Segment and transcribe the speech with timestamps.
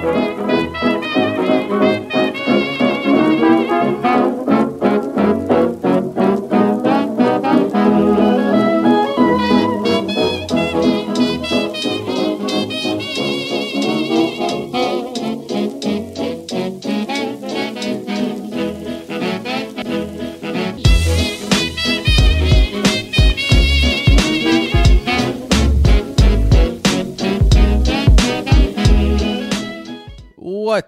[0.00, 0.97] Música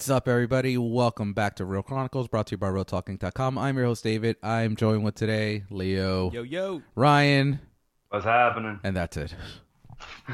[0.00, 0.78] What's up, everybody?
[0.78, 3.58] Welcome back to Real Chronicles, brought to you by RealTalking.com.
[3.58, 4.36] I'm your host, David.
[4.42, 6.80] I'm joined with today Leo, Yo yo.
[6.94, 7.60] Ryan,
[8.08, 8.80] What's happening?
[8.82, 9.34] and that's it.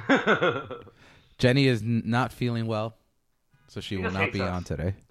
[1.39, 2.95] Jenny is n- not feeling well,
[3.67, 4.51] so she She will just not hates be us.
[4.51, 4.95] on today.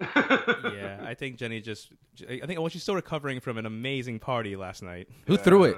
[0.74, 1.92] Yeah, I think Jenny just.
[2.22, 5.06] I think well, she's still recovering from an amazing party last night.
[5.26, 5.76] Who threw it?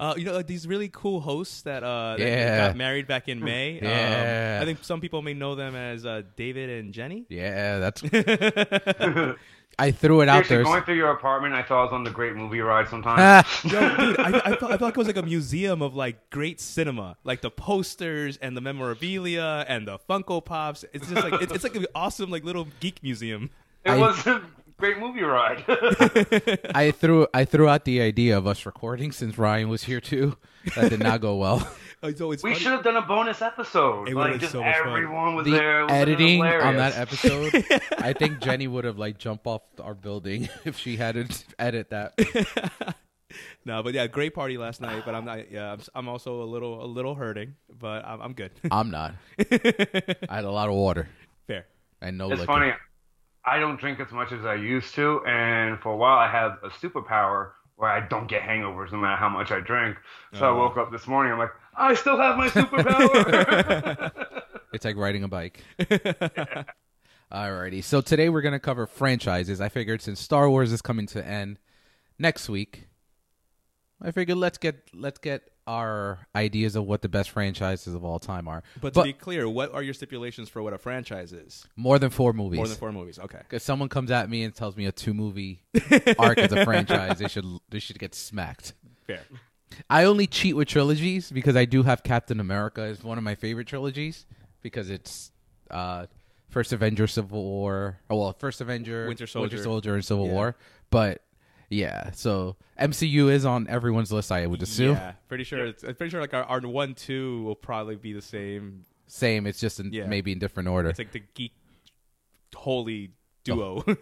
[0.00, 2.68] Uh, you know, like these really cool hosts that uh that Yeah.
[2.68, 3.80] got married back in May.
[3.82, 4.58] Yeah.
[4.58, 7.24] Um, I think some people may know them as uh, David and Jenny.
[7.28, 8.02] Yeah, that's.
[9.80, 10.64] I threw it out Seriously, there.
[10.64, 13.44] going through your apartment, I thought I was on the Great Movie Ride sometime.
[13.64, 16.30] Yo, dude, I, I, felt, I felt like it was like a museum of like
[16.30, 20.84] great cinema, like the posters and the memorabilia and the Funko Pops.
[20.92, 23.50] It's just like it's, it's like an awesome like little geek museum.
[23.84, 24.42] it I- was a
[24.78, 25.64] Great Movie Ride.
[26.74, 30.36] I threw I threw out the idea of us recording since Ryan was here too.
[30.76, 31.68] That did not go well.
[32.00, 34.08] Oh, so we should have done a bonus episode.
[34.08, 34.86] It like would've just been so much fun.
[34.86, 35.82] everyone was the there.
[35.82, 37.52] It editing on that episode,
[37.98, 41.90] I think Jenny would have like jumped off our building if she had to edit
[41.90, 42.14] that.
[43.64, 45.02] No, but yeah, great party last night.
[45.04, 45.50] But I'm not.
[45.50, 48.52] Yeah, I'm, I'm also a little a little hurting, but I'm, I'm good.
[48.70, 49.14] I'm not.
[49.40, 51.08] I had a lot of water
[51.48, 51.66] Fair.
[52.00, 52.46] and no It's liquor.
[52.52, 52.72] funny.
[53.50, 56.52] I don't drink as much as I used to, and for a while I had
[56.62, 59.96] a superpower where I don't get hangovers no matter how much I drink.
[60.34, 60.56] So I Oh.
[60.58, 61.32] woke up this morning.
[61.32, 64.10] I'm like, I still have my superpower.
[64.74, 65.62] It's like riding a bike.
[67.32, 69.60] Alrighty, so today we're gonna cover franchises.
[69.62, 71.58] I figured since Star Wars is coming to end
[72.18, 72.88] next week,
[74.00, 78.18] I figured let's get let's get our ideas of what the best franchises of all
[78.18, 78.62] time are.
[78.80, 81.66] But to be clear, what are your stipulations for what a franchise is?
[81.76, 82.56] more than four movies.
[82.56, 83.18] More than four movies.
[83.18, 83.42] Okay.
[83.52, 85.62] If someone comes at me and tells me a two movie
[86.18, 88.72] arc is a franchise, they should they should get smacked.
[89.06, 89.20] Fair.
[89.90, 93.34] I only cheat with trilogies because I do have Captain America as one of my
[93.34, 94.24] favorite trilogies
[94.62, 95.30] because it's
[95.70, 96.06] uh,
[96.48, 97.98] First Avenger, Civil War.
[98.08, 99.62] Oh well, First Avenger, Winter Soldier.
[99.62, 100.32] Soldier, and Civil Yeah.
[100.32, 100.56] War.
[100.90, 101.22] But
[101.70, 104.32] yeah, so MCU is on everyone's list.
[104.32, 104.96] I would assume.
[104.96, 105.66] Yeah, pretty sure.
[105.66, 108.84] It's, I'm pretty sure like our, our one two will probably be the same.
[109.06, 109.46] Same.
[109.46, 110.06] It's just in, Yeah.
[110.06, 110.88] maybe in different order.
[110.90, 111.52] It's like the geek
[112.54, 113.12] holy
[113.44, 113.84] duo.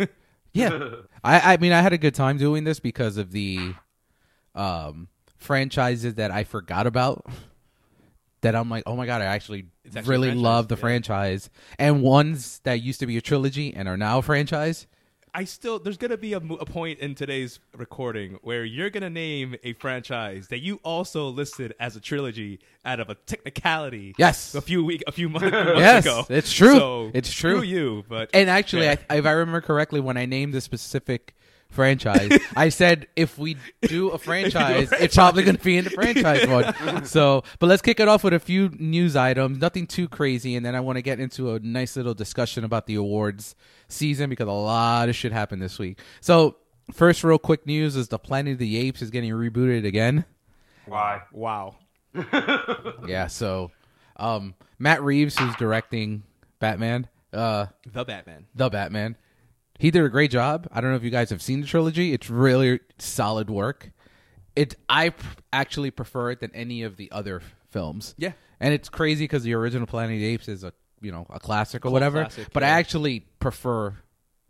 [0.52, 0.90] Yeah,
[1.22, 3.74] I, I mean, I had a good time doing this because of the
[4.54, 7.26] um, franchises that I forgot about.
[8.40, 10.76] That I'm like, oh my god, I actually, It's actually a really franchise, love the
[10.76, 10.80] yeah.
[10.80, 14.86] franchise, and ones that used to be a trilogy and are now a franchise.
[15.38, 19.10] I still there's gonna be a, mo- a point in today's recording where you're gonna
[19.10, 24.14] name a franchise that you also listed as a trilogy out of a technicality.
[24.16, 24.54] Yes.
[24.54, 26.24] a few week a few months, months Yes, ago.
[26.30, 26.76] it's true.
[26.78, 27.60] So, It's true.
[27.60, 28.96] you, but And actually, Yeah.
[29.10, 31.35] I, if I remember correctly, when I named the specific
[31.76, 35.90] franchise, I said if we do a franchise, it's probably going to be in the
[35.90, 36.74] franchise one.
[37.06, 40.66] So, but let's kick it off with a few news items, nothing too crazy, and
[40.66, 43.54] then I want to get into a nice little discussion about the awards
[43.86, 46.00] season because a lot of shit happened this week.
[46.20, 46.56] So,
[46.92, 50.24] first, real quick news is the Planet of the Apes is getting rebooted again.
[50.86, 51.22] Why?
[51.32, 51.76] wow.
[53.06, 53.70] Yeah, so
[54.16, 56.22] um, Matt Reeves, who's directing
[56.58, 58.46] Batman, uh, The Batman.
[58.54, 59.16] the Batman.
[59.78, 60.68] He did a great job.
[60.72, 62.12] I don't know if you guys have seen the trilogy.
[62.12, 63.90] It's really solid work.
[64.54, 68.14] It I p- actually prefer it than any of the other f- films.
[68.16, 68.32] Yeah.
[68.58, 70.72] and it's crazy because the original Planet of the Apes is a
[71.02, 72.20] you know a classic or whatever.
[72.22, 72.74] classic, but I yeah.
[72.76, 73.94] actually prefer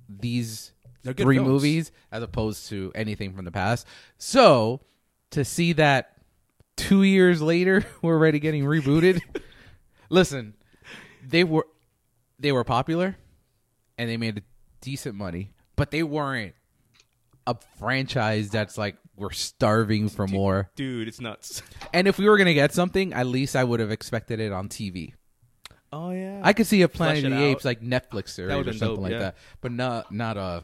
[0.09, 0.71] these
[1.03, 1.49] They're good three films.
[1.49, 3.87] movies as opposed to anything from the past.
[4.19, 4.81] So
[5.31, 6.13] to see that
[6.77, 9.21] two years later we're already getting rebooted.
[10.09, 10.55] listen,
[11.27, 11.67] they were
[12.39, 13.17] they were popular
[13.99, 14.45] and they made
[14.87, 16.55] decent money, but they weren't
[17.45, 20.71] a franchise that's like we're starving for more.
[20.77, 21.61] Dude, it's nuts.
[21.93, 24.69] And if we were gonna get something, at least I would have expected it on
[24.69, 25.15] TV.
[25.93, 26.41] Oh yeah.
[26.45, 27.43] I could see a Planet of the out.
[27.43, 29.19] Apes like Netflix series or something dope, like yeah.
[29.19, 30.63] that, but not not a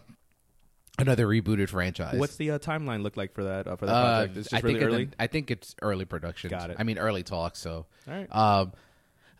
[1.00, 2.16] another rebooted franchise.
[2.16, 4.36] What's the uh, timeline look like for that uh, for that Uh, project?
[4.36, 5.08] It's just I really think early.
[5.18, 6.50] I think it's early production.
[6.50, 6.76] Got it.
[6.78, 7.56] I mean early talk.
[7.56, 8.28] So, right.
[8.30, 8.72] um,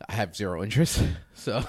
[0.09, 1.01] I have zero interest.
[1.35, 1.63] So,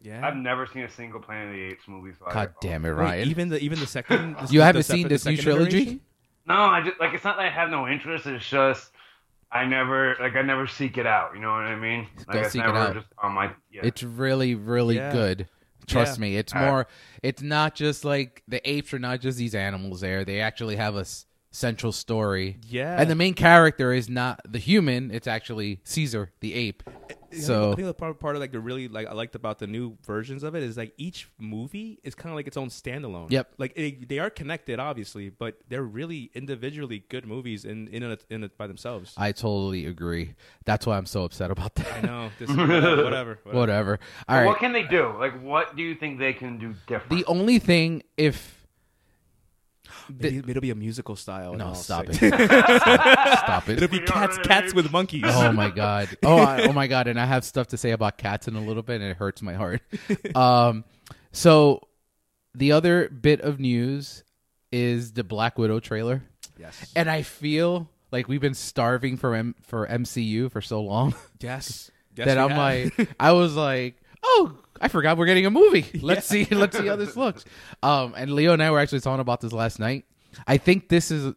[0.00, 0.26] yeah.
[0.26, 2.12] I've never seen a single Planet of the Apes movie.
[2.18, 3.28] So I- god damn it, Wait, Ryan!
[3.28, 4.36] even the even the second.
[4.40, 5.76] the- you the haven't sep- seen the this new trilogy?
[5.82, 6.00] iteration?
[6.46, 8.26] No, I just like it's not that I have no interest.
[8.26, 8.90] It's just
[9.52, 11.34] I never like I never seek it out.
[11.34, 12.06] You know what I mean?
[12.26, 12.94] Like Go it's seek it out.
[12.94, 13.52] just on my.
[13.70, 13.82] Yeah.
[13.84, 15.12] It's really, really Yeah.
[15.12, 15.48] good.
[15.86, 16.22] Trust Yeah.
[16.22, 16.86] me, it's Uh, more.
[17.22, 20.00] It's not just like the apes are not just these animals.
[20.00, 22.58] There, they actually have a s- central story.
[22.68, 23.00] Yeah.
[23.00, 26.82] and the main character is not the human; it's actually Caesar, the ape.
[27.32, 29.58] Yeah, So I think the part, part of like the really like I liked about
[29.58, 32.68] the new versions of it is like each movie is kind of like its own
[32.68, 33.30] standalone.
[33.30, 33.54] Yep.
[33.58, 38.24] Like it, they are connected, obviously, but they're really individually good movies in in it,
[38.30, 39.14] in it by themselves.
[39.16, 40.34] I totally agree.
[40.64, 41.92] That's why I'm so upset about that.
[41.96, 42.30] I know.
[42.38, 43.38] This, whatever, whatever.
[43.44, 44.00] Whatever.
[44.28, 44.58] All What right.
[44.58, 45.14] can they do?
[45.18, 47.10] Like, what do you think they can do different?
[47.10, 48.59] The only thing, if
[50.08, 51.54] Maybe, maybe it'll be a musical style.
[51.54, 53.76] no, stop it, stop it.
[53.82, 55.24] It'll be cats, cats with monkeys.
[55.26, 56.08] Oh my god.
[56.22, 57.06] Oh, I, oh my god.
[57.06, 59.42] And I have stuff to say about cats in a little bit, and it hurts
[59.42, 59.82] my heart.
[60.34, 60.84] Um,
[61.32, 61.86] so
[62.54, 64.24] the other bit of news
[64.72, 66.22] is the Black Widow trailer,
[66.58, 66.92] Yes.
[66.96, 71.90] and I feel like we've been starving for M- for MCU for so long Yes.
[72.16, 72.58] yes that I'm have.
[72.98, 75.86] like, I was like, oh, I forgot we're getting a movie.
[76.02, 77.44] Let's see, let's see how this looks.
[77.82, 80.04] Um, and Leo and I were actually talking about this last night.
[80.46, 81.34] I think this is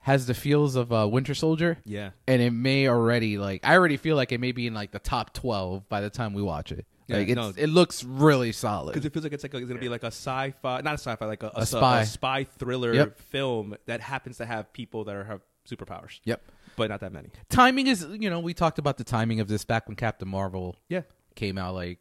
[0.00, 2.10] has the feels of uh, Winter Soldier, yeah.
[2.26, 4.98] and it may already like I already feel like it may be in like the
[4.98, 6.86] top twelve by the time we watch it.
[7.06, 7.52] Yeah, like it's, no.
[7.56, 8.92] it looks really solid.
[8.92, 10.98] Because it feels like it's like a, it's gonna be like a sci-fi, not a
[10.98, 12.04] sci-fi, like a, a, A spy.
[12.04, 13.18] spy thriller Yep.
[13.20, 16.40] film that happens to have people that are have superpowers, Yep.
[16.76, 17.30] but not that many.
[17.48, 20.76] Timing is you know we talked about the timing of this back when Captain Marvel
[20.88, 21.02] Yeah.
[21.34, 21.74] came out.
[21.74, 21.98] Like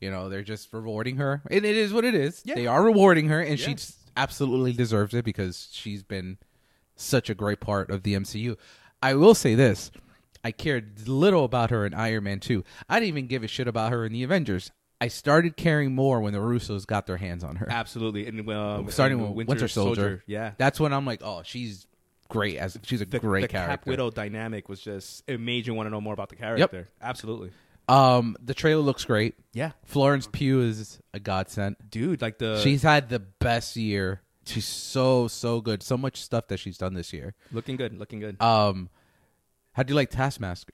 [0.00, 2.42] you know they're just rewarding her, and it is what it is.
[2.44, 2.54] Yeah.
[2.54, 3.74] They are rewarding her, and Yeah.
[3.74, 3.76] she
[4.16, 6.38] absolutely deserves it because she's been
[6.96, 8.56] such a great part of the MCU.
[9.02, 9.90] I will say this.
[10.44, 12.64] I cared little about her in Iron Man 2.
[12.88, 14.70] I didn't even give a shit about her in the Avengers.
[15.00, 17.66] I started caring more when the Russos got their hands on her.
[17.70, 18.26] Absolutely.
[18.26, 20.22] And um, Starting and with Winter, Soldier.
[20.26, 20.52] Yeah.
[20.58, 21.86] That's when I'm like, oh, she's
[22.28, 23.76] great as she's a The, great the character.
[23.78, 26.88] Cap Widow dynamic was just it made you want to know more about the character.
[27.00, 27.50] Absolutely.
[27.90, 29.34] Um, the trailer looks great.
[29.52, 29.72] Yeah.
[29.84, 31.76] Florence Pugh is a godsend.
[31.90, 34.22] Dude, like the she's had the best year.
[34.46, 35.82] She's so so good.
[35.82, 37.34] So much stuff that she's done this year.
[37.52, 38.40] looking good, looking good.
[38.40, 38.88] Um,
[39.72, 40.72] how do you like Taskmaster?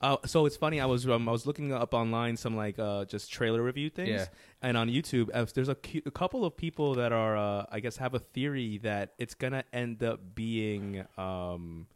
[0.00, 0.80] Uh, so it's funny.
[0.80, 4.10] I was um, I was looking up online some like uh, just trailer review things,
[4.10, 4.26] Yeah.
[4.62, 7.80] and on YouTube, uh, there's a, cu- a couple of people that are uh, I
[7.80, 11.88] guess have a theory that it's gonna end up being um,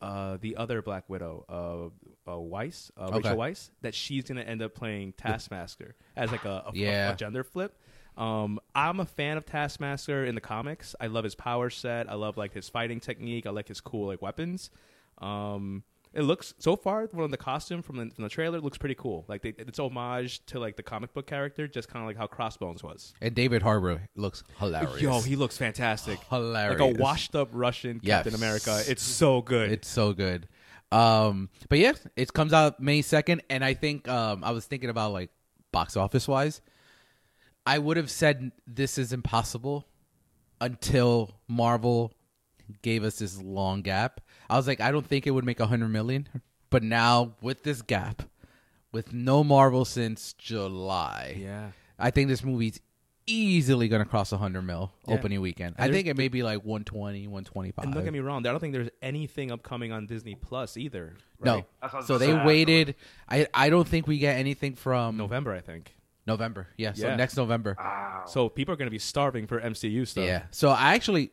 [0.00, 3.16] uh, the other Black Widow, uh, uh, Weisz, uh, Okay.
[3.16, 7.12] Rachel Weisz, that she's gonna end up playing Taskmaster as like a, a, Yeah.
[7.12, 7.76] a gender flip.
[8.16, 10.94] Um, I'm a fan of Taskmaster in the comics.
[11.00, 12.10] I love his power set.
[12.10, 13.46] I love like his fighting technique.
[13.46, 14.70] I like his cool like weapons.
[15.18, 18.96] Um, it looks so far from the costume from the, from the trailer looks pretty
[18.96, 19.24] cool.
[19.28, 22.26] Like they, it's homage to like the comic book character, just kind of like how
[22.26, 23.14] Crossbones was.
[23.20, 25.00] And David Harbour looks hilarious.
[25.00, 26.18] Yo, he looks fantastic.
[26.28, 26.80] hilarious.
[26.80, 28.18] Like a washed up Russian Yes.
[28.24, 28.82] Captain America.
[28.88, 29.70] It's so good.
[29.70, 30.48] It's so good.
[30.92, 34.90] Um, but yeah, it comes out May second, and I think um, I was thinking
[34.90, 35.30] about like
[35.70, 36.60] box office wise.
[37.64, 39.86] I would have said this is impossible
[40.60, 42.12] until Marvel
[42.82, 44.20] gave us this long gap.
[44.50, 46.28] I was like, I don't think it would make a hundred million,
[46.70, 48.22] but now with this gap,
[48.92, 51.70] with no Marvel since July, yeah.
[51.98, 52.80] I think this movie's
[53.26, 55.14] easily gonna cross a hundred mil Yeah.
[55.14, 55.76] opening weekend.
[55.78, 57.84] And I think it may be like 120, 125.
[57.84, 61.14] And don't get me wrong, I don't think there's anything upcoming on Disney Plus either.
[61.42, 61.54] No.
[61.56, 61.64] right?
[61.80, 62.96] That's what I was So they waited.
[63.28, 65.94] I I don't think we get anything from November, I think.
[66.26, 66.68] November.
[66.76, 66.92] Yeah.
[66.92, 67.76] So next November.
[67.78, 68.24] Wow.
[68.26, 70.24] So people are going to be starving for MCU stuff.
[70.24, 70.42] Yeah.
[70.50, 71.30] So I actually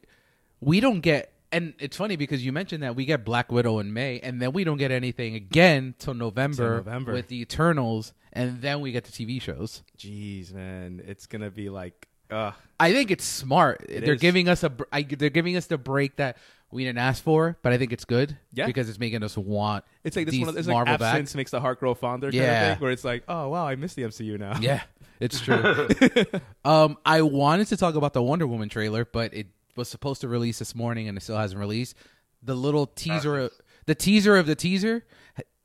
[0.62, 3.94] we don't get and it's funny because you mentioned that we get Black Widow in
[3.94, 7.14] May and then we don't get anything again till November, Till November.
[7.14, 9.84] with the Eternals and then we get the TV shows.
[9.98, 13.86] Jeez, man, it's going to be like, uh, I think it's smart.
[13.88, 14.22] they're is.
[14.22, 14.72] giving us a
[15.18, 16.38] they're giving us the break that
[16.70, 18.38] we didn't ask for, but I think it's good.
[18.52, 18.66] Yeah.
[18.66, 20.50] Because it's making us want it's like this one.
[20.50, 21.14] Of, it's like Marvel back.
[21.16, 22.28] absence makes the heart grow fonder.
[22.28, 22.72] Kind Yeah.
[22.74, 24.58] of thing, where it's like, oh wow, I miss the MCU now.
[24.60, 24.82] Yeah,
[25.22, 25.88] it's true.
[26.66, 30.28] um, I wanted to talk about the Wonder Woman trailer, but it was supposed to
[30.28, 31.96] release this morning and it still hasn't released.
[32.44, 33.50] The little teaser,
[33.86, 35.06] the teaser of the teaser.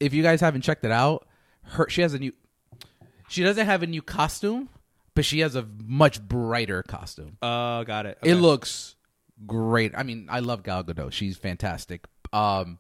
[0.01, 1.27] If you guys haven't checked it out,
[1.63, 2.33] her she has a new.
[3.29, 4.69] She doesn't have a new costume,
[5.15, 7.39] but she has a much brighter costume.
[7.41, 8.19] Uh, got it.
[8.23, 8.97] It looks
[9.47, 9.93] great.
[9.97, 11.13] I mean, I love Gal Gadot.
[11.13, 12.07] She's fantastic.
[12.33, 12.79] Um,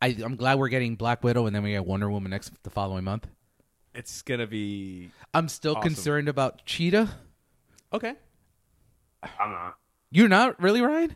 [0.00, 2.70] I, I'm glad we're getting Black Widow and then we get Wonder Woman next the
[2.70, 3.26] following month.
[3.94, 5.94] It's gonna be I'm still Awesome.
[5.94, 7.08] concerned about Cheetah.
[7.92, 8.14] okay.
[9.22, 9.76] I'm not.
[10.10, 11.14] You're not really Ryan.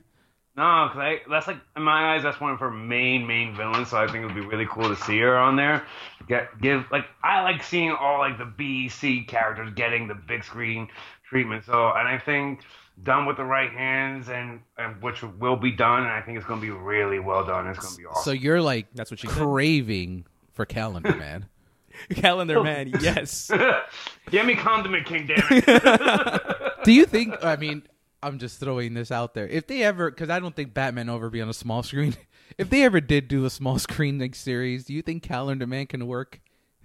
[0.55, 3.89] No, because I that's like in my eyes that's one of her main main villains.
[3.89, 5.87] So I think it would be really cool to see her on there.
[6.29, 10.45] Get give like I like seeing all like the B C characters getting the big
[10.45, 10.89] screen
[11.29, 11.65] treatment.
[11.65, 12.61] So and I think
[13.03, 16.03] done with the right hands and, and which will be done.
[16.03, 17.67] And I think it's going to be really well done.
[17.67, 18.23] It's going to be awesome.
[18.23, 19.37] So you're like That's what she said.
[19.37, 21.47] craving for Calendar Man.
[22.15, 23.51] Calendar Man, yes.
[24.31, 26.85] Give me Condiment King, damn it.
[26.85, 27.45] Do you think?
[27.45, 27.83] I mean,
[28.23, 29.47] I'm just throwing this out there.
[29.49, 32.17] If they ever, because I don't think Batman will ever be on a small screen.
[32.59, 35.87] If they ever did do a small screen like series, do you think Calendar Man
[35.87, 36.41] can work?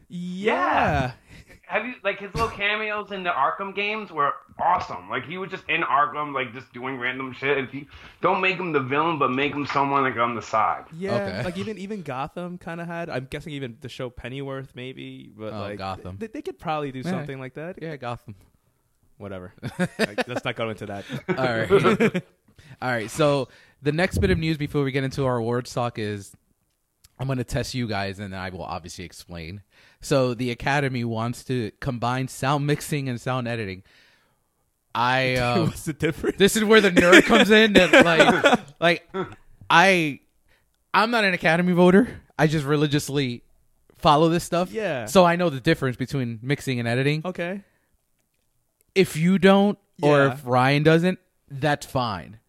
[0.09, 1.11] Yeah.
[1.67, 5.09] Have you like his little cameos in the Arkham games were awesome.
[5.09, 7.57] Like he was just in Arkham, like just doing random shit.
[7.57, 7.85] If you
[8.21, 10.85] don't make him the villain, but make him someone like on the side.
[10.97, 11.43] Yeah, Okay.
[11.43, 13.09] like even even Gotham kind of had.
[13.09, 16.15] I'm guessing even the show Pennyworth maybe, but Oh, like Gotham.
[16.17, 17.11] They, they could probably do Yeah.
[17.11, 17.79] something like that.
[17.81, 18.35] Yeah, Gotham.
[19.17, 19.53] Whatever.
[19.99, 21.05] Like, let's not go into that.
[21.29, 22.23] All right.
[22.81, 23.09] All right.
[23.09, 23.49] So
[23.81, 26.35] the next bit of news before we get into our awards talk is
[27.19, 29.61] I'm going to test you guys and then I will obviously explain.
[30.01, 33.83] So the Academy wants to combine sound mixing and sound editing.
[34.93, 36.37] I um, What's the difference?
[36.37, 39.09] this is where the nerd comes in that like like
[39.69, 40.19] I
[40.93, 42.21] I'm not an Academy voter.
[42.37, 43.43] I just religiously
[43.97, 44.71] follow this stuff.
[44.71, 45.05] Yeah.
[45.05, 47.63] So I know the difference between mixing and editing Okay.
[48.97, 50.33] If you don't or Yeah.
[50.33, 52.39] if Ryan doesn't, that's fine.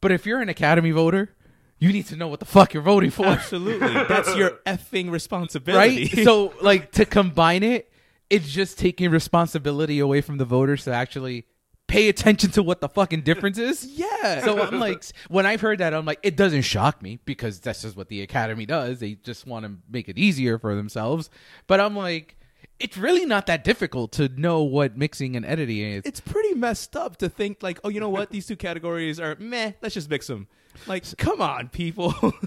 [0.00, 1.34] But if you're an Academy voter,
[1.78, 3.92] you need to know what the fuck you're voting for, Absolutely.
[4.08, 6.10] That's your effing responsibility.
[6.14, 6.24] right?
[6.24, 7.90] so, like, to combine it,
[8.30, 11.46] it's just taking responsibility away from the voters to actually
[11.86, 13.84] pay attention to what the fucking difference is.
[13.86, 14.44] yeah.
[14.44, 17.80] So I'm like, when I've heard that, I'm like, it doesn't shock me because that's
[17.82, 19.00] just what the Academy does.
[19.00, 21.30] They just want to make it easier for themselves.
[21.66, 22.36] But I'm like,
[22.80, 26.02] it's really not that difficult to know what mixing and editing is.
[26.04, 28.30] it's pretty messed up to think like, oh, you know what?
[28.30, 29.72] These two categories are meh.
[29.82, 30.48] Let's just mix them.
[30.86, 32.14] Like, come on, people.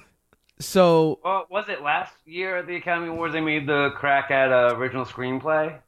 [0.60, 4.52] So Well, was it last year at the Academy Awards they made the crack at
[4.52, 5.80] uh, original screenplay?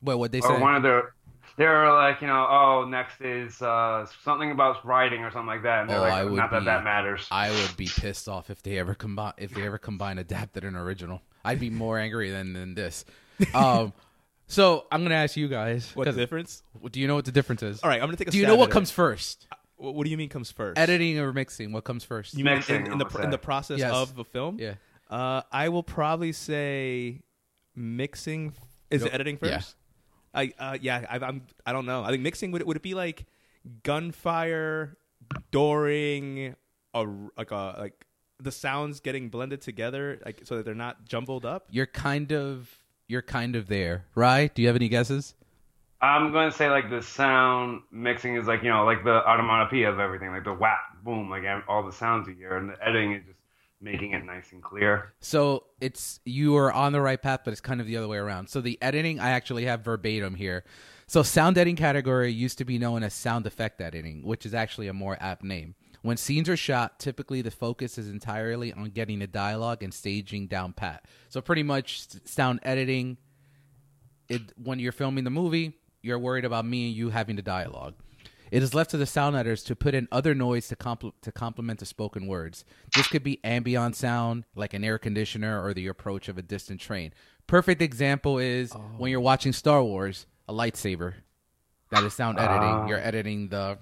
[0.00, 0.60] What what they Or say?
[0.60, 1.12] one of their,
[1.58, 5.62] they were like, you know, oh, next is uh, something about writing or something like
[5.64, 5.82] that.
[5.82, 7.26] And they're Oh, like, I would not that that matters.
[7.30, 10.74] I would be pissed off if they ever combine if they ever combine adapted and
[10.76, 11.20] original.
[11.44, 13.04] I'd be more angry than than this.
[13.54, 13.92] Um,
[14.46, 15.90] so I'm gonna ask you guys.
[15.94, 16.62] What's 'cause- the difference?
[16.90, 17.82] Do you know what the difference is?
[17.82, 19.46] All right, I'm gonna take a Do you know what comes first?
[19.76, 20.78] What, what do you mean comes first?
[20.78, 21.70] Editing or mixing?
[21.72, 22.34] What comes first?
[22.34, 23.30] You mean Mixing, in, in I'm the pr- in say.
[23.30, 23.92] the process Yes.
[23.94, 24.58] of the film?
[24.58, 24.74] yeah.
[25.08, 27.22] Uh, I will probably say
[27.76, 28.54] mixing.
[28.90, 29.10] Is Yep.
[29.10, 29.56] it editing Yeah.
[29.58, 29.76] first?
[30.34, 31.06] I uh, yeah.
[31.08, 31.42] I, I'm.
[31.64, 32.02] I don't know.
[32.04, 33.24] I think mixing would it, would it be like
[33.84, 34.96] gunfire
[35.50, 36.54] during
[36.94, 38.06] a like a like
[38.40, 41.66] the sounds getting blended together like so that they're not jumbled up.
[41.70, 42.70] You're kind of
[43.08, 44.54] you're kind of there, right?
[44.54, 45.34] Do you have any guesses?
[46.00, 49.90] I'm going to say like the sound mixing is like you know like the onomatopoeia
[49.90, 53.14] of everything, like the whap, boom, like all the sounds you hear, and the editing
[53.14, 53.38] is just
[53.80, 55.12] making it nice and clear.
[55.20, 58.18] So it's you are on the right path, but it's kind of the other way
[58.18, 58.48] around.
[58.48, 60.64] So the editing, I actually have verbatim here.
[61.08, 64.88] So sound editing category used to be known as sound effect editing, which is actually
[64.88, 65.74] a more apt name.
[66.02, 70.46] When scenes are shot, typically the focus is entirely on getting the dialogue and staging
[70.46, 71.04] down pat.
[71.28, 73.16] So pretty much sound editing.
[74.28, 77.94] It when you're filming the movie, you're worried about me and you having the dialogue.
[78.50, 81.32] It is left to the sound editors to put in other noise to compl- to
[81.32, 82.64] complement the spoken words.
[82.94, 86.80] This could be ambient sound, like an air conditioner or the approach of a distant
[86.80, 87.12] train.
[87.46, 89.10] Perfect example is when oh.
[89.10, 91.14] you're watching Star Wars, a lightsaber.
[91.90, 92.62] That is sound editing.
[92.62, 92.86] Ah.
[92.86, 93.78] You're editing the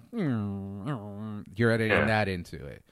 [1.56, 2.04] you're editing Yeah.
[2.06, 2.82] that into it.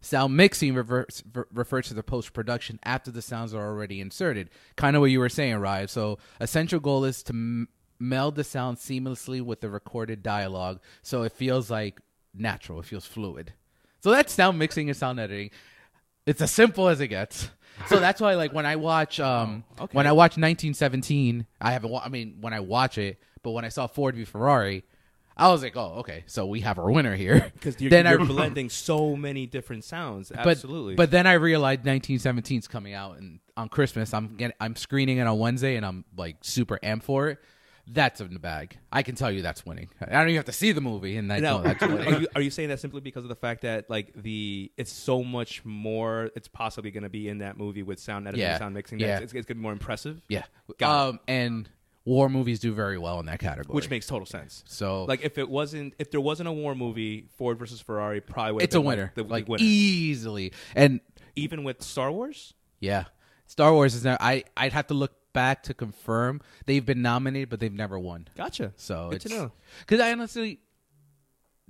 [0.00, 4.50] Sound mixing reverse, ver- refers to the post production after the sounds are already inserted.
[4.76, 5.88] Kind of what you were saying, Ryan.
[5.88, 7.68] So, essential goal is to m-
[7.98, 12.00] meld the sound seamlessly with the recorded dialogue so it feels like
[12.34, 13.52] natural, it feels fluid.
[14.00, 15.50] So, that's sound mixing and sound editing.
[16.24, 17.50] It's as simple as it gets.
[17.88, 19.92] So that's why, like, when I watch, um, okay.
[19.92, 21.90] when I watch 1917, I haven't.
[21.90, 24.82] Wa- I mean, when I watch it, but when I saw Ford v Ferrari,
[25.36, 27.52] I was like, oh, okay, so we have our winner here.
[27.54, 30.30] Because you're, then you're I, blending so many different sounds.
[30.34, 30.96] but, Absolutely.
[30.96, 34.12] But then I realized 1917 is coming out and on Christmas.
[34.12, 37.38] I'm getting, I'm screening it on Wednesday, and I'm like super amped for it.
[37.88, 38.76] That's in the bag.
[38.90, 39.88] I can tell you that's winning.
[40.00, 42.20] I don't even have to see the movie, and I now, know that's are winning.
[42.22, 45.22] you are you saying that simply because of the fact that like the it's so
[45.22, 48.58] much more it's possibly going to be in that movie with sound editing, Yeah.
[48.58, 48.98] sound mixing.
[48.98, 49.06] Yeah.
[49.06, 50.20] that it's, it's going to be more impressive.
[50.28, 50.42] yeah,
[50.78, 51.08] Got it.
[51.10, 51.68] um, and
[52.06, 54.64] war movies do very well in that category, which makes total sense.
[54.66, 58.52] so Like if it wasn't, if there wasn't a war movie, Ford versus Ferrari probably
[58.52, 58.62] would.
[58.62, 59.62] it's a winner, the, the like winner.
[59.62, 60.52] easily.
[60.74, 61.00] And
[61.34, 62.54] Even with Star Wars.
[62.80, 63.04] Yeah,
[63.46, 64.16] Star Wars is now.
[64.20, 68.28] I I'd have to look back to confirm they've been nominated, but they've never won.
[68.36, 68.72] Gotcha.
[68.76, 69.52] So Good it's to know.
[69.80, 70.60] because I honestly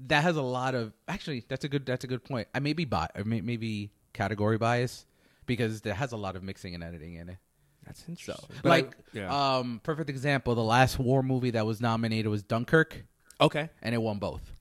[0.07, 2.47] that has a lot of actually that's a good that's a good point.
[2.55, 5.07] I may be bi- or may, maybe category bias
[5.47, 7.39] because there has a lot of mixing and editing in it.
[7.87, 8.57] That's So interesting.
[8.63, 9.57] But like I- yeah.
[9.59, 13.05] um perfect example, the last war movie that was nominated was Dunkirk
[13.41, 14.53] okay, and it won both.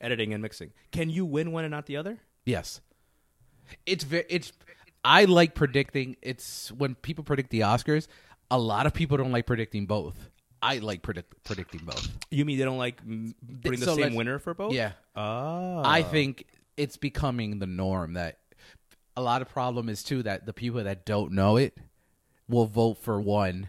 [0.00, 0.72] editing and mixing.
[0.90, 2.18] Can you win one and not the other?
[2.44, 2.80] Yes.
[3.86, 4.52] It's ve- it's
[5.04, 8.06] I like predicting it's when people predict the Oscars,
[8.50, 10.28] a lot of people don't like predicting both.
[10.60, 12.08] I like predict predicting both.
[12.30, 14.72] You mean they don't like mm, putting the So same winner for both?
[14.72, 14.92] Yeah.
[15.16, 15.82] Oh.
[15.84, 16.46] I think
[16.76, 18.38] it's becoming the norm that
[19.16, 21.76] a lot of problem is too that the people that don't know it
[22.52, 23.68] will vote for one.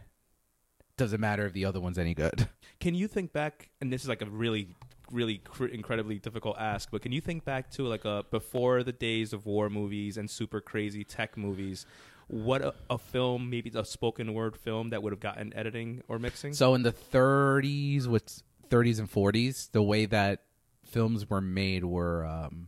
[0.97, 2.47] Doesn't matter if the other one's any good.
[2.79, 3.69] Can you think back?
[3.81, 4.75] And this is like a really,
[5.11, 8.91] really cr- incredibly difficult ask, but can you think back to like a before the
[8.91, 11.85] days of war movies and super crazy tech movies?
[12.27, 16.19] What a, a film, maybe a spoken word film that would have gotten editing or
[16.19, 16.53] mixing?
[16.53, 20.43] So in the 30s, with 30s and 40s, the way that
[20.85, 22.25] films were made were.
[22.25, 22.67] Um,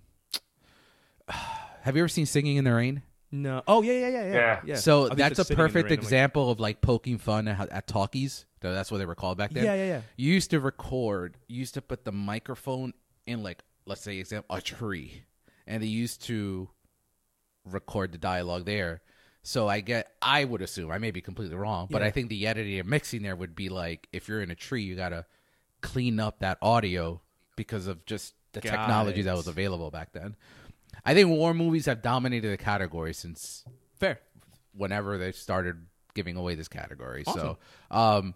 [1.30, 3.02] have you ever seen Singing in the Rain?
[3.42, 3.64] No.
[3.68, 4.34] Oh yeah, yeah, yeah, yeah.
[4.34, 4.62] Yeah.
[4.66, 4.76] yeah.
[4.76, 6.82] So I think that's a sitting in the perfect rain, I'm like, example of like
[6.82, 8.46] poking fun at, at talkies.
[8.62, 9.64] That's what they were called back then.
[9.64, 10.02] Yeah, yeah, yeah.
[10.18, 11.38] You used to record.
[11.48, 12.94] You used to put the microphone
[13.28, 15.24] in like let's say example a tree,
[15.68, 16.70] and they used to
[17.66, 19.02] record the dialogue there.
[19.44, 22.08] So I get, I would assume, I may be completely wrong, but Yeah.
[22.08, 24.82] I think the editing and mixing there would be like if you're in a tree,
[24.82, 25.26] you gotta
[25.82, 27.22] clean up that audio
[27.56, 30.36] because of just the Got technology that was available back then.
[31.06, 33.64] I think war movies have dominated the category since
[34.00, 34.20] fair.
[34.74, 37.24] whenever they started giving away this category.
[37.28, 37.42] Awesome.
[37.42, 37.58] So,
[37.92, 38.34] um,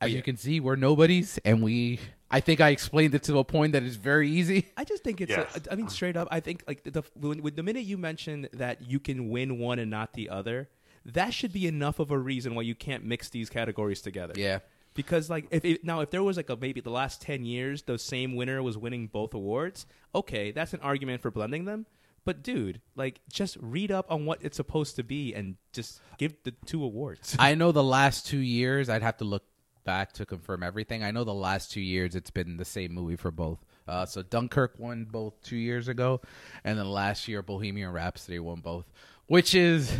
[0.00, 0.16] as yeah.
[0.16, 2.00] you can see, we're nobodies, and we.
[2.30, 4.68] I think I explained it to a point that is very easy.
[4.76, 5.30] I just think it's.
[5.30, 5.56] Yes.
[5.56, 7.98] A, I mean, straight up, I think like the, the when, when the minute you
[7.98, 10.68] mention that you can win one and not the other,
[11.04, 14.34] that should be enough of a reason why you can't mix these categories together.
[14.36, 14.58] Yeah,
[14.94, 17.82] Because like if it, now if there was like a maybe the last ten years
[17.82, 21.86] the same winner was winning both awards, okay, that's an argument for blending them.
[22.24, 26.34] But dude, like just read up on what it's supposed to be and just give
[26.42, 27.36] the two awards.
[27.38, 28.88] I know the last two years.
[28.88, 29.44] I'd have to look
[29.84, 31.02] back to confirm everything.
[31.02, 33.64] I know the last two years it's been the same movie for both.
[33.86, 36.20] Uh, so Dunkirk won both two years ago,
[36.64, 38.84] and then last year Bohemian Rhapsody won both,
[39.26, 39.90] which is.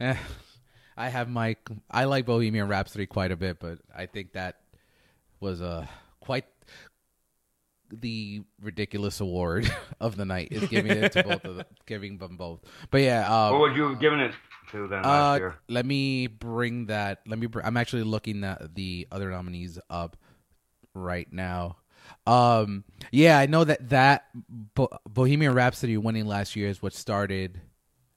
[0.00, 0.16] Eh,
[0.98, 1.56] I have my.
[1.90, 4.56] I like Bohemian Rhapsody quite a bit, but I think that
[5.40, 5.88] was a
[6.20, 6.44] quite
[7.90, 12.36] the ridiculous award of the night is giving it to both of them, giving them
[12.36, 12.60] both.
[12.90, 14.32] But yeah, um, What would you have given it
[14.72, 15.54] to then last uh, year?
[15.68, 17.20] let me bring that.
[17.26, 17.46] Let me.
[17.46, 20.16] Br- I'm actually looking at the other nominees up
[20.94, 21.76] right now.
[22.26, 24.26] Um, yeah, I know that that
[24.74, 27.60] Bo- Bohemian Rhapsody winning last year is what started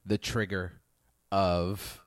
[0.06, 0.74] the trigger
[1.32, 2.01] of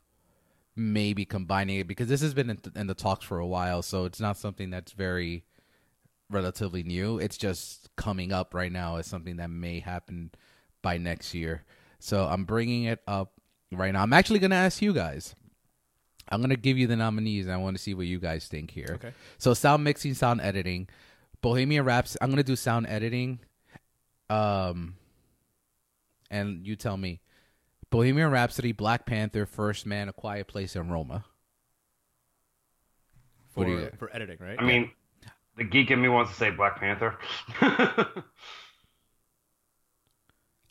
[0.76, 4.04] maybe combining it because this has been in, in the talks for a while, so
[4.04, 5.44] it's not something that's very
[6.30, 7.18] relatively new.
[7.18, 10.30] It's just coming up right now as something that may happen
[10.82, 11.64] by next year.
[11.98, 13.32] So I'm bringing it up
[13.72, 14.02] right now.
[14.02, 15.34] I'm actually going to ask you guys.
[16.28, 18.48] I'm going to give you the nominees and I want to see what you guys
[18.48, 18.92] think here.
[18.94, 19.12] Okay.
[19.38, 20.88] So sound mixing, sound editing,
[21.42, 22.16] Bohemian Raps.
[22.20, 23.40] I'm going to do sound editing.
[24.30, 24.96] Um
[26.30, 27.20] and you tell me
[27.94, 31.24] Bohemian Rhapsody, Black Panther, First Man, A Quiet Place and Roma.
[33.52, 34.56] for, What do you- for editing, right?
[34.58, 34.90] I mean,
[35.56, 37.16] the geek in me wants to say Black Panther.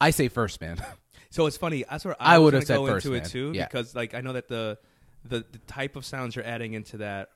[0.01, 0.83] I say First Man.
[1.29, 1.83] So it's funny.
[1.89, 3.25] That's where I I, would would have said go first, into man.
[3.25, 3.65] it too, Yeah.
[3.65, 4.77] because like I know that the,
[5.25, 7.29] the the type of sounds you're adding into that.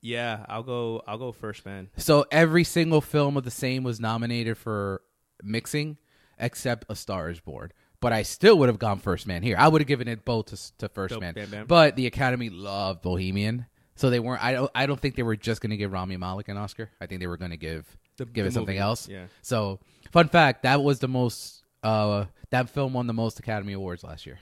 [0.00, 1.00] Yeah, I'll go.
[1.06, 1.88] I'll go first, man.
[1.96, 5.00] So every single film of the same was nominated for
[5.44, 5.96] mixing,
[6.40, 7.70] except A Star Is Born.
[8.06, 9.56] But I still would have gone First Man here.
[9.58, 11.34] I would have given it both to, to First Dope, Man.
[11.34, 11.66] Bam Bam.
[11.66, 13.66] But the Academy loved Bohemian,
[13.96, 14.44] so they weren't.
[14.44, 14.70] I don't.
[14.76, 16.88] I don't think they were just going to give Rami Malek an Oscar.
[17.00, 17.84] I think they were going to give
[18.16, 19.08] The- give the it something movie, else.
[19.08, 19.24] yeah.
[19.42, 19.80] So
[20.12, 21.64] fun fact: that was the most.
[21.82, 24.38] Uh, that film won the most Academy Awards last year.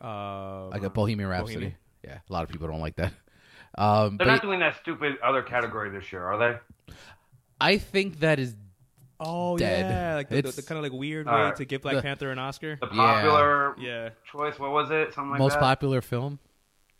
[0.00, 1.54] Uh, Like a Bohemian Rhapsody.
[1.56, 1.76] Bohemian.
[2.02, 3.12] Yeah, a lot of people don't like that.
[3.76, 6.94] Um, They're but not doing that stupid other category this year, are they?
[7.60, 8.54] I think that is
[9.20, 9.90] oh dead.
[9.90, 11.56] yeah, like the, the, It's- kind of like weird way Alright.
[11.56, 12.76] to give Black The- Panther an Oscar.
[12.80, 15.14] The popular Yeah, choice, what was it?
[15.14, 15.60] Something like most that?
[15.60, 16.38] popular film.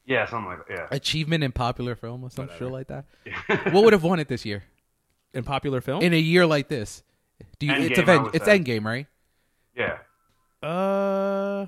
[0.06, 0.88] yeah, something like that.
[0.92, 2.64] achievement in popular film or some Whatever.
[2.66, 3.04] shit like that.
[3.26, 3.70] Yeah.
[3.72, 4.62] what would have won it this year
[5.32, 6.02] in popular film.
[6.02, 7.02] in a year like this?
[7.58, 7.72] Do you?
[7.72, 8.22] it's Endgame, I event.
[8.24, 8.58] would It's say.
[8.58, 9.06] Endgame, right?
[9.76, 9.98] yeah.
[10.62, 11.66] uh,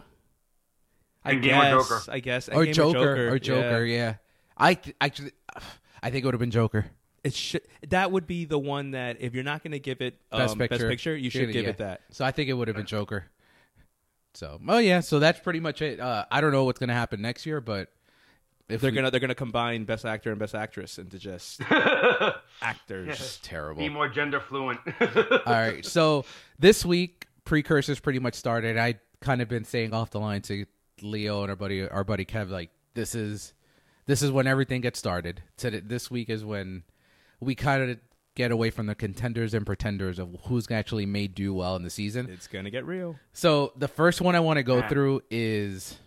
[1.25, 1.71] I Endgame or guess.
[1.89, 2.03] Joker?
[2.13, 2.49] I guess.
[2.49, 3.85] Or Endgame Joker, or Joker.
[3.85, 3.97] yeah.
[3.97, 4.15] Yeah.
[4.57, 5.33] I th- actually,
[6.03, 6.87] I think it would have been Joker.
[7.27, 7.63] It should.
[7.89, 10.59] That would be the one that if you're not going to give it um, Best
[10.59, 11.15] picture.
[11.17, 11.71] you You're should gonna- give yeah.
[11.71, 12.01] it that.
[12.11, 13.27] So I think it would have been Joker.
[14.35, 15.01] So, oh yeah.
[15.01, 15.99] So that's pretty much it.
[15.99, 17.91] Uh, I don't know what's gonna happen next year, but
[18.69, 21.61] if They're we- gonna they're gonna combine best actor and best actress into just
[22.63, 23.09] actors.
[23.09, 23.81] it's terrible.
[23.83, 24.81] Be more gender fluent.
[25.01, 25.85] All right.
[25.85, 26.25] So
[26.59, 28.77] this week, precursors pretty much started.
[28.79, 30.67] I kind of been saying off the line to
[31.03, 33.55] Leo and our buddy, our buddy Kev, like this is
[34.07, 35.43] this is when everything gets started.
[35.57, 36.83] Today, this week is when
[37.41, 37.99] we kind of
[38.35, 41.91] get away from the contenders and pretenders of who's actually may do well in the
[41.91, 42.29] season.
[42.31, 43.17] It's gonna get real.
[43.33, 44.89] So the first one I want to go Yeah.
[44.89, 45.99] through is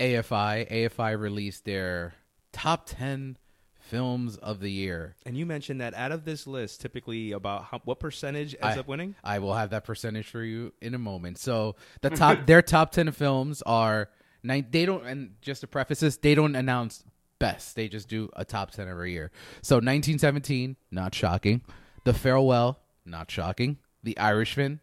[0.00, 0.66] AFI.
[0.70, 2.14] AFI released their
[2.52, 3.38] top 10
[3.80, 5.14] films of the year.
[5.26, 8.80] And you mentioned that out of this list, typically about how, what percentage ends I-
[8.80, 9.14] up winning?
[9.22, 11.38] I will have that percentage for you in a moment.
[11.38, 14.08] So the top, their top ten films are
[14.42, 14.66] nine.
[14.70, 17.04] They don't, and just to preface this, they don't announce
[17.44, 17.76] best.
[17.76, 19.30] They just do a top ten every year.
[19.62, 21.62] So 1917, not shocking.
[22.04, 23.78] The Farewell, not shocking.
[24.02, 24.80] The Irishman,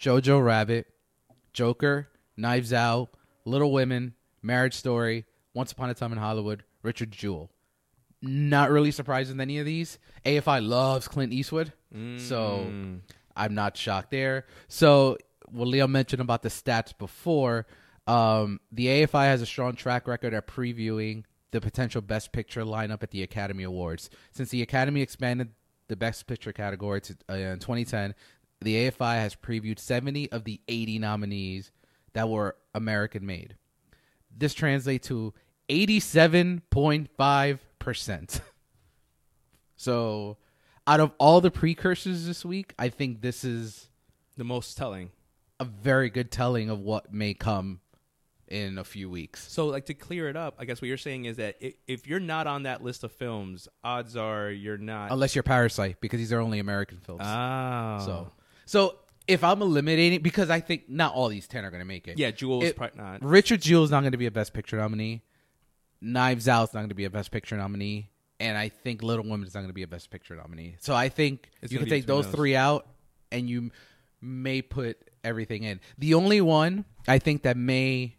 [0.00, 0.86] Jojo Rabbit,
[1.52, 3.10] Joker, Knives Out,
[3.44, 7.50] Little Women, Marriage Story, Once Upon a Time in Hollywood, Richard Jewell.
[8.22, 9.98] Not really surprised with any of these.
[10.24, 11.72] AFI loves Clint Eastwood,
[12.16, 12.66] so
[13.36, 14.46] I'm not shocked there.
[14.68, 15.18] So,
[15.50, 17.66] what Leo mentioned about the stats before,
[18.06, 23.04] um, the AFI has a strong track record at previewing the potential Best Picture lineup
[23.04, 24.10] at the Academy Awards.
[24.32, 25.50] Since the Academy expanded
[25.86, 28.16] the Best Picture category to, uh, in 2010,
[28.60, 31.70] the AFI has previewed 70 of the 80 nominees
[32.12, 33.54] that were American made.
[34.36, 35.32] This translates to
[35.68, 38.40] 87.5%.
[39.76, 40.36] so,
[40.88, 43.90] out of all the precursors this week, I think this is
[44.36, 45.12] The most telling.
[45.60, 47.78] a very good telling of what may come
[48.54, 49.50] in a few weeks.
[49.50, 52.06] So, like to clear it up, I guess what you're saying is that i- if
[52.06, 55.10] you're not on that list of films, odds are you're not.
[55.10, 57.22] Unless you're Parasite, because these are only American films.
[57.24, 58.32] oh, So,
[58.66, 62.06] so if I'm eliminating, because I think not all these 10 are going to make
[62.08, 62.16] it.
[62.18, 63.24] yeah, Jules It- probably not.
[63.24, 65.22] Richard Jewell's not going to be a Best Picture nominee.
[66.00, 68.10] Knives Out's not going to be a Best Picture nominee.
[68.40, 70.76] And I think Little Women's not going to be a Best Picture nominee.
[70.80, 72.34] So I think It's you gonna can be take between those those.
[72.34, 72.86] three out
[73.32, 73.70] and you
[74.20, 75.80] may put everything in.
[75.98, 78.16] The only one I think that may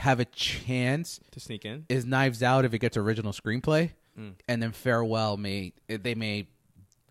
[0.00, 1.84] have a chance to sneak in.
[1.88, 3.90] is Knives Out if it gets original screenplay.
[4.18, 4.34] Mm.
[4.48, 6.48] And then Farewell may they may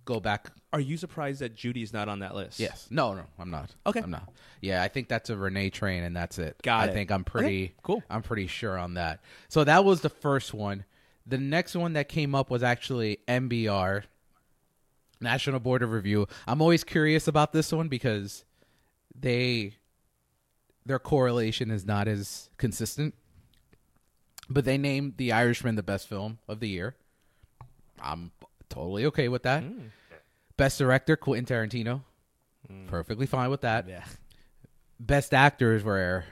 [0.05, 2.59] go back Are you surprised that Judy's not on that list?
[2.59, 2.87] Yes.
[2.89, 3.69] No, no, I'm not.
[3.85, 4.01] Okay.
[4.01, 4.31] I'm not.
[4.59, 6.59] Yeah, I think that's a Renee train and that's it.
[6.63, 6.93] Got I it.
[6.93, 8.03] think I'm pretty Okay, cool.
[8.09, 9.21] I'm pretty sure on that.
[9.49, 10.83] So that was the first one.
[11.25, 14.03] The next one that came up was actually NBR,
[15.21, 16.27] National Board of Review.
[16.47, 18.45] I'm always curious about this one because
[19.17, 19.75] they
[20.89, 23.13] their correlation is not as consistent.
[24.49, 26.95] But they named The Irishman the best film of the year.
[28.01, 28.31] I'm
[28.69, 29.63] totally okay with that.
[29.63, 29.89] Mm.
[30.57, 32.01] Best director Quentin Tarantino.
[32.87, 33.87] Perfectly fine with that.
[33.87, 34.03] Yeah.
[34.99, 36.25] Best actors were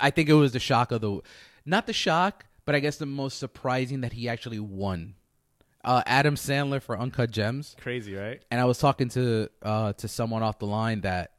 [0.00, 1.20] I think it was the shock of the
[1.64, 5.14] not the shock, but I guess the most surprising that he actually won.
[5.84, 7.74] Uh, Adam Sandler for Uncut Gems.
[7.80, 8.40] Crazy, right?
[8.50, 11.31] And I was talking to uh, to someone off the line that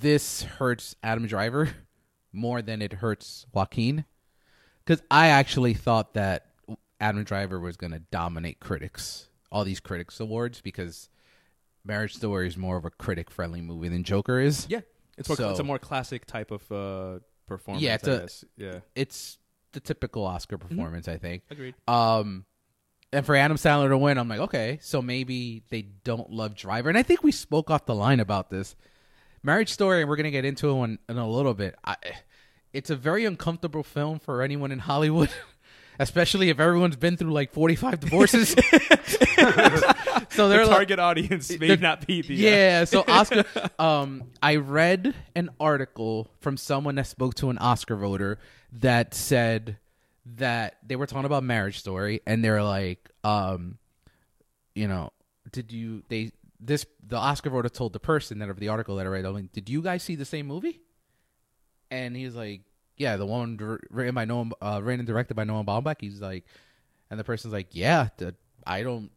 [0.00, 1.70] this hurts Adam Driver
[2.32, 4.04] more than it hurts Joaquin.
[4.84, 6.46] Because I actually thought that
[7.00, 11.08] Adam Driver was going to dominate critics, all these critics awards, because
[11.84, 14.66] Marriage Story is more of a critic friendly movie than Joker is.
[14.68, 14.80] Yeah.
[15.18, 17.82] It's more, So- it's a more classic type of uh, performance.
[17.82, 18.44] Yeah, it's I a- guess.
[18.56, 18.78] yeah.
[18.94, 19.38] It's
[19.72, 21.42] the typical Oscar performance, I think.
[21.50, 21.74] Agreed.
[21.86, 22.44] Um,
[23.12, 26.88] and for Adam Sandler to win, I'm like, okay, so maybe they don't love Driver.
[26.88, 28.74] And I think we spoke off the line about this.
[29.42, 31.76] Marriage Story, and we're gonna get into it in, in a little bit.
[31.84, 31.96] I,
[32.72, 35.30] it's a very uncomfortable film for anyone in Hollywood,
[35.98, 38.50] especially if everyone's been through like 45 divorces.
[40.30, 43.44] so they're the like, target audience may not be the uh, yeah, so Oscar
[43.78, 48.38] um I read an article from someone that spoke to an Oscar voter
[48.72, 49.78] that said
[50.36, 53.78] that they were talking about marriage story and they're like um
[54.74, 55.10] you know
[55.50, 59.06] did you they this the Oscar voter told the person that of the article that
[59.06, 60.80] I read I'm like did you guys see the same movie
[61.90, 62.62] and he's like
[62.96, 63.56] yeah the one
[63.90, 66.44] written by Noah uh, written and directed by Noah Baumbach he's like
[67.10, 68.34] and the person's like yeah the,
[68.66, 69.10] I don't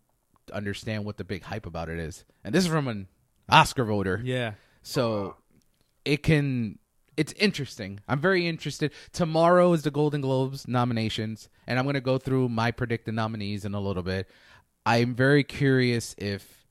[0.52, 2.26] understand what the big hype about it is.
[2.44, 3.08] And this is from an
[3.50, 4.22] Oscar voter.
[4.24, 4.54] Yeah.
[4.82, 5.38] So
[6.04, 6.80] it can
[7.16, 8.00] it's interesting.
[8.08, 8.92] I'm very interested.
[9.12, 13.66] Tomorrow is the Golden Globes nominations, and I'm going to go through my predicted nominees
[13.66, 14.28] in a little bit.
[14.86, 16.62] I'm very curious if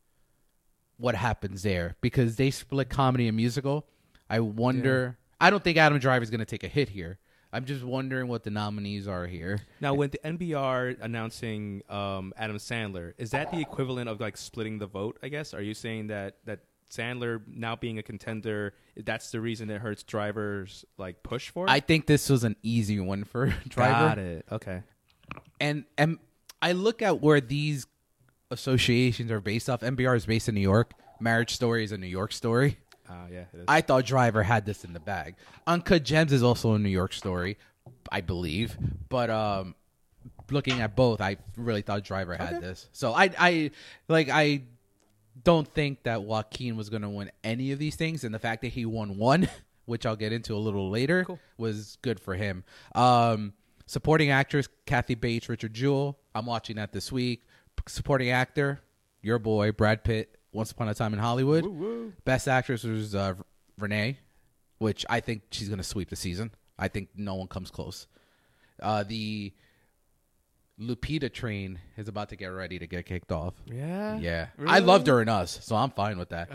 [1.03, 3.85] what happens there because they split comedy and musical.
[4.31, 5.19] I wonder.
[5.41, 7.19] I don't think Adam Driver is going to take a hit here.
[7.53, 9.61] I'm just wondering what the nominees are here.
[9.81, 14.79] Now, when the NBR announcing um, Adam Sandler, is that the equivalent of like splitting
[14.79, 15.19] the vote?
[15.23, 15.53] I guess.
[15.53, 16.61] Are you saying that that
[16.91, 21.71] Sandler now being a contender, that's the reason it hurts drivers like push for it?
[21.71, 24.09] I think this was an easy one for Driver.
[24.09, 24.47] Got it.
[24.51, 24.83] Okay.
[25.61, 26.19] and and
[26.63, 27.87] I look at where these
[28.53, 29.81] associations are based off.
[29.81, 30.93] NBR is based in New York.
[31.21, 32.79] Marriage Story is a New York story.
[33.09, 33.41] Uh, yeah.
[33.53, 33.65] It is.
[33.69, 35.35] I thought Driver had this in the bag.
[35.67, 37.59] Uncut Gems is also a New York story,
[38.11, 38.77] I believe.
[39.09, 39.75] But um,
[40.51, 42.89] looking at both, I really thought Driver had this.
[42.93, 43.71] So I I
[44.09, 44.63] like I
[45.45, 48.63] don't think that Joaquin was going to win any of these things, and the fact
[48.63, 49.49] that he won one,
[49.87, 51.39] which I'll get into a little later, Cool.
[51.59, 52.65] was good for him.
[52.95, 53.53] Um,
[53.87, 56.19] Supporting actress Kathy Bates, Richard Jewell.
[56.35, 57.43] I'm watching that this week.
[57.89, 58.81] Supporting actor,
[59.23, 60.39] your boy Brad Pitt.
[60.55, 62.13] Once Upon a Time in Hollywood.
[62.27, 63.33] Best actress was uh,
[63.79, 64.19] Renee,
[64.79, 66.51] which I think she's going to sweep the season.
[66.79, 68.07] I think no one comes close.
[68.83, 69.55] Uh, the
[70.79, 73.55] Lupita train is about to get ready to get kicked off.
[73.65, 74.19] Yeah.
[74.19, 74.81] Yeah, I Really?
[74.81, 76.51] loved her in Us, so I'm fine with that.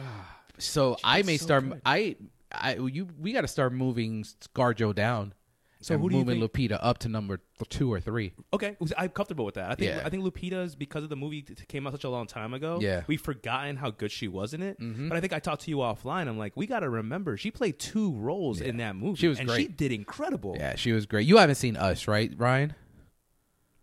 [0.60, 1.68] so I may so start.
[1.70, 1.82] good.
[1.84, 2.18] I,
[2.52, 5.34] I, you, we got to start moving ScarJo down.
[5.80, 8.34] So and who do you moving think- Lupita up to number two or three?
[8.52, 9.70] Okay, I'm comfortable with that.
[9.72, 10.02] I think Yeah.
[10.04, 12.80] I think Lupita's because of the movie t- came out such a long time ago.
[12.82, 13.04] Yeah.
[13.08, 14.80] we've forgotten how good she was in it.
[14.80, 15.08] Mhm.
[15.10, 16.28] But I think I talked to you offline.
[16.28, 19.18] I'm like, we got to remember she played two roles in that movie.
[19.18, 19.62] She was and great.
[19.62, 20.56] she did incredible.
[20.58, 21.28] Yeah, she was great.
[21.28, 22.74] You haven't seen Us, right, Ryan?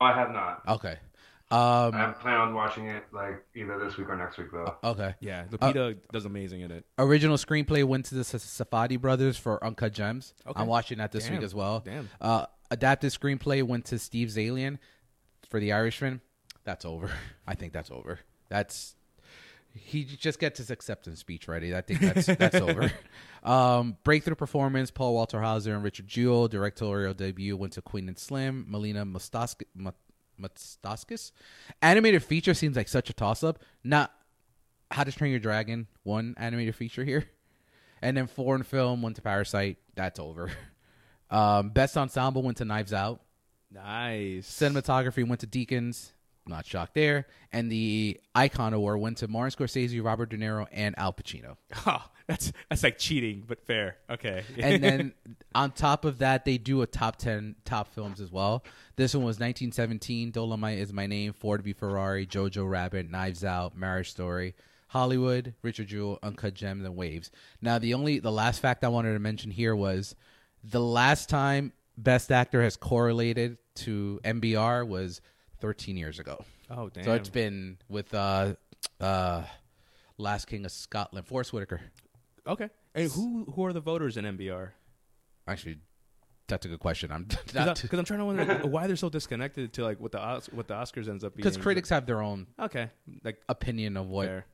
[0.01, 0.63] I have not.
[0.69, 0.99] Okay.
[1.55, 1.93] I Um.
[1.93, 4.75] have plan on watching it like either this week or next week though.
[4.83, 5.15] Okay.
[5.21, 5.45] yeah.
[5.51, 6.85] Lupita does amazing in it.
[6.99, 10.35] Original screenplay went to the Safdie brothers for Uncut Gems.
[10.47, 10.61] Okay.
[10.61, 11.35] I'm watching that this Damn.
[11.35, 11.81] week as well.
[11.85, 12.09] Damn.
[12.21, 14.79] Uh, adapted screenplay went to Steve Zaillian
[15.49, 16.21] for The Irishman.
[16.65, 17.11] That's over.
[17.47, 18.21] I think that's over.
[18.49, 18.97] That's
[19.77, 21.75] he just gets his acceptance speech ready.
[21.75, 22.93] I think that's that's over.
[23.43, 26.47] Um, breakthrough performance: Paul Walter Hauser and Richard Jewell.
[26.49, 28.67] Directorial debut went to Queen and Slim.
[28.69, 29.65] Melina Mustask-
[30.41, 31.33] Mustaskis.
[31.83, 33.59] Animated feature seems like such a toss up.
[33.83, 34.13] Not
[34.91, 35.87] How to Train Your Dragon.
[36.03, 37.25] One animated feature here,
[38.03, 39.79] and then foreign film went to Parasite.
[39.95, 40.51] That's over.
[41.31, 43.21] Um, best ensemble went to Knives Out.
[43.73, 44.49] Nice.
[44.49, 46.13] Cinematography went to Deakins.
[46.47, 47.27] Not shocked there.
[47.53, 51.57] And the Icon Award went to Martin Scorsese, Robert De Niro, and Al Pacino.
[51.87, 53.99] Oh, that's that's like cheating, but fair.
[54.09, 54.45] Okay.
[54.59, 55.15] And then
[55.55, 58.65] on top of that, they do a top 10 top films as well.
[58.97, 63.77] This one was 1917, Dolomite is My Name, Ford v Ferrari, Jojo Rabbit, Knives Out,
[63.77, 64.55] Marriage Story,
[64.89, 67.31] Hollywood, Richard Jewell, Uncut Gems, and Waves.
[67.61, 70.15] Now, the only, the last fact I wanted to mention here was
[70.63, 75.21] the last time Best Actor has correlated to NBR was
[75.65, 76.45] 13 years ago.
[76.71, 77.05] oh damn.
[77.05, 78.55] So it's been with uh,
[79.01, 79.45] uh,
[80.19, 81.81] Last King of Scotland, Forest Whitaker.
[82.47, 82.69] okay.
[82.95, 84.69] And who who are the voters in NBR?
[85.49, 85.79] Actually,
[86.49, 87.11] that's a good question.
[87.11, 90.51] I'm Because I'm trying to wonder why they're so disconnected to like what the Os-
[90.53, 91.43] what the Oscars ends up being.
[91.43, 92.91] because critics have their own Okay.
[93.25, 94.45] Like opinion of what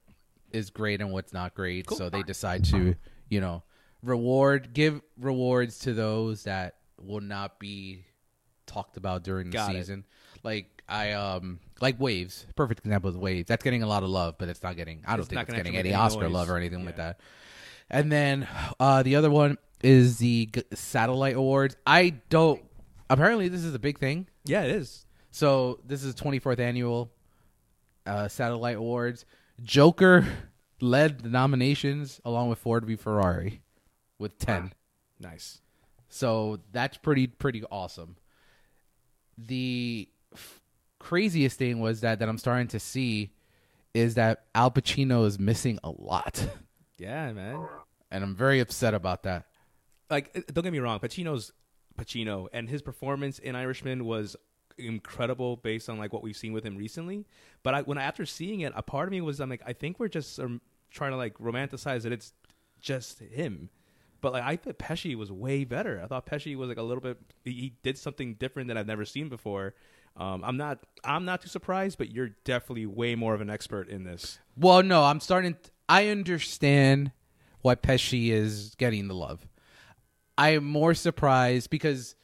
[0.53, 0.75] is fair.
[0.75, 1.99] great and what's not great, Cool.
[1.99, 2.94] so they decide to,
[3.29, 3.64] you know,
[4.03, 8.05] reward give rewards to those that will not be
[8.66, 9.79] talked about during the Got it.
[9.81, 10.05] season.
[10.44, 13.48] Like I um like Waves, perfect example is Waves.
[13.48, 15.03] That's getting a lot of love, but it's not getting.
[15.07, 16.33] I don't It's think not it's gonna getting actually any make any Oscar noise.
[16.33, 17.20] love or anything like that.
[17.88, 18.46] And then
[18.79, 21.76] uh the other one is the G- Satellite Awards.
[21.87, 22.62] I don't.
[23.09, 24.26] Apparently, this is a big thing.
[24.44, 25.07] Yeah, it is.
[25.31, 27.11] So this is 24th annual
[28.07, 29.24] uh, Satellite Awards.
[29.62, 30.26] Joker
[30.81, 33.62] led the nominations along with Ford v Ferrari
[34.18, 34.72] with 10.
[35.18, 35.61] Nice.
[36.09, 38.16] So that's pretty pretty awesome.
[39.38, 40.09] The
[41.00, 43.32] craziest thing was that that I'm starting to see
[43.92, 46.46] is that Al Pacino is missing a lot,
[46.98, 47.66] Yeah, man.
[48.12, 49.46] and I'm very upset about that.
[50.08, 51.52] Like, uh, don't get me wrong, Pacino's
[51.98, 54.36] Pacino, and his performance in Irishman was
[54.78, 57.26] incredible based on like what we've seen with him recently.
[57.62, 59.72] But I, when I, after seeing it, a part of me was I'm like, I
[59.72, 60.60] think we're just um,
[60.90, 62.32] trying to like romanticize that it's
[62.80, 63.70] just him.
[64.20, 66.00] But like I thought Pesci was way better.
[66.02, 67.18] I thought Pesci was like a little bit.
[67.44, 69.74] He did something different that I've never seen before.
[70.20, 70.78] Um, I'm not.
[71.02, 74.38] I'm not too surprised, but you're definitely way more of an expert in this.
[74.56, 75.56] Well, no, I'm starting.
[75.88, 77.12] I understand
[77.62, 79.48] why Pesci is getting the love.
[80.37, 82.14] I am more surprised because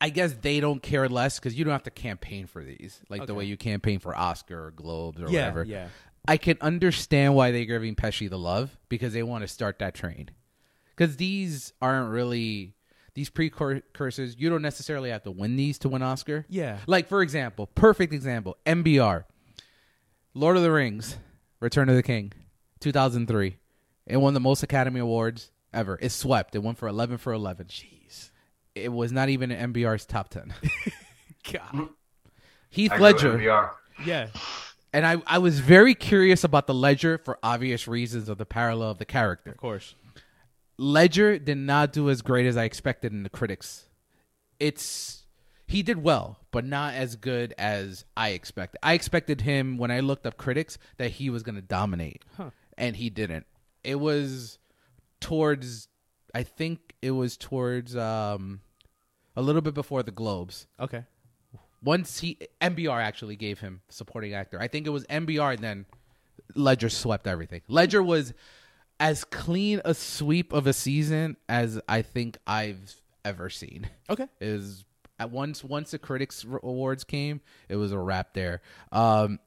[0.00, 3.26] I guess they don't care less because you don't have to campaign for these like
[3.26, 5.64] the way you campaign for Oscar or Globes or Yeah, whatever.
[5.64, 5.88] yeah.
[6.26, 9.94] I can understand why they're giving Pesci the love because they want to start that
[9.94, 10.30] train.
[10.96, 12.74] Because these aren't really
[13.14, 14.36] these precursors.
[14.38, 16.46] You don't necessarily have to win these to win Oscar.
[16.48, 16.78] Yeah.
[16.86, 19.24] Like for example, perfect example, NBR,
[20.34, 21.18] Lord of the Rings,
[21.60, 22.32] Return of the King,
[22.80, 23.56] 2003.
[24.06, 25.98] It won the most Academy Awards ever.
[26.00, 26.54] It swept.
[26.54, 27.66] It won for 11 for 11.
[27.66, 28.30] Jeez.
[28.74, 30.52] It was not even in NBR's top 10.
[31.52, 31.88] God.
[32.70, 33.38] Heath I go Ledger.
[33.38, 33.70] NBR.
[34.04, 34.28] Yeah.
[34.92, 38.90] And I, I was very curious about the Ledger for obvious reasons of the parallel
[38.90, 39.50] of the character.
[39.50, 39.94] Of course.
[40.82, 43.84] Ledger did not do as great as I expected in the critics.
[44.58, 45.24] It's
[45.66, 48.78] he did well, but not as good as I expected.
[48.82, 52.50] I expected him when I looked up critics that he was going to dominate, Huh.
[52.76, 53.46] and he didn't.
[53.84, 54.58] It was
[55.20, 55.88] towards
[56.34, 58.60] I think it was towards um
[59.36, 60.66] a little bit before the Globes.
[60.80, 61.04] Okay.
[61.82, 64.60] Once he NBR actually gave him supporting actor.
[64.60, 65.86] I think it was NBR and then
[66.54, 67.62] Ledger swept everything.
[67.68, 68.34] Ledger was
[69.00, 73.88] as clean a sweep of a season as I think I've ever seen.
[74.08, 74.26] Okay.
[74.40, 74.84] Is
[75.18, 78.62] At once, once the critics awards came, it was a wrap there.
[78.90, 79.38] Um,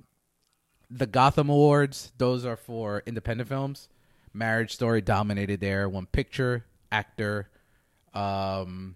[0.89, 3.89] the Gotham Awards, those are for independent films.
[4.33, 5.89] Marriage Story dominated there.
[5.89, 7.49] One picture, actor,
[8.13, 8.95] um,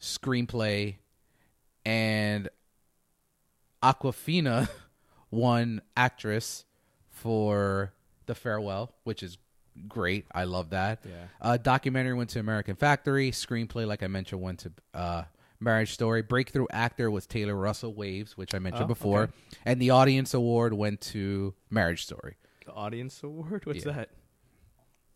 [0.00, 0.96] screenplay,
[1.84, 2.48] and
[3.82, 4.68] Awkwafina
[5.30, 6.64] won actress
[7.08, 7.92] for
[8.26, 9.38] The Farewell, which is
[9.88, 10.26] great.
[10.34, 11.00] I love that.
[11.04, 11.12] Yeah.
[11.40, 13.30] Uh, documentary went to American Factory.
[13.30, 15.22] Screenplay, like I mentioned, went to uh,
[15.60, 16.22] Marriage Story.
[16.22, 19.32] Breakthrough actor was Taylor Russell Waves, which I mentioned Oh, before, okay.
[19.64, 22.36] and the audience award went to Marriage Story.
[22.66, 23.66] The audience award.
[23.66, 24.04] What's Yeah.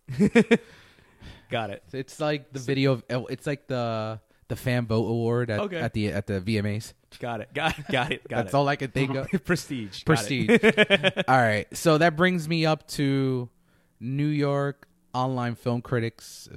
[0.09, 0.61] that?
[1.51, 1.83] Got it.
[1.93, 2.93] It's like the video.
[2.93, 5.79] Of, oh, it's like the the fan vote award at, Okay.
[5.79, 6.93] at the at the VMAs.
[7.19, 7.49] Got it.
[7.55, 7.85] Got it.
[7.91, 8.29] Got it.
[8.29, 8.55] Got That's it.
[8.57, 9.29] all I could think of.
[9.45, 10.05] Prestige.
[10.05, 10.51] Prestige.
[11.29, 13.49] all right, so that brings me up to
[14.01, 16.49] New York Online Film Critics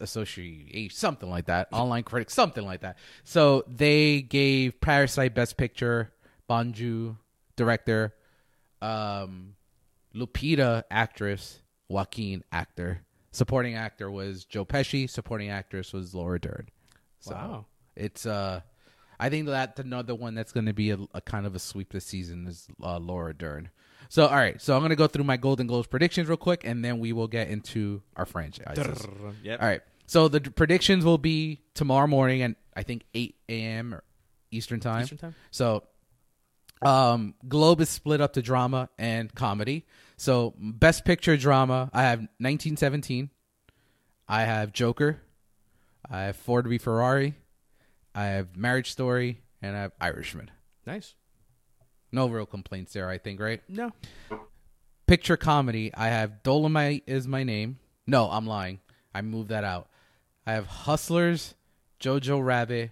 [0.00, 1.68] Association, something like that.
[1.72, 2.98] Online Critics, something like that.
[3.24, 6.12] So they gave Parasite Best Picture,
[6.48, 7.16] Bonju
[7.56, 8.14] director,
[8.82, 9.54] um,
[10.14, 13.02] Lupita actress, Joaquin actor.
[13.32, 15.08] Supporting actor was Joe Pesci.
[15.08, 16.68] Supporting actress was Laura Dern.
[17.20, 17.66] So Wow.
[17.94, 18.60] it's uh,
[19.20, 21.92] I think that another one that's going to be a, a kind of a sweep
[21.92, 23.70] this season is uh, Laura Dern.
[24.10, 26.62] So all right, so I'm going to go through my Golden Globes predictions real quick,
[26.64, 29.06] and then we will get into our franchises.
[29.44, 29.62] Yep.
[29.62, 29.82] All right.
[30.06, 33.94] So the d- predictions will be tomorrow morning at I think 8 a.m.
[33.94, 34.02] or
[34.50, 35.04] Eastern time.
[35.04, 35.34] Eastern time?
[35.52, 35.84] So,
[36.82, 39.86] um, Globe is split up to drama and comedy.
[40.16, 43.30] So, best picture drama, I have 1917.
[44.28, 45.20] I have Joker.
[46.10, 47.36] I have Ford v Ferrari.
[48.12, 50.50] I have Marriage Story, and I have Irishman.
[50.84, 51.14] Nice.
[52.12, 53.62] No real complaints there, I think, right?
[53.68, 53.92] No.
[55.06, 57.78] Picture comedy, I have Dolomite is my name.
[58.06, 58.80] No, I'm lying.
[59.14, 59.88] I moved that out.
[60.46, 61.54] I have Hustlers,
[62.00, 62.90] Jojo Rabbit,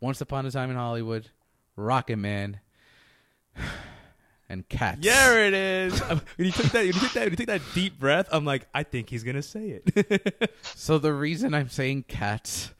[0.00, 1.30] Once Upon a Time in Hollywood,
[1.76, 2.60] Rocket Man,
[4.48, 5.00] and Cats.
[5.00, 6.00] There it is.
[6.10, 8.44] When you took that, when you took that, when you took that deep breath, I'm
[8.44, 10.50] like, I think he's gonna say it.
[10.74, 12.72] So the reason I'm saying Cats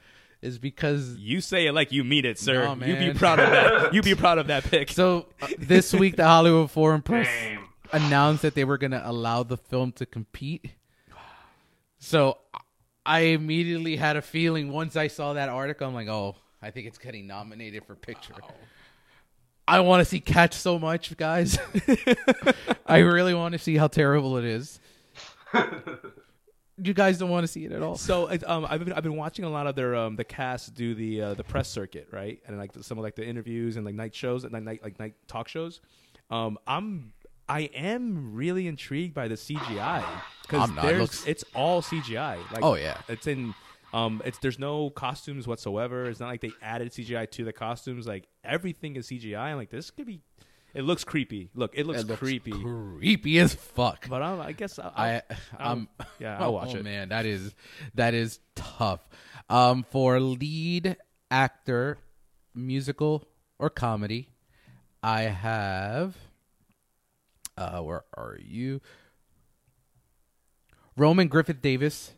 [0.42, 2.74] is because you say it like you mean it, sir.
[2.74, 3.92] No, You be proud of that.
[3.94, 4.90] You be proud of that pick.
[4.90, 7.64] so uh, this week the Hollywood Foreign Press Damn.
[7.92, 10.70] announced that they were going to allow the film to compete.
[11.98, 12.38] So
[13.04, 16.86] I immediately had a feeling once I saw that article, I'm like, oh, I think
[16.86, 18.34] it's getting nominated for picture.
[19.68, 21.58] I want to see Cats so much, guys.
[22.86, 24.80] I really want to see how terrible it is.
[26.82, 27.96] you guys don't want to see it at all.
[27.96, 30.94] So um, I've been I've been watching a lot of their um the cast do
[30.94, 33.94] the uh, the press circuit right and like some of like the interviews and like
[33.94, 35.80] night shows and night like night talk shows.
[36.30, 37.12] Um, I'm
[37.48, 40.04] I am really intrigued by the CGI
[40.42, 42.38] because It looks- it's all CGI.
[42.52, 42.98] Like Oh, yeah.
[43.08, 43.54] it's in
[43.92, 46.04] um it's there's no costumes whatsoever.
[46.04, 48.06] It's not like they added CGI to the costumes.
[48.06, 49.36] Like everything is CGI.
[49.38, 50.20] I'm like this could be.
[50.74, 51.50] It looks creepy.
[51.54, 52.52] Look, it looks, It looks creepy.
[52.52, 54.08] creepy as fuck.
[54.08, 55.22] but um, I guess I'll, I,
[55.58, 56.84] I'll- I'm, yeah, I'll watch oh, it.
[56.84, 57.54] man, that is
[57.94, 59.00] that is tough.
[59.48, 60.96] Um, for lead
[61.30, 61.98] actor,
[62.54, 63.26] musical
[63.58, 64.28] or comedy,
[65.02, 66.16] I have.
[67.58, 68.80] Uh, where are you?
[70.96, 72.12] Roman Griffin Davis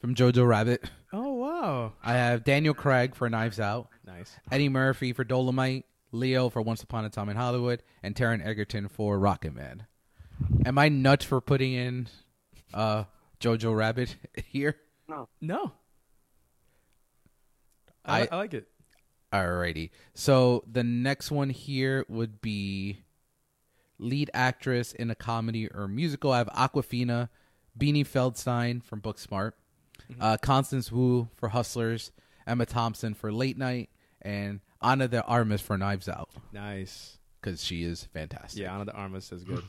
[0.00, 0.84] from Jojo Rabbit.
[1.12, 3.88] Oh wow, I have Daniel Craig for Knives Out.
[4.06, 4.34] nice.
[4.50, 8.88] Eddie Murphy for Dolomite, Leo for Once Upon a Time in Hollywood, and Taron Egerton
[8.88, 9.86] for Rocket Man.
[10.64, 12.08] Am I nuts for putting in
[12.72, 13.04] uh,
[13.40, 14.16] Jojo Rabbit
[14.46, 14.76] here?
[15.40, 15.72] No,
[18.04, 18.68] I, I- I like it.
[19.32, 19.90] Alrighty.
[20.14, 23.00] So the next one here would be
[23.98, 26.32] lead actress in a comedy or musical.
[26.32, 27.28] I have Awkwafina,
[27.78, 29.52] Beanie Feldstein from Booksmart,
[30.18, 32.10] uh, Constance Wu for Hustlers,
[32.46, 33.90] Emma Thompson for Late Night,
[34.22, 37.18] and Ana de Armas for Knives Out Nice.
[37.40, 38.62] because she is fantastic.
[38.62, 39.64] Yeah, Ana de Armas is good.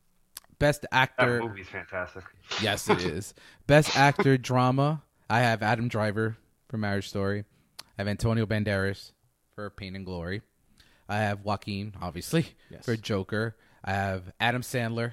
[0.58, 1.40] Best That actor.
[1.42, 2.24] movie's fantastic.
[2.62, 3.32] Yes, it is.
[3.66, 5.02] Best actor drama.
[5.30, 6.36] I have Adam Driver
[6.68, 7.44] for Marriage Story.
[7.80, 9.12] I have Antonio Banderas
[9.54, 10.42] for Pain and Glory.
[11.08, 12.84] I have Joaquin, obviously, Yes.
[12.84, 13.56] for Joker.
[13.84, 15.12] I have Adam Sandler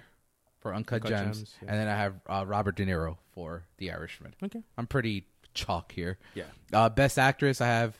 [0.59, 1.69] for Uncut, Uncut Gems, Gems, yeah.
[1.71, 4.33] and then I have uh, Robert De Niro for The Irishman.
[4.43, 4.61] Okay.
[4.77, 6.17] I'm pretty chalk here.
[6.35, 6.43] Yeah.
[6.73, 7.95] Uh, best actress, I have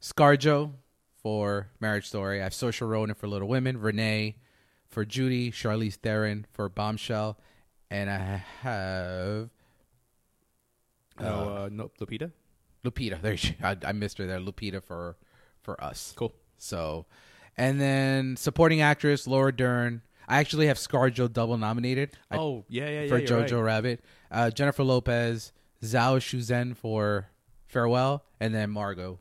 [0.00, 0.72] ScarJo
[1.26, 2.38] for Marriage Story.
[2.38, 3.80] I have Saoirse Ronan for Little Women.
[3.80, 4.36] Renee
[4.86, 5.50] for Judy.
[5.50, 7.36] Charlize Theron for Bombshell,
[7.90, 9.50] and I have
[11.20, 12.30] No, uh, no, Lupita.
[12.84, 13.20] Lupita.
[13.20, 13.56] There she.
[13.60, 14.38] I, I missed her there.
[14.38, 15.16] Lupita for
[15.62, 16.14] for us.
[16.14, 16.32] Cool.
[16.58, 17.06] So,
[17.56, 20.02] and then supporting actress Laura Dern.
[20.28, 22.12] I actually have ScarJo double nominated.
[22.30, 23.08] Oh, yeah, yeah, yeah.
[23.08, 23.62] for Jojo right.
[23.62, 24.04] Rabbit.
[24.30, 25.52] Uh, Jennifer Lopez,
[25.82, 27.30] Zhao Shuzhen for
[27.66, 29.18] Farewell, and then Margot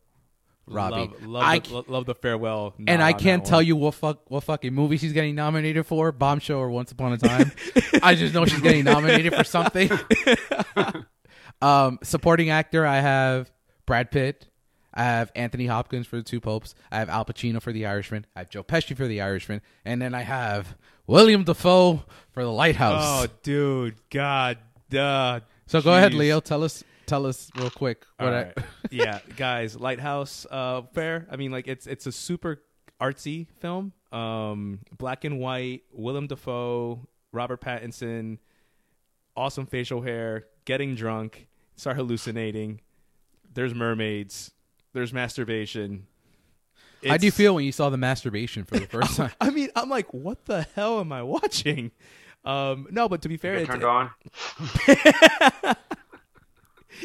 [0.67, 0.95] Robbie.
[0.95, 2.73] Love, love, I the, lo- love the farewell.
[2.87, 6.57] and I can't tell you what fuck what fucking movie she's getting nominated for, Bombshell
[6.57, 7.51] or Once Upon a Time.
[8.01, 9.91] I just know she's getting nominated for something.
[11.61, 13.51] um, supporting actor, I have
[13.85, 14.47] Brad Pitt.
[14.93, 16.73] I have Anthony Hopkins for the Two Popes.
[16.91, 18.25] I have Al Pacino for The Irishman.
[18.35, 22.51] I have Joe Pesci for The Irishman, and then I have William Dafoe for The
[22.51, 23.03] Lighthouse.
[23.05, 24.57] Oh, dude, God,
[24.89, 25.41] duh.
[25.67, 26.39] so go ahead, Leo.
[26.39, 28.05] Tell us, tell us real quick.
[28.17, 28.57] What All I, right.
[28.91, 31.27] yeah, guys, Lighthouse uh fair.
[31.31, 32.61] I mean like it's it's a super
[33.01, 33.93] artsy film.
[34.11, 38.37] Um black and white, Willem Dafoe, Robert Pattinson,
[39.35, 42.81] awesome facial hair, getting drunk, start hallucinating.
[43.53, 44.51] There's mermaids,
[44.93, 46.07] there's masturbation.
[47.07, 49.31] How do you feel when you saw the masturbation for the first time?
[49.39, 51.91] I mean, I'm like, what the hell am I watching?
[52.43, 54.09] Um, no, but to be fair, Get it, turned on.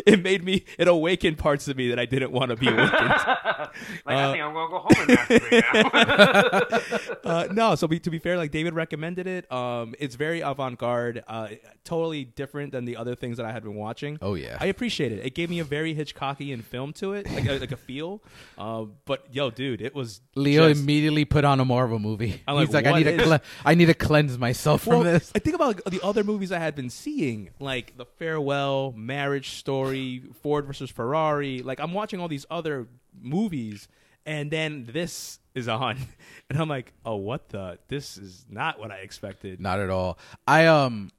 [0.06, 3.14] it made me, it awakened parts of me that I didn't want to be awakened.
[4.06, 7.24] Like Uh, I think I'm gonna go home and masturbate now.
[7.30, 9.50] uh, no, so be, to be fair, like David recommended it.
[9.52, 11.48] Um, it's very avant-garde, uh,
[11.84, 14.18] totally different than the other things that I had been watching.
[14.22, 14.56] Oh, yeah.
[14.60, 15.24] I appreciate it.
[15.24, 18.22] It gave me a very Hitchcockian film to it, like a, like a feel.
[18.58, 22.42] Uh, but yo, dude, it was Leo just- immediately put on a Marvel movie.
[22.48, 25.02] I'm He's like, like, I what need to, cle- I need to cleanse myself Well,
[25.02, 25.30] from this.
[25.34, 29.50] I think about like, the other movies I had been seeing, like The Farewell, Marriage
[29.50, 29.79] Story,
[30.42, 31.62] Ford versus Ferrari.
[31.62, 32.88] Like I'm watching all these other
[33.20, 33.88] movies,
[34.26, 35.96] and then this is on,
[36.50, 37.78] and I'm like, oh, what the?
[37.88, 39.60] This is not what I expected.
[39.60, 40.18] Not at all.
[40.46, 41.10] I um,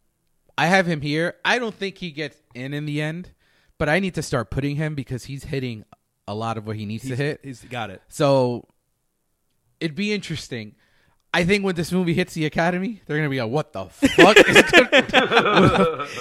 [0.57, 1.35] I have him here.
[1.43, 3.31] I don't think he gets in in the end,
[3.77, 5.85] but I need to start putting him because he's hitting
[6.27, 7.41] a lot of what he needs to hit.
[7.43, 8.01] he's got it.
[8.07, 8.67] So
[9.79, 10.75] it'd be interesting.
[11.33, 14.35] I think when this movie hits the Academy, they're gonna be like, "What the fuck?"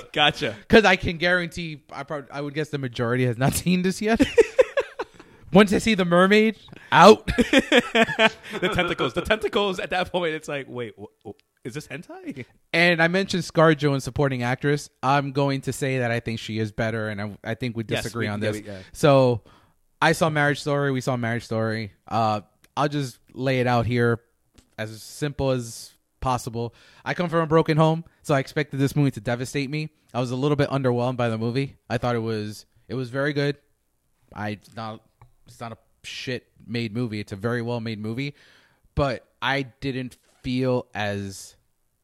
[0.12, 0.54] Gotcha.
[0.60, 4.00] Because I can guarantee, I probably, I would guess the majority has not seen this
[4.00, 4.20] yet.
[5.52, 6.56] Once they see the mermaid,
[6.92, 7.26] out.
[7.26, 9.14] the tentacles.
[9.14, 9.80] The tentacles.
[9.80, 11.32] At that point, it's like, wait, wh- wh-
[11.64, 12.44] is this hentai?
[12.72, 14.88] And I mentioned ScarJo in supporting actress.
[15.02, 17.82] I'm going to say that I think she is better, and I, I think we
[17.88, 18.60] Yes, disagree we- on yeah, this.
[18.62, 18.78] we- yeah.
[18.92, 19.42] So
[20.00, 20.92] I saw Marriage Story.
[20.92, 21.94] We saw Marriage Story.
[22.06, 22.42] Uh,
[22.76, 24.20] I'll just lay it out here
[24.80, 26.74] as simple as possible.
[27.04, 29.90] I come from a broken home, so I expected this movie to devastate me.
[30.14, 31.76] I was a little bit underwhelmed by the movie.
[31.88, 33.56] I thought it was it was very good.
[34.34, 35.02] I it's not
[35.46, 37.20] it's not a shit made movie.
[37.20, 38.34] It's a very well made movie,
[38.94, 41.56] but I didn't feel as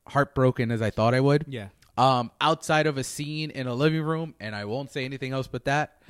[0.07, 1.47] heartbroken as I thought I would.
[1.49, 1.69] Yeah.
[1.99, 5.47] Um, outside of a scene in a living room, and I won't say anything else
[5.47, 6.03] but that,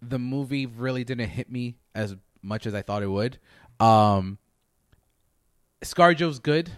[0.00, 3.38] the movie really didn't hit me as much as I thought it would.
[3.78, 4.38] Um,
[5.82, 6.70] ScarJo's good.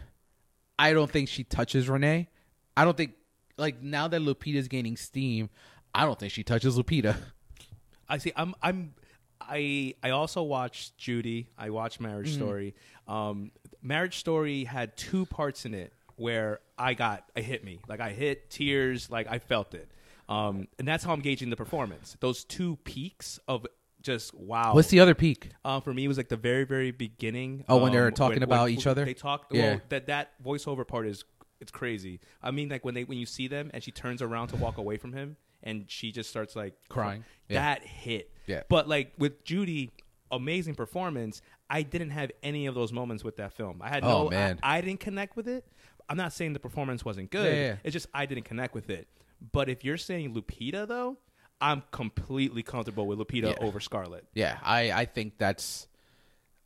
[0.79, 2.29] I don't think she touches Renee.
[2.77, 3.13] I don't think
[3.57, 5.51] like now that Lupita's gaining steam,
[5.95, 7.17] I don't think she touches Lupita.
[8.09, 8.33] I see.
[8.37, 8.55] I'm.
[8.63, 8.95] I'm.
[9.41, 9.95] I.
[10.03, 11.49] I also watched Judy.
[11.57, 12.37] I watched Marriage Mm-hmm.
[12.45, 12.75] Story.
[13.07, 13.53] Um,
[13.83, 17.25] Marriage Story had two parts in it where I got.
[17.37, 17.81] I hit me.
[17.89, 19.11] Like I hit tears.
[19.11, 19.91] Like I felt it.
[20.29, 22.17] Um, and that's how I'm gauging the performance.
[22.21, 23.67] Those two peaks of
[24.05, 24.75] just wow.
[24.75, 25.51] What's the other peak?
[25.65, 27.65] Uh, for me, it was like the very, very beginning.
[27.69, 29.05] Oh, when they're um, talking about each other?
[29.05, 29.47] They talk.
[29.51, 29.63] Yeah.
[29.63, 31.25] Well, that that voiceover part is
[31.61, 32.21] it's crazy.
[32.43, 34.79] I mean, like when they when you see them and she turns around to walk
[34.79, 37.25] away from him and she just starts like Crying.
[37.49, 37.61] Yeah.
[37.61, 38.31] That hit.
[38.47, 38.63] Yeah.
[38.69, 39.91] But like with Judy,
[40.31, 41.43] amazing performance.
[41.71, 43.81] I didn't have any of those moments with that film.
[43.83, 44.31] I had Oh, no.
[44.31, 44.61] man.
[44.63, 45.65] I, I didn't connect with it.
[46.09, 47.53] I'm not saying the performance wasn't good.
[47.53, 47.77] Yeah, yeah.
[47.83, 49.09] It's just I didn't connect with it.
[49.53, 51.17] But if you're saying Lupita though,
[51.61, 53.67] I'm completely comfortable with Lupita Yeah.
[53.67, 54.27] over Scarlett.
[54.35, 55.87] Yeah, I I think that's.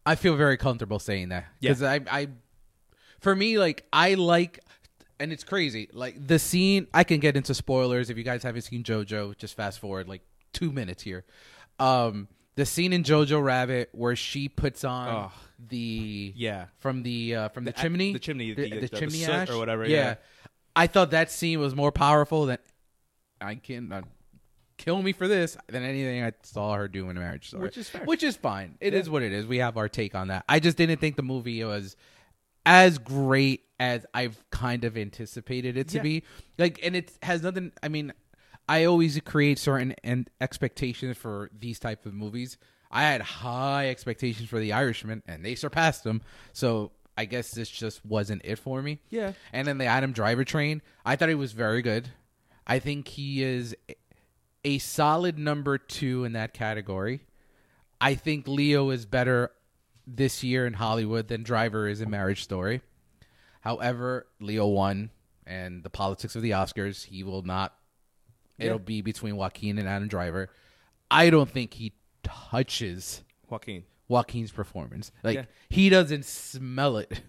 [0.07, 1.71] I feel very comfortable saying that Yeah.
[1.71, 2.29] because I I,
[3.21, 4.59] for me like I like,
[5.21, 6.87] and it's crazy like the scene.
[6.95, 9.37] I can get into spoilers if you guys haven't seen JoJo.
[9.37, 10.23] Just fast forward like
[10.53, 11.25] two minutes here.
[11.79, 12.27] Um,
[12.57, 15.31] the scene in Jojo Rabbit where she puts on Ugh.
[15.69, 16.67] the Yeah.
[16.79, 19.59] from the uh, from the, The- chimney the chimney, the, the- the chimney ash or
[19.59, 20.17] whatever, yeah.
[20.75, 22.59] I thought that scene was more powerful than
[23.41, 23.93] I can.
[23.93, 24.03] Uh,
[24.79, 27.77] Kill me for this than anything I saw her do in a marriage story, Which
[27.77, 28.05] is fair.
[28.05, 28.77] Which is fine.
[28.81, 29.13] It is Yeah.
[29.13, 29.45] what it is.
[29.47, 30.45] We have our take on that.
[30.49, 31.97] I just didn't think the movie was
[32.65, 36.03] as great as I've kind of anticipated it to Yeah.
[36.03, 36.23] be.
[36.59, 37.73] Like, and it has nothing.
[37.83, 38.13] I mean,
[38.69, 42.57] I always create certain and expectations for these type of movies.
[42.91, 46.23] I had high expectations for The Irishman, and they surpassed them.
[46.53, 49.01] So I guess this just wasn't it for me.
[49.11, 49.33] Yeah.
[49.53, 52.11] And then the Adam Driver train, I thought he was very good.
[52.67, 53.75] I think he is
[54.69, 57.21] a solid number two in that category.
[58.01, 59.51] I think Leo is better
[60.07, 62.83] this year in Hollywood than Driver is in Marriage Story.
[63.63, 65.11] However, Leo won,
[65.47, 67.75] and the politics of the Oscars, he will not.
[68.59, 70.51] It'll be between Joaquin and Adam Driver.
[71.11, 73.85] I don't think he touches Joaquin.
[74.09, 75.11] Joaquin's performance.
[75.23, 75.45] Like Yeah.
[75.71, 77.23] he doesn't smell it.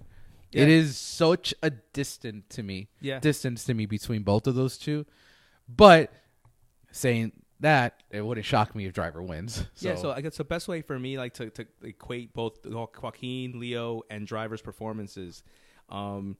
[0.51, 0.63] Yeah.
[0.63, 2.89] It is such a distant to me.
[2.99, 3.19] Yeah.
[3.19, 5.05] Distance to me between both of those two.
[5.67, 6.11] But
[6.91, 9.65] saying that, it wouldn't shock me if Driver wins.
[9.79, 13.59] Yeah, so I guess the best way for me like to, to equate both Joaquin,
[13.59, 15.43] Leo, and Driver's performances.
[15.89, 16.37] Um,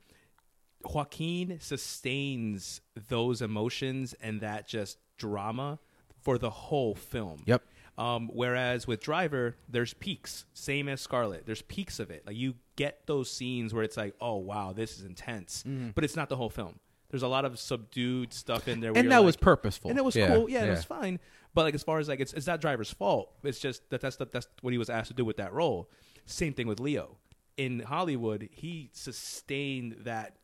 [0.83, 5.79] Joaquin sustains those emotions and that just drama
[6.21, 7.43] for the whole film.
[7.45, 7.63] Yep.
[7.97, 11.45] Um, whereas with Driver, there's peaks, same as Scarlet.
[11.45, 12.25] There's peaks of it.
[12.25, 16.15] Like you get those scenes where it's like, oh wow, this is intense, but it's
[16.15, 16.79] not the whole film.
[17.10, 19.89] There's a lot of subdued stuff in there, where and that like- was purposeful.
[19.89, 20.49] and it was Yeah, cool.
[20.49, 21.20] Yeah, it was fine.
[21.55, 23.32] But like as far as like it's it's not driver's fault.
[23.43, 25.89] It's just that that's the, that's what he was asked to do with that role.
[26.26, 27.18] Same thing with Leo
[27.57, 28.49] in Hollywood.
[28.51, 30.36] He sustained that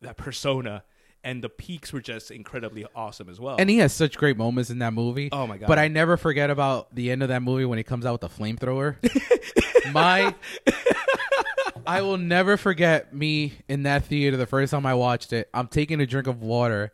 [0.00, 0.84] that persona,
[1.24, 3.56] and the peaks were just incredibly awesome as well.
[3.58, 5.30] And he has such great moments in that movie.
[5.32, 5.66] Oh, my God.
[5.66, 8.20] But I never forget about the end of that movie when he comes out with
[8.20, 8.96] the flamethrower.
[9.92, 10.34] my
[11.86, 15.48] I will never forget me in that theater the first time I watched it.
[15.52, 16.92] I'm taking a drink of water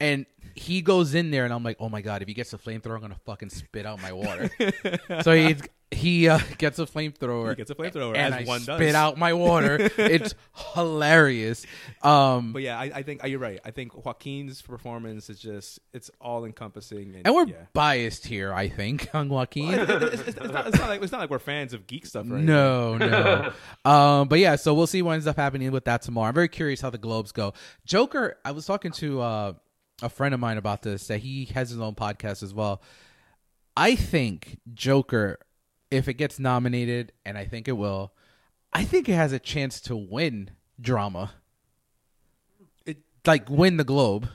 [0.00, 2.58] and he goes in there and I'm like, "Oh my god, if he gets a
[2.58, 4.50] flamethrower, I'm going to fucking spit out my water."
[5.22, 5.56] so he
[5.90, 7.50] he uh, gets a flamethrower.
[7.50, 8.76] He gets a flamethrower, and as I one spit does.
[8.78, 9.76] Spit out my water.
[9.98, 10.34] it's
[10.74, 11.66] hilarious.
[12.02, 13.60] Um but yeah, I, I think you're right.
[13.64, 17.66] I think Joaquin's performance is just it's all encompassing, and, and we're yeah.
[17.72, 19.74] biased here, I think, on Joaquin.
[19.74, 22.26] it's, it's- it's not, it's not like it's not like we're fans of geek stuff,
[22.28, 22.42] right?
[22.42, 23.52] No, no.
[23.84, 26.28] um, but yeah, so we'll see what ends up happening with that tomorrow.
[26.28, 27.52] I'm very curious how the Globes go.
[27.84, 29.52] Joker, I was talking to uh,
[30.02, 32.82] a friend of mine about this that he has his own podcast as well.
[33.76, 35.38] I think Joker,
[35.90, 38.12] if it gets nominated, and I think it will,
[38.72, 41.32] I think it has a chance to win drama.
[42.86, 44.28] It- like win the Globe.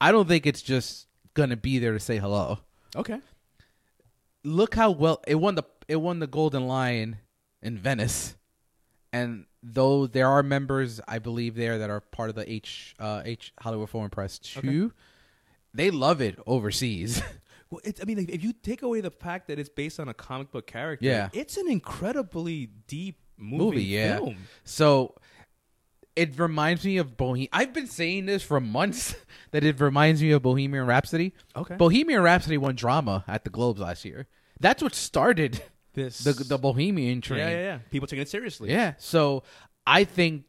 [0.00, 2.58] I don't think it's just gonna be there to say hello
[2.96, 3.20] Okay.
[4.44, 7.18] look how well it won the it won the Golden Lion
[7.62, 8.36] in Venice,
[9.12, 13.22] and though there are members, I believe there that are part of the H uh,
[13.24, 14.92] H Hollywood Foreign Press too,
[15.72, 17.22] they love it overseas.
[17.72, 20.14] Well, it's, I mean, if you take away the fact that it's based on a
[20.14, 21.30] comic book character, Yeah.
[21.32, 24.16] it's an incredibly deep movie, Movie, yeah.
[24.18, 24.36] film.
[24.62, 25.14] So
[26.14, 27.48] it reminds me of Bohemian.
[27.52, 29.14] I've been saying this for months
[29.52, 31.32] that it reminds me of Bohemian Rhapsody.
[31.56, 31.76] Okay.
[31.76, 34.26] Bohemian Rhapsody won drama at the Globes last year.
[34.60, 35.62] That's what started
[35.94, 37.40] This, the the Bohemian train.
[37.40, 37.78] yeah, yeah, yeah.
[37.90, 38.70] People taking it seriously.
[38.70, 38.94] Yeah.
[38.98, 39.42] So
[39.86, 40.44] I think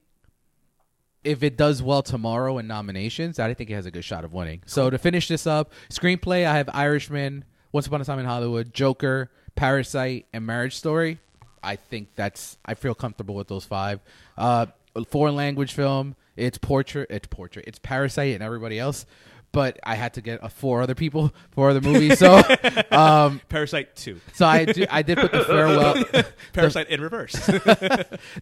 [1.23, 4.33] if it does well tomorrow in nominations, I think it has a good shot of
[4.33, 4.61] winning.
[4.65, 8.73] So to finish this up, screenplay, I have Irishman, Once Upon a Time in Hollywood,
[8.73, 11.19] Joker, Parasite, and Marriage Story.
[11.63, 14.01] I think that's I feel comfortable with those five.
[14.37, 14.67] Uh
[15.07, 17.65] foreign language film, it's portrait it's portrait.
[17.67, 19.05] It's Parasite and everybody else.
[19.53, 22.19] But I had to get uh, four other people, for other movies.
[22.19, 22.41] So
[22.91, 24.19] um Parasite two.
[24.33, 26.03] so I do, I did put the farewell
[26.53, 27.33] Parasite in reverse.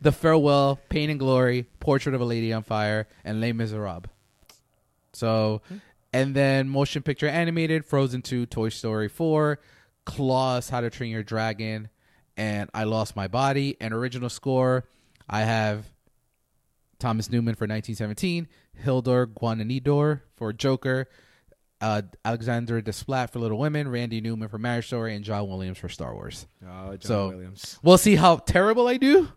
[0.02, 4.06] The Farewell, Pain and Glory, Portrait of a Lady on Fire, and Les Miserables.
[5.14, 5.62] So,
[6.14, 9.60] and then motion picture animated, Frozen 2, Toy Story 4,
[10.06, 11.90] Klaus, How to Train Your Dragon,
[12.38, 13.78] and I Lost My Body.
[13.82, 14.86] And original score,
[15.30, 15.86] I have
[17.02, 21.10] Thomas Newman for 1917, Hildur Guananidor for Joker,
[21.82, 25.90] uh, Alexander Desplat for Little Women, Randy Newman for Marriage Story, and John Williams for
[25.90, 26.48] Star Wars.
[26.64, 27.80] oh, John So- Williams.
[27.84, 29.28] We'll see how terrible I do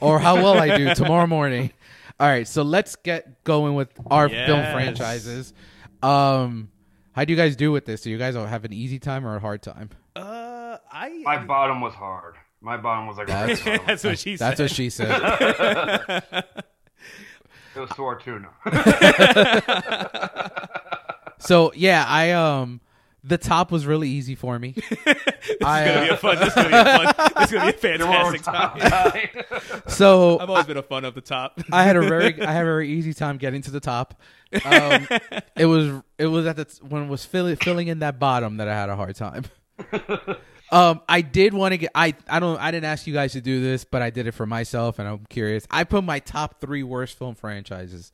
[0.00, 1.72] or how well I do tomorrow morning.
[2.20, 5.52] All right, so let's get going with our film franchises.
[6.02, 6.68] Um,
[7.12, 8.02] how do you guys do with this?
[8.02, 9.90] Do you guys have an easy time or a hard time?
[10.14, 11.08] Uh, I.
[11.24, 12.34] My bottom was hard.
[12.60, 13.82] My bottom was like That's- rock.
[13.86, 14.64] That's what she That's said.
[14.64, 16.22] what she said.
[17.76, 18.50] It was sore tuna.
[21.38, 22.80] so yeah, I um,
[23.24, 24.74] the top was really easy for me.
[25.64, 26.36] I It's gonna be uh, a fun.
[26.36, 27.14] This is gonna be a fun.
[27.36, 29.28] This is gonna be a fantastic time.
[29.88, 31.60] so I've always been a fun of the top.
[31.72, 34.20] I had a very I had a very easy time getting to the top.
[34.64, 35.08] Um,
[35.56, 38.68] it was it was at the when it was filling filling in that bottom that
[38.68, 39.44] I had a hard time.
[40.74, 43.40] Um, I did want to get I I don't I didn't ask you guys to
[43.40, 45.66] do this, but I did it for myself, and I'm curious.
[45.70, 48.12] I put my top three worst film franchises.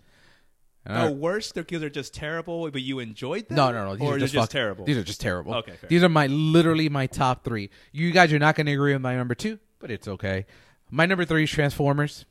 [0.84, 3.56] And I- Oh, worse because they're just terrible, but you enjoyed them.
[3.56, 3.96] no, no, no.
[3.96, 4.84] These or are they're just, just fuck- terrible.
[4.84, 5.54] These are just terrible.
[5.56, 5.88] Okay, fair.
[5.88, 7.70] These are my literally my top three.
[7.92, 10.46] You guys are not going to agree with my number two, but it's okay.
[10.90, 12.24] My number three is Transformers.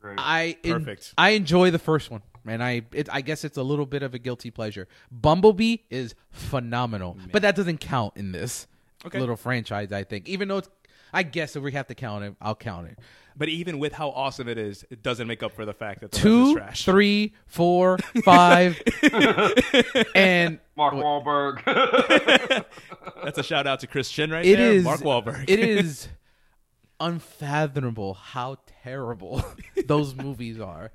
[0.00, 0.16] Great.
[0.18, 1.14] I en- Perfect.
[1.16, 4.14] I enjoy the first one, and I it, I guess it's a little bit of
[4.14, 4.88] a guilty pleasure.
[5.10, 8.66] Bumblebee is phenomenal, but that doesn't count in this
[9.06, 9.18] Okay.
[9.18, 9.92] little franchise.
[9.92, 10.68] I think, even though it's
[11.14, 12.98] I guess if we have to count it, I'll count it.
[13.36, 16.10] But even with how awesome it is, it doesn't make up for the fact that
[16.12, 16.84] the rest Two, is trash.
[16.84, 18.80] three, four, five,
[20.14, 21.62] and Mark Wahlberg.
[23.24, 24.72] That's a shout out to Chris Chin right It there.
[24.72, 25.44] is Mark Wahlberg.
[25.48, 26.08] It is
[27.00, 29.44] unfathomable how terrible
[29.86, 30.90] those movies are,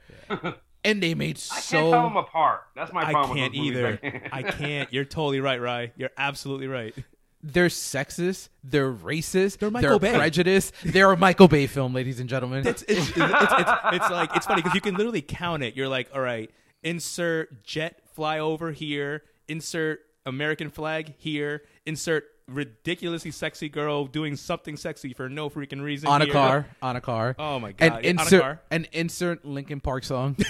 [0.83, 1.91] and they made I can't so.
[1.91, 2.61] tell them apart.
[2.75, 3.37] That's my problem.
[3.37, 3.99] I can't with those either.
[4.03, 4.29] movies.
[4.31, 4.93] I can't.
[4.93, 5.91] You're totally right, Rye.
[5.97, 6.95] You're absolutely right.
[7.43, 8.49] They're sexist.
[8.63, 9.59] They're racist.
[9.59, 10.15] They're Michael Bay.
[10.15, 10.73] prejudiced.
[10.83, 12.65] They're a Michael Bay film, ladies and gentlemen.
[12.65, 15.75] It's it's, it's, it's, it's, like it's funny because you can literally count it.
[15.75, 16.51] You're like, all right,
[16.83, 24.77] insert jet fly over here, insert American flag here, insert ridiculously sexy girl doing something
[24.77, 26.33] sexy for no freaking reason on a here.
[26.33, 27.35] car, on a car.
[27.37, 28.03] Oh my and god!
[28.03, 30.35] Yeah, insert an insert Linkin Park song.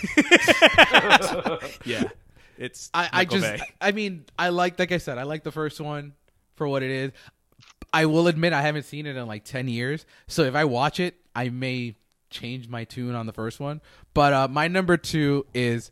[1.85, 2.03] Yeah,
[2.57, 3.59] it's I, I just, Bay.
[3.79, 6.13] I mean, I like, like I said, I like the first one
[6.58, 7.12] for what it is.
[7.93, 10.99] I will admit I haven't seen it in like ten years, so if I watch
[10.99, 11.95] it, I may
[12.30, 13.80] change my tune on the first one.
[14.14, 15.91] But uh, my number two is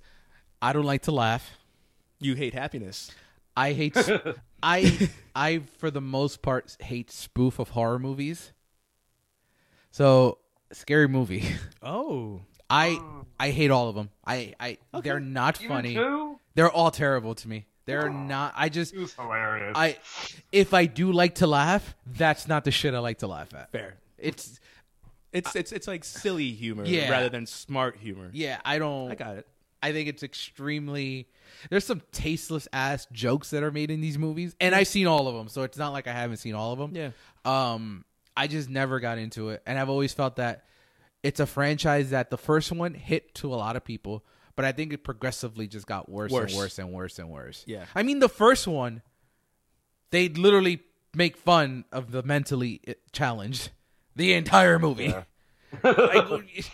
[0.62, 1.52] I don't like to laugh.
[2.20, 3.12] you hate happiness.
[3.56, 3.96] I hate,
[4.64, 8.52] I, I for the most part hate spoof of horror movies.
[9.92, 10.40] So
[10.72, 11.46] scary movie.
[11.82, 13.00] Oh, I
[13.40, 14.10] I hate all of them.
[14.26, 15.94] I I they're not Even funny.
[15.94, 16.40] two?
[16.56, 17.68] They're all terrible to me.
[17.86, 18.54] They're not.
[18.56, 19.74] I just It was hilarious.
[19.76, 19.98] I
[20.52, 23.72] if I do like to laugh, that's not the shit I like to laugh at.
[23.72, 23.96] fair.
[24.18, 24.60] It's
[25.32, 27.10] It's it's it's like silly humor Yeah.
[27.12, 28.30] rather than smart humor.
[28.34, 28.60] yeah.
[28.66, 29.12] I don't.
[29.12, 29.48] I got it.
[29.84, 31.28] I think it's extremely.
[31.70, 35.28] There's some tasteless ass jokes that are made in these movies, and I've seen all
[35.28, 36.92] of them, so it's not like I haven't seen all of them.
[36.96, 37.12] Yeah.
[37.46, 38.04] Um,
[38.36, 40.66] I just never got into it, and I've always felt that
[41.22, 44.24] it's a franchise that the first one hit to a lot of people,
[44.56, 46.52] but I think it progressively just got worse, Worse.
[46.52, 47.64] and worse and worse and worse.
[47.68, 47.86] Yeah.
[47.94, 49.02] I mean, the first one,
[50.12, 50.82] they literally
[51.14, 53.72] make fun of the mentally uh, challenged
[54.16, 55.14] the entire movie.
[55.84, 56.66] Like,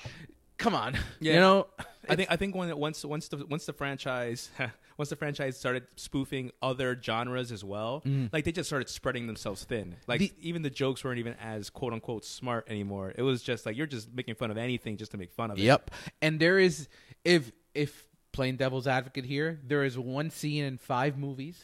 [0.57, 1.34] come on, Yeah.
[1.34, 1.67] you know.
[2.07, 4.49] I think I think when once once the once the franchise
[4.97, 9.63] once the franchise started spoofing other genres as well, like they just started spreading themselves
[9.63, 9.95] thin.
[10.07, 13.11] Like The- even the jokes weren't even as quote unquote smart anymore.
[13.15, 15.57] It was just like you're just making fun of anything just to make fun of
[15.57, 15.63] it.
[15.63, 15.89] Yep.
[16.21, 16.88] And there is
[17.23, 21.61] if if playing devil's advocate here, there is one scene in five movies,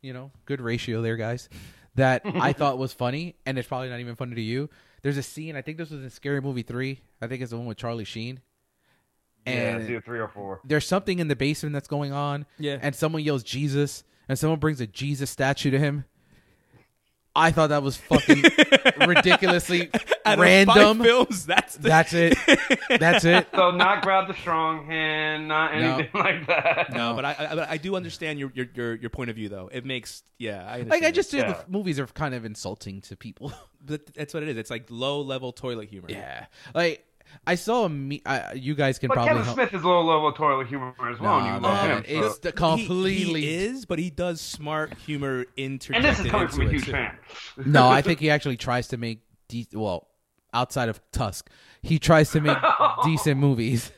[0.00, 1.48] you know, good ratio there, guys,
[1.96, 4.70] that I thought was funny, and it's probably not even funny to you.
[5.02, 7.00] There's a scene, I think this was in Scary Movie three.
[7.20, 8.40] I think it's the one with Charlie Sheen.
[9.46, 10.60] yeah, And it's either three or four.
[10.64, 12.46] there's something in the basement that's going on.
[12.58, 12.78] Yeah.
[12.80, 16.04] And someone yells Jesus, and someone brings a Jesus statue to him.
[17.38, 18.42] I thought that was fucking
[19.06, 19.90] ridiculously
[20.24, 20.98] Out of random.
[20.98, 22.36] five films, that's the, That's it.
[22.98, 23.48] That's it.
[23.54, 25.94] So not grab the strong hand, not No.
[25.94, 26.92] anything like that.
[26.92, 29.48] no, but I, I but I do understand your, your your your point of view
[29.48, 29.70] though.
[29.72, 30.90] It makes yeah, I understand.
[30.90, 31.52] Like I just Yeah.
[31.52, 33.52] the movies are kind of insulting to people.
[33.80, 34.56] But that's what it is.
[34.56, 36.08] It's like low level toilet humor.
[36.10, 37.06] yeah, like
[37.46, 38.20] I saw a me.
[38.26, 39.56] I, you guys can But probably Kevin help.
[39.56, 41.38] Smith is a little low level toilet humor as well.
[41.38, 42.04] and you No, love man, him.
[42.24, 43.40] it's so- the completely.
[43.42, 46.70] He, he is, but he does smart humor interjected and this is coming from a
[46.70, 46.92] huge too.
[46.92, 47.16] fan.
[47.64, 50.08] no, I think he actually tries to make de- well
[50.52, 51.48] outside of Tusk,
[51.82, 52.56] he tries to make
[53.04, 53.92] decent movies.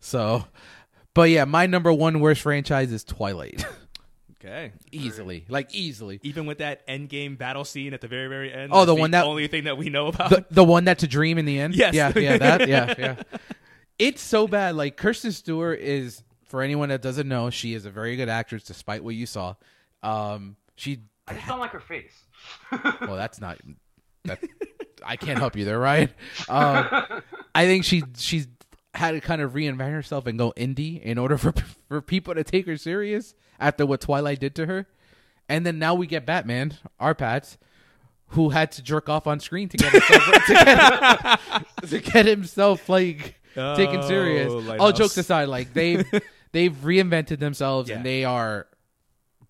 [0.00, 0.44] So,
[1.14, 3.64] but yeah, my number one worst franchise is Twilight.
[4.42, 4.72] Okay.
[4.90, 6.18] easily, like easily.
[6.22, 8.70] Even with that end game battle scene at the very very end.
[8.74, 10.30] Oh, the one that- only thing that we know about.
[10.30, 11.74] the the one that's a dream in the end.
[11.74, 11.94] Yes.
[11.94, 13.22] Yeah, yeah, that, yeah, yeah.
[13.98, 14.76] It's so bad.
[14.76, 18.64] Like Kristen Stewart is, for anyone that doesn't know, she is a very good actress,
[18.64, 19.56] despite what you saw.
[20.02, 22.18] Um, she, I just don't like her face.
[23.02, 23.58] well, that's not
[24.24, 24.42] that.
[25.04, 26.10] I can't help you there, right?
[26.48, 26.86] Um,
[27.54, 28.48] I think she she's
[28.94, 31.52] had to kind of reinvent herself and go indie in order for
[31.88, 34.86] for people to take her serious after what Twilight did to her.
[35.48, 37.58] And then now we get Batman, our Pats,
[38.28, 40.52] who had to jerk off on screen to get himself to,
[41.82, 44.52] get, to get himself like taken Oh, serious.
[44.80, 46.04] All jokes aside, like they've
[46.52, 47.96] they've reinvented themselves Yeah.
[47.96, 48.66] and they are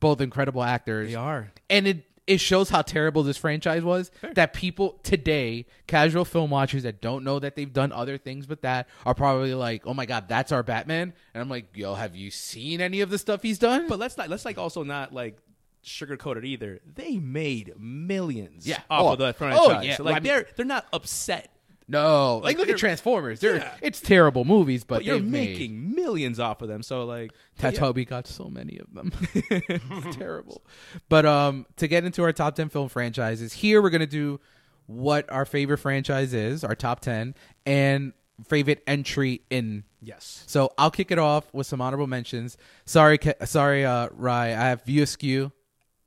[0.01, 1.53] both incredible actors they are.
[1.69, 6.85] and it it shows how terrible this franchise was that people today casual film watchers
[6.85, 10.07] that don't know that they've done other things but that are probably like oh my
[10.07, 13.43] god that's our batman and i'm like yo have you seen any of the stuff
[13.43, 15.37] he's done But let's not let's like also not like
[15.83, 16.79] sugarcoat it either.
[16.95, 18.81] They made millions Yeah.
[18.91, 19.13] off Oh.
[19.15, 19.85] of that Oh, franchise.
[19.87, 19.97] yeah.
[19.97, 21.51] So, Well, like I mean- they're they're not upset.
[21.91, 23.75] No like, Like, look at transformers they're Yeah.
[23.83, 26.83] it's terrible movies but, But you're they've made- making millions off of them.
[26.83, 27.81] So like Ted yeah.
[27.81, 29.13] Toby got so many of them.
[29.35, 30.63] it's terrible.
[31.09, 34.41] But um, to get into our top ten film franchises, here we're gonna do
[34.87, 37.35] what our favorite franchise is, our top ten,
[37.67, 38.13] and
[38.49, 39.85] favorite entry in.
[40.03, 40.45] Yes.
[40.47, 42.57] So I'll kick it off with some honorable mentions.
[42.87, 44.49] Sorry, Ke- sorry, uh, Rye.
[44.49, 45.53] I have View Askew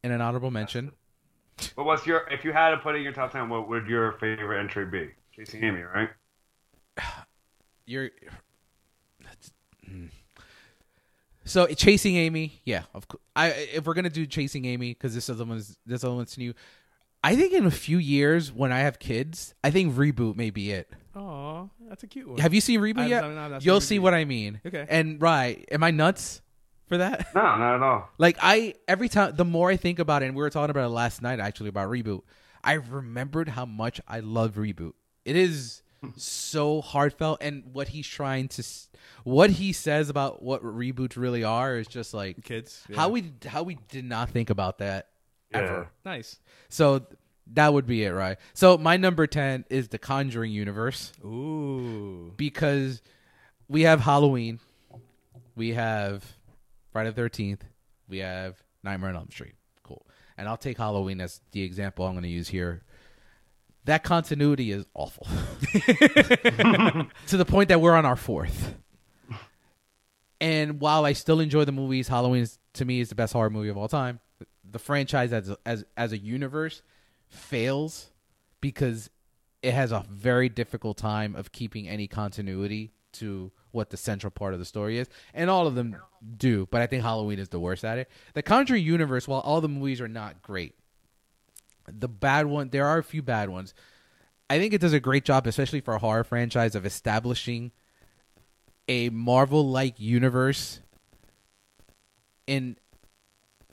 [0.04, 0.92] in an honorable mention.
[1.76, 3.48] But what's your if you had to put it in your top ten?
[3.50, 5.12] What would your favorite entry be?
[5.36, 6.10] Chasing Amy, right?
[7.86, 8.10] You're.
[11.46, 12.84] So chasing Amy, yeah.
[12.94, 16.16] Of course, I if we're gonna do chasing Amy because this other one's this other
[16.16, 16.54] one's new.
[17.22, 20.72] I think in a few years when I have kids, I think reboot may be
[20.72, 20.90] it.
[21.16, 22.38] Oh, that's a cute one.
[22.40, 23.24] Have you seen reboot I've- yet?
[23.26, 24.62] I've not- I've seen You'll see what I mean.
[24.66, 24.86] Okay.
[24.90, 26.42] And right, am I nuts
[26.88, 27.28] for that?
[27.36, 28.10] No, not at all.
[28.18, 30.86] Like I every time the more I think about it, and we were talking about
[30.86, 32.22] it last night actually about reboot.
[32.64, 34.94] I remembered how much I love reboot.
[35.26, 35.82] It is
[36.18, 38.64] so heartfelt, and what he's trying to,
[39.24, 42.84] what he says about what reboots really are is just like kids?
[42.94, 45.08] how we how we did not think about that
[45.54, 45.90] ever.
[46.06, 46.40] nice.
[46.70, 47.06] So
[47.54, 48.38] that would be it, right?
[48.54, 52.34] So my number ten is the Conjuring universe Ooh.
[52.38, 53.02] because
[53.68, 54.60] we have Halloween,
[55.56, 56.26] we have
[56.92, 57.64] Friday the Thirteenth,
[58.08, 59.56] we have Nightmare on Elm Street.
[59.84, 60.06] Cool,
[60.38, 62.84] and I'll take Halloween as the example I'm going to use here.
[63.86, 65.28] That continuity is awful
[65.74, 68.76] to the point that we're on our fourth.
[70.40, 73.50] And while I still enjoy the movies, Halloween is, to me is the best horror
[73.50, 74.20] movie of all time.
[74.70, 76.82] The franchise as as as a universe
[77.28, 78.12] fails
[78.62, 79.10] because
[79.62, 84.54] it has a very difficult time of keeping any continuity to what the central part
[84.54, 85.08] of the story is.
[85.34, 85.96] And all of them
[86.38, 88.10] do, but I think Halloween is the worst at it.
[88.34, 90.76] The Conjuring universe, while all the movies are not great,
[91.88, 93.74] the bad one there are a few bad ones.
[94.50, 97.72] I think it does a great job, especially for a horror franchise, of establishing
[98.88, 100.80] a Marvel like universe
[102.46, 102.78] in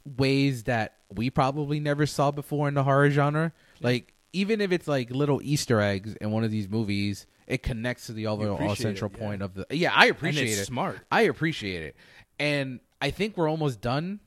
[0.04, 3.52] ways that we probably never saw before in the horror genre.
[3.80, 8.06] Like even if it's like little Easter eggs in one of these movies, it connects
[8.06, 9.26] to the overall appreciate central it, yeah.
[9.26, 9.66] point of the.
[9.70, 10.66] Yeah, I appreciate it's it.
[10.66, 11.00] smart.
[11.11, 11.96] I appreciate it,
[12.38, 14.20] and I think we're almost done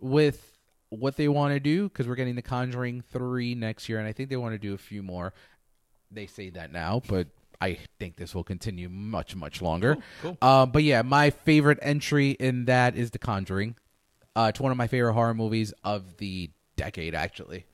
[0.00, 0.51] with
[0.92, 4.12] what they want to do because we're getting the Conjuring three next year, and I
[4.12, 5.32] think they want to do a few more.
[6.10, 7.28] They say that now, but
[7.60, 9.96] I think this will continue much much longer.
[10.20, 13.76] Cool, Uh, but yeah, my favorite entry in that is The Conjuring.
[14.36, 17.64] Uh, it's one of my favorite horror movies of the decade, actually.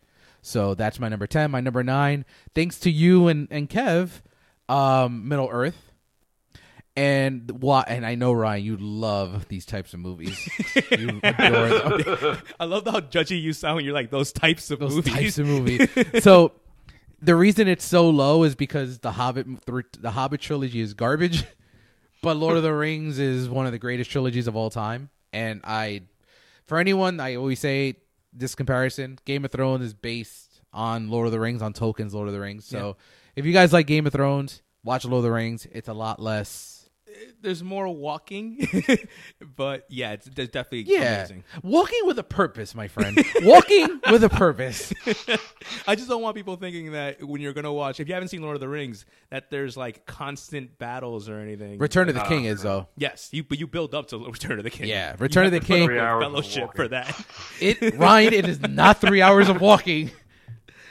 [0.42, 1.50] So that's my number ten.
[1.50, 4.20] My number nine, thanks to you and and Kev,
[4.68, 5.87] um, Middle Earth.
[6.98, 7.84] And why?
[7.86, 10.48] And I know Ryan, you love these types of movies.
[10.90, 12.38] you adore them.
[12.58, 14.96] I love how judgy you sound when you're like those types of movies.
[14.96, 15.14] those movies.
[15.14, 15.46] types of
[16.04, 16.20] movie.
[16.20, 16.52] so
[17.22, 19.46] the reason it's so low is because the Hobbit
[20.00, 21.44] the Hobbit trilogy is garbage,
[22.22, 25.08] but Lord of the Rings is one of the greatest trilogies of all time.
[25.32, 26.02] And I,
[26.66, 27.94] for anyone, I always say
[28.32, 32.26] this comparison: Game of Thrones is based on Lord of the Rings, on Tolkien's Lord
[32.26, 32.64] of the Rings.
[32.64, 32.96] So
[33.36, 35.64] if you guys like Game of Thrones, watch Lord of the Rings.
[35.70, 36.77] It's a lot less.
[37.40, 38.66] There's more walking,
[39.56, 41.44] but yeah, it's, it's definitely Yeah, amazing.
[41.62, 43.16] walking with a purpose, my friend.
[43.42, 44.92] walking with a purpose.
[45.86, 48.42] I just don't want people thinking that when you're gonna watch, if you haven't seen
[48.42, 51.78] Lord of the Rings, that there's like constant battles or anything.
[51.78, 52.88] Return of the ah, King is though.
[52.96, 54.88] yes, you but you build up to Return of the King.
[54.88, 57.26] Yeah, Return have of the King- up Three with hours of fellowship for that.
[57.60, 60.10] It Ryan, it is not three hours of walking.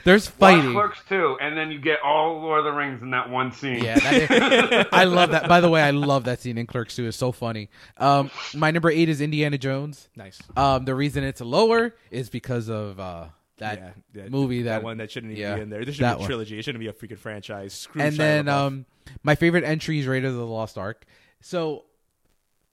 [0.04, 0.74] There's Watch fighting.
[0.74, 3.84] Clerks too, and then you get all Lord of the Rings in that one scene.
[3.84, 5.48] Yeah, that is, I love that.
[5.48, 7.08] By the way, I love that scene in Clerks too.
[7.08, 7.70] It's so funny.
[7.98, 10.10] Um, my number eight is Indiana Jones.
[10.16, 10.40] nice.
[10.56, 13.28] Um, the reason it's lower is because of uh,
[13.58, 13.80] that
[14.14, 15.84] yeah, yeah, movie that, one that shouldn't even yeah, be in there.
[15.84, 16.26] This should be a one.
[16.26, 16.60] trilogy.
[16.60, 17.74] It shouldn't be a freaking franchise.
[17.74, 18.68] Screw and Shia then LaBeouf.
[18.68, 18.86] um,
[19.24, 21.06] my favorite entry is Raiders of the Lost Ark.
[21.42, 21.86] So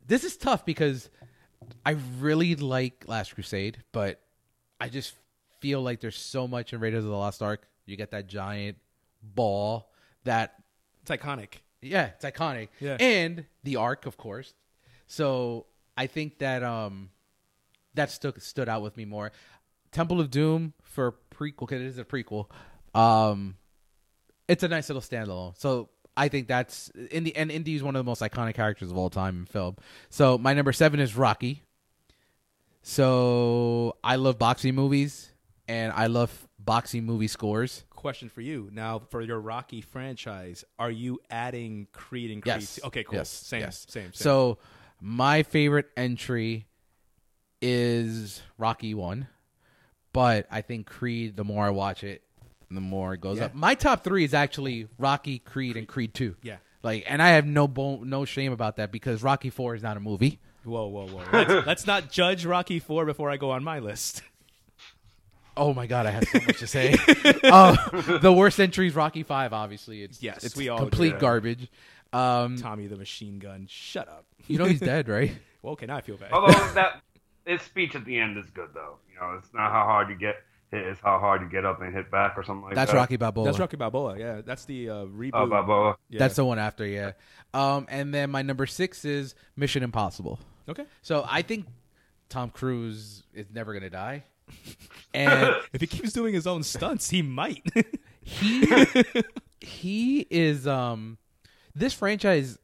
[0.06, 1.10] this is tough because
[1.84, 4.20] I really like Last Crusade, but
[4.80, 5.14] I just
[5.64, 7.66] feel like there's so much in Raiders of the Lost Ark.
[7.86, 8.76] You get that giant
[9.22, 9.90] ball
[10.24, 10.56] that
[11.00, 11.54] it's iconic.
[11.80, 12.68] yeah, it's iconic.
[12.80, 12.98] Yeah.
[13.00, 14.52] And the arc, of course.
[15.06, 15.64] So
[15.96, 17.08] I think that um
[17.94, 19.32] that stood stood out with me more.
[19.90, 22.50] Temple of Doom for prequel because it is a prequel.
[22.94, 23.56] Um
[24.46, 25.58] it's a nice little standalone.
[25.58, 28.98] So I think that's Indy and Indy is one of the most iconic characters of
[28.98, 29.76] all time in film.
[30.10, 31.62] So my number seven is Rocky.
[32.82, 35.30] So I love boxing movies
[35.68, 37.84] and I love boxing movie scores.
[37.90, 42.54] Question for you now for your Rocky franchise: Are you adding Creed and Creed?
[42.56, 42.80] Yes.
[42.84, 43.16] Okay, cool.
[43.18, 43.30] Yes.
[43.30, 43.86] Same, Yes.
[43.88, 44.12] same, same.
[44.12, 44.58] So
[45.00, 46.66] my favorite entry
[47.62, 49.28] is Rocky one,
[50.12, 51.36] but I think Creed.
[51.36, 52.22] The more I watch it,
[52.70, 53.46] the more it goes Yeah.
[53.46, 53.54] up.
[53.54, 56.36] My top three is actually Rocky, Creed, and Creed two.
[56.42, 56.56] Yeah.
[56.82, 59.96] like, and I have no bone, no shame about that because Rocky four is not
[59.96, 60.38] a movie.
[60.64, 61.22] Whoa, whoa, whoa!
[61.32, 64.22] Let's, let's not judge Rocky Four before I go on my list.
[65.56, 66.96] Oh my god, I have so much to say.
[67.44, 69.52] uh, the worst entry is Rocky Five.
[69.52, 71.20] Obviously, it's Yes, it's we all complete agree.
[71.20, 71.70] garbage.
[72.12, 73.66] Um, Tommy the Machine Gun.
[73.68, 74.26] Shut up.
[74.46, 75.32] you know he's dead, right?
[75.62, 76.32] Well, okay, now I feel bad.
[76.32, 77.02] Although that
[77.44, 78.96] his speech at the end is good though.
[79.12, 80.36] You know, it's not how hard you get
[80.70, 82.96] hit is how hard you get up and hit back or something like That's that.
[82.96, 83.44] That's Rocky Balboa.
[83.46, 84.18] That's Rocky Balboa.
[84.18, 85.30] Yeah, that's the uh, reboot.
[85.34, 85.96] Oh, Balboa.
[86.08, 86.18] Yeah.
[86.18, 87.12] That's the one after, yeah.
[87.52, 90.38] Um, and then my number six is Mission Impossible.
[90.68, 90.84] okay.
[91.02, 91.66] So I think
[92.28, 94.24] Tom Cruise is never gonna die,
[95.12, 97.66] and If he keeps doing his own stunts, he might.
[98.22, 98.84] he
[99.60, 101.18] he is um
[101.74, 102.58] this franchise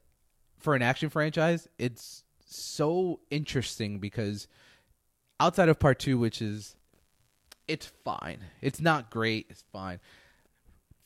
[0.58, 1.68] for an action franchise.
[1.78, 4.48] It's so interesting because
[5.38, 6.76] outside of part two, which is
[7.66, 8.40] it's fine.
[8.60, 9.46] It's not great.
[9.48, 10.00] It's fine.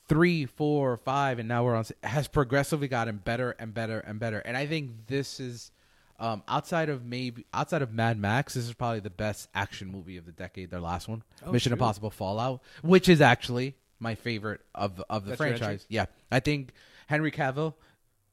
[0.08, 1.84] Three, four, five, and now we're on.
[2.02, 4.38] Has progressively gotten better and better and better.
[4.40, 5.70] And I think this is
[6.18, 8.54] um, outside of maybe outside of Mad Max.
[8.54, 10.70] This is probably the best action movie of the decade.
[10.70, 11.74] Their last one, Oh, Mission shoot.
[11.74, 15.86] Impossible Fallout, which is actually my favorite of of the That's franchise.
[15.88, 16.72] Yeah, I think
[17.06, 17.74] Henry Cavill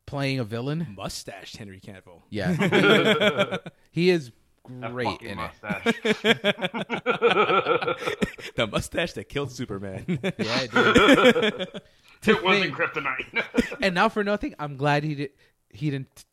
[0.06, 0.94] playing a villain.
[0.96, 2.22] Mustached Henry Cavill.
[2.30, 3.58] Yeah,
[3.92, 4.32] he is
[4.64, 5.52] great fucking in it.
[8.56, 10.06] the mustache that killed Superman.
[10.38, 11.82] Yeah, dude.
[12.28, 13.78] it wasn't kryptonite.
[13.82, 15.30] and now for nothing, I'm glad he did.
[15.70, 16.26] He didn't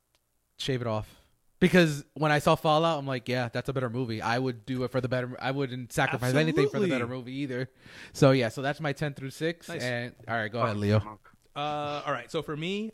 [0.59, 1.18] shave it off
[1.61, 4.23] because when I saw Fallout, I'm like, yeah, that's a better movie.
[4.23, 5.37] I would do it for the better.
[5.41, 7.69] I wouldn't sacrifice anything for the better movie either.
[8.13, 9.69] So yeah, so that's my ten through six.
[9.69, 9.83] Nice.
[9.83, 11.19] And all right, go ahead, Leo.
[11.57, 12.31] Uh, all right.
[12.31, 12.93] So for me,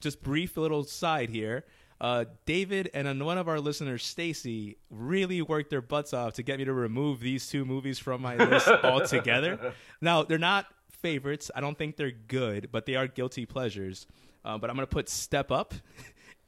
[0.00, 1.64] just brief little side here.
[2.00, 6.58] Uh, David and one of our listeners, Stacy, really worked their butts off to get
[6.58, 9.74] me to remove these two movies from my list altogether.
[10.00, 11.50] Now they're not favorites.
[11.54, 14.06] I don't think they're good, but they are guilty pleasures.
[14.44, 15.74] Uh, but I'm gonna put Step Up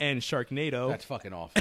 [0.02, 1.52] and Sharknado That's fucking off.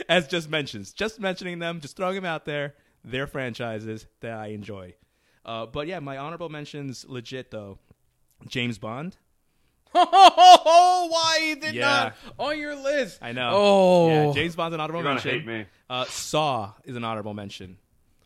[0.08, 0.92] as just mentions.
[0.94, 2.74] Just mentioning them, just throwing them out there.
[3.04, 4.94] They're franchises that I enjoy.
[5.44, 7.78] Uh, but yeah, my honorable mentions legit though.
[8.48, 9.16] James Bond.
[9.94, 11.82] oh, why is it Yeah.
[11.86, 13.18] not on your list?
[13.20, 13.50] I know.
[13.52, 15.30] Oh, yeah, James Bond's an honorable You're gonna mention.
[15.40, 15.66] hate me.
[15.90, 17.76] Uh, Saw is an honorable mention.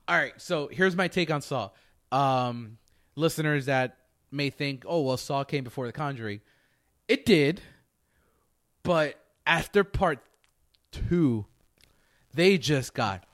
[0.07, 1.71] All right, so here's my take on Saw.
[2.13, 2.79] Um,
[3.17, 3.97] listeners that
[4.31, 6.41] may think, oh, well, Saw came before The Conjuring.
[7.09, 7.61] It did,
[8.87, 10.21] but after part
[10.93, 11.47] two,
[12.35, 13.25] they just got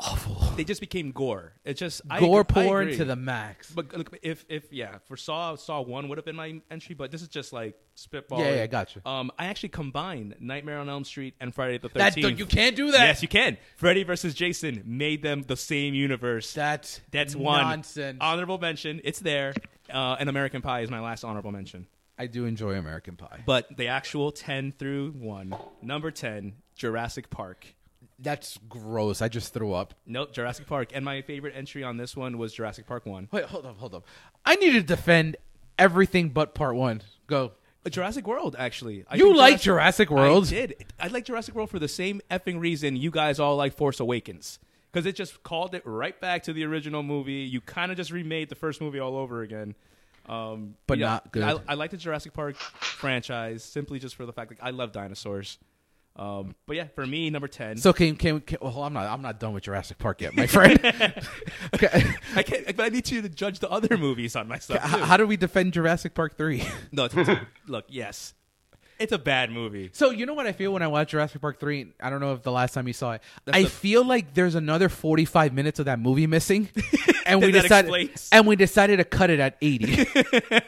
[0.00, 0.34] awful.
[0.56, 1.52] They just became gore.
[1.64, 2.96] It just Gore I porn agree.
[2.98, 3.70] to the max.
[3.72, 7.10] But look, if if yeah, for Saw, Saw one would have been my entry, but
[7.10, 8.40] this is just like spitball.
[8.40, 9.06] Yeah, yeah, I gotcha.
[9.06, 12.38] Um, I actually combined Nightmare on Elm Street and Friday the That Thirteenth.
[12.38, 13.00] you can't do that.
[13.06, 13.56] Yes, you can.
[13.76, 16.52] Freddy versus Jason made them the same universe.
[16.52, 18.18] That's That's one nonsense.
[18.20, 19.00] honorable mention.
[19.04, 19.52] It's there.
[19.92, 21.86] Uh, and American Pie is my last honorable mention.
[22.18, 23.42] I do enjoy American Pie.
[23.46, 27.74] But the actual ten through one, number ten, Jurassic Park.
[28.18, 29.22] That's gross.
[29.22, 29.94] I just threw up.
[30.04, 30.90] Nope, Jurassic Park.
[30.92, 33.28] And my favorite entry on this one was Jurassic Park one.
[33.30, 34.04] Wait, hold up, hold up.
[34.44, 35.36] I need to defend
[35.78, 37.02] everything but part one.
[37.28, 37.52] Go.
[37.86, 39.04] Uh, Jurassic World, actually.
[39.08, 40.46] I You like Jurassic World?
[40.46, 40.84] I did.
[40.98, 44.58] I like Jurassic World for the same effing reason you guys all like Force Awakens.
[44.90, 47.34] Because it just called it right back to the original movie.
[47.44, 49.76] You kind of just remade the first movie all over again.
[50.28, 51.42] Um, But not good.
[51.42, 54.92] I, I like the Jurassic Park franchise simply just for the fact that I love
[54.92, 55.58] dinosaurs.
[56.16, 57.76] Um, but yeah, for me, number ten.
[57.76, 60.48] So can can, can well, I'm not I'm not done with Jurassic Park yet, my
[60.48, 60.78] friend.
[61.74, 62.04] okay.
[62.34, 62.76] I can't.
[62.76, 64.84] But I need you to judge the other movies on my stuff.
[64.84, 65.04] H- too.
[65.04, 66.64] How do we defend Jurassic Park three?
[66.90, 67.08] no,
[67.68, 68.34] look, yes,
[68.98, 69.90] it's a bad movie.
[69.92, 71.92] So you know what I feel when I watch Jurassic Park three.
[72.00, 73.22] I don't know if the last time you saw it.
[73.46, 76.68] I the- feel like there's another 45 minutes of that movie missing,
[77.26, 78.28] and we That decided explains.
[78.32, 80.06] and we decided to cut it at 80.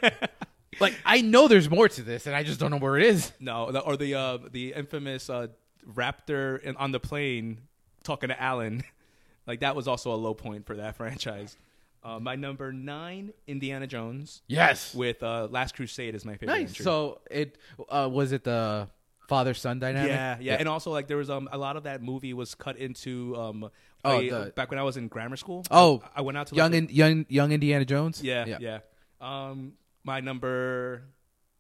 [0.81, 3.33] like I know there's more to this, and I just don't know where it is.
[3.41, 5.49] No, the, or the uh, the infamous uh,
[5.91, 7.59] raptor in, on the plane
[8.05, 8.83] talking to Alan,
[9.47, 11.57] like that was also a low point for that franchise.
[12.03, 14.95] Uh, my number nine, Indiana Jones, Yes.
[14.95, 16.47] with uh, Last Crusade is my favorite.
[16.59, 16.69] Nice.
[16.71, 16.85] entry.
[16.85, 17.59] So it
[17.91, 18.89] uh, was it the
[19.29, 20.11] father son dynamic.
[20.11, 22.77] yeah, yeah, and also like there was um a lot of that movie was cut
[22.77, 23.71] into um
[24.03, 25.63] Oh, a- the- back when I was in grammar school.
[25.71, 28.23] Oh, I, I went out to young like, in, young young Indiana Jones.
[28.23, 28.79] Yeah, yeah.
[29.21, 31.03] Um, my number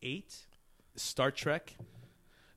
[0.03, 0.34] eight,
[0.97, 1.76] Star Trek.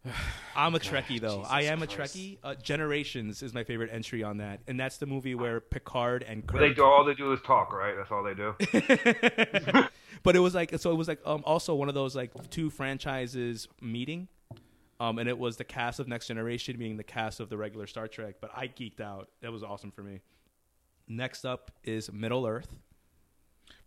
[0.56, 1.39] I'm a Trekkie though.
[1.39, 2.38] Jesus I am a Trekkie.
[2.43, 6.45] Uh, Generations is my favorite entry on that, and that's the movie where Picard and
[6.45, 7.95] But they do all they do is talk, right?
[7.95, 8.56] That's all they do.
[10.24, 10.91] but it was like so.
[10.91, 14.28] It was like um, also one of those like two franchises meeting.
[14.99, 17.88] Um, and it was the cast of Next Generation being the cast of the regular
[17.88, 19.28] Star Trek, but I geeked out.
[19.41, 20.22] That was awesome for me.
[21.08, 22.70] Next up is Middle Earth.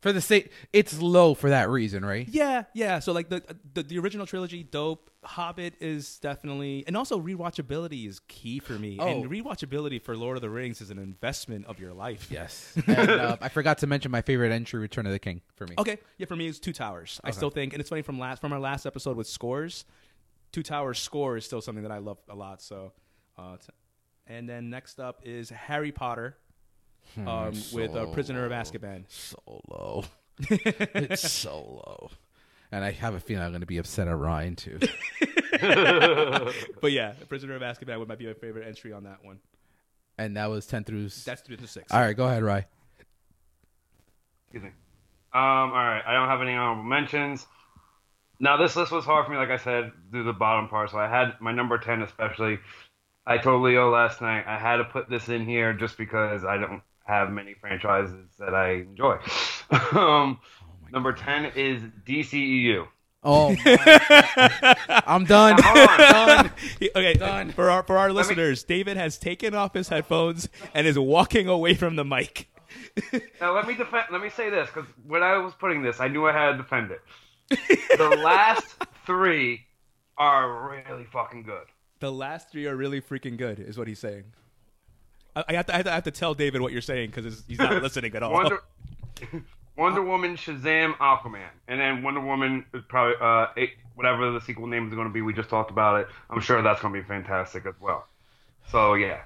[0.01, 2.29] For the sake, it's low for that reason, right?
[2.29, 2.99] Yeah, yeah.
[2.99, 3.43] So like the,
[3.75, 5.11] the the original trilogy, dope.
[5.25, 8.99] Hobbit is definitely, and also rewatchability is key for me.
[9.01, 9.09] Oh.
[9.09, 12.29] And rewatchability for Lord of the Rings is an investment of your life.
[12.31, 12.79] Yes.
[12.87, 15.75] and, uh, I forgot to mention my favorite entry, Return of the King, for me.
[15.79, 15.99] Okay.
[16.19, 17.21] Yeah, for me it's Two Towers.
[17.25, 19.85] I still think, and it's funny from last from our last episode with scores,
[20.53, 22.63] Two Towers score is still something that I love a lot.
[22.63, 22.93] So,
[23.37, 23.67] uh, t-
[24.27, 26.37] and then next up is Harry Potter.
[27.27, 29.05] Um, with uh, Prisoner of so- Azkaban.
[29.09, 29.39] So
[29.69, 30.05] low.
[30.39, 32.11] it's so low.
[32.73, 34.79] And I have a feeling I'm going to be upset at Ryan too.
[36.81, 39.39] But yeah, Prisoner of Azkaban would might be my favorite entry on that one.
[40.19, 41.07] and that was ten through.
[41.07, 41.93] s- That's three to six.
[41.93, 42.65] All right, go ahead, Ryan.
[44.49, 44.69] Excuse me.
[45.33, 47.47] Um, all right, I don't have any honorable mentions.
[48.39, 50.91] Now this list was hard for me, like I said, do the bottom part.
[50.91, 52.59] So I had my number ten, especially.
[53.27, 56.59] I told Leo last night I had to put this in here just because I
[56.59, 59.19] don't have many franchises that I enjoy.
[59.93, 60.39] um,
[60.93, 62.87] number ten is DCEU.
[63.29, 63.57] Oh,
[65.07, 65.57] I'm done.
[65.61, 65.99] Hold on.
[65.99, 66.53] done.
[66.95, 67.51] okay, Done.
[67.51, 71.49] for our for our me- listeners, David has taken off his headphones and is walking
[71.49, 72.49] away from the mic.
[73.41, 74.07] Now let me defend.
[74.13, 76.57] Let me say this because when I was putting this, I knew I had to
[76.59, 77.01] defend it.
[77.99, 79.67] the last three
[80.19, 81.65] are really fucking good.
[82.01, 84.25] The last three are really freaking good, is what he's saying.
[85.37, 87.11] I, I, have, to, I have to- I have to tell David what you're saying
[87.15, 88.33] because he's not listening at all.
[88.33, 88.63] Wonder,
[89.77, 94.67] Wonder Woman, Shazam, Aquaman, and then Wonder Woman is probably uh eight, whatever the sequel
[94.67, 95.21] name is going to be.
[95.23, 96.09] We just talked about it.
[96.31, 98.07] I'm sure that's going to be fantastic as well.
[98.71, 99.21] So yeah,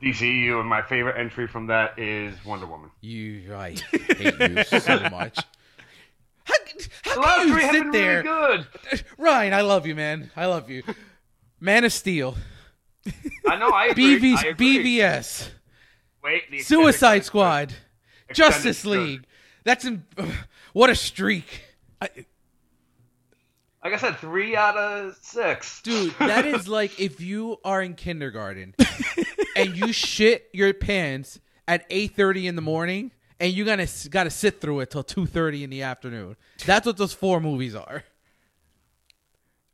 [0.00, 2.90] DCU and my favorite entry from that is Wonder Woman.
[3.00, 3.70] You, I
[4.16, 4.38] hate
[4.70, 5.38] you so much.
[6.44, 9.04] How, The how last can you three have sit been there, really good.
[9.18, 9.54] Ryan?
[9.54, 10.30] I love you, man.
[10.36, 10.82] I love you.
[11.60, 12.36] Man of Steel,
[13.46, 13.70] I know.
[13.70, 14.18] I agree.
[14.18, 14.98] BV, I agree.
[14.98, 15.48] BVS,
[16.22, 17.74] Wait, Suicide Squad,
[18.28, 18.90] extended Justice cut.
[18.90, 19.26] League.
[19.64, 20.04] That's in,
[20.72, 21.62] what a streak,
[22.00, 22.08] I,
[23.82, 25.82] Like I said, three out of six.
[25.82, 26.14] dude.
[26.18, 28.74] That is like if you are in kindergarten
[29.56, 34.30] and you shit your pants at eight thirty in the morning, and you gotta gotta
[34.30, 36.36] sit through it till two thirty in the afternoon.
[36.64, 38.04] That's what those four movies are.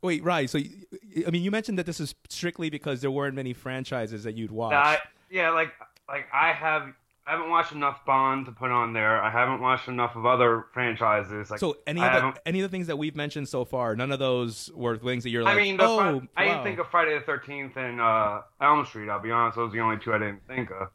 [0.01, 0.49] Wait, right.
[0.49, 4.35] So, I mean, you mentioned that this is strictly because there weren't many franchises that
[4.35, 4.73] you'd watch.
[4.73, 4.99] I,
[5.29, 5.73] yeah, like
[6.07, 6.93] like I have
[7.25, 9.21] I haven't watched enough Bond to put on there.
[9.21, 11.51] I haven't watched enough of other franchises.
[11.51, 13.95] Like so, any I of the any of the things that we've mentioned so far,
[13.95, 16.79] none of those were things that you're like, I mean, oh, Fri- I didn't think
[16.79, 19.09] of Friday the Thirteenth and uh, Elm Street.
[19.09, 20.89] I'll be honest; those are the only two I didn't think of.